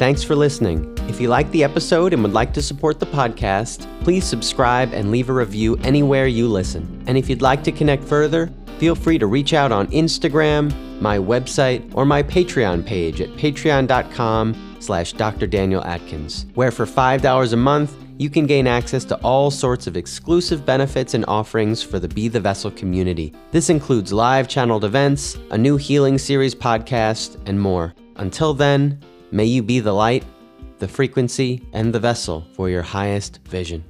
Thanks 0.00 0.22
for 0.22 0.34
listening. 0.34 0.96
If 1.10 1.20
you 1.20 1.28
liked 1.28 1.52
the 1.52 1.62
episode 1.62 2.14
and 2.14 2.22
would 2.22 2.32
like 2.32 2.54
to 2.54 2.62
support 2.62 2.98
the 2.98 3.04
podcast, 3.04 3.86
please 4.02 4.24
subscribe 4.24 4.94
and 4.94 5.10
leave 5.10 5.28
a 5.28 5.34
review 5.34 5.76
anywhere 5.82 6.26
you 6.26 6.48
listen. 6.48 7.04
And 7.06 7.18
if 7.18 7.28
you'd 7.28 7.42
like 7.42 7.62
to 7.64 7.70
connect 7.70 8.04
further, 8.04 8.50
feel 8.78 8.94
free 8.94 9.18
to 9.18 9.26
reach 9.26 9.52
out 9.52 9.72
on 9.72 9.88
Instagram, 9.88 10.72
my 11.02 11.18
website, 11.18 11.86
or 11.94 12.06
my 12.06 12.22
Patreon 12.22 12.86
page 12.86 13.20
at 13.20 13.28
patreon.com 13.34 14.76
slash 14.80 15.12
Dr. 15.12 15.46
Daniel 15.46 15.84
Atkins, 15.84 16.46
where 16.54 16.70
for 16.70 16.86
$5 16.86 17.52
a 17.52 17.56
month, 17.56 17.94
you 18.16 18.30
can 18.30 18.46
gain 18.46 18.66
access 18.66 19.04
to 19.04 19.16
all 19.16 19.50
sorts 19.50 19.86
of 19.86 19.98
exclusive 19.98 20.64
benefits 20.64 21.12
and 21.12 21.26
offerings 21.28 21.82
for 21.82 21.98
the 21.98 22.08
Be 22.08 22.26
the 22.26 22.40
Vessel 22.40 22.70
community. 22.70 23.34
This 23.50 23.68
includes 23.68 24.14
live 24.14 24.48
channeled 24.48 24.86
events, 24.86 25.36
a 25.50 25.58
new 25.58 25.76
healing 25.76 26.16
series 26.16 26.54
podcast, 26.54 27.36
and 27.44 27.60
more. 27.60 27.92
Until 28.16 28.54
then, 28.54 28.98
May 29.32 29.44
you 29.44 29.62
be 29.62 29.80
the 29.80 29.92
light, 29.92 30.24
the 30.78 30.88
frequency, 30.88 31.64
and 31.72 31.92
the 31.92 32.00
vessel 32.00 32.46
for 32.54 32.68
your 32.68 32.82
highest 32.82 33.38
vision. 33.46 33.84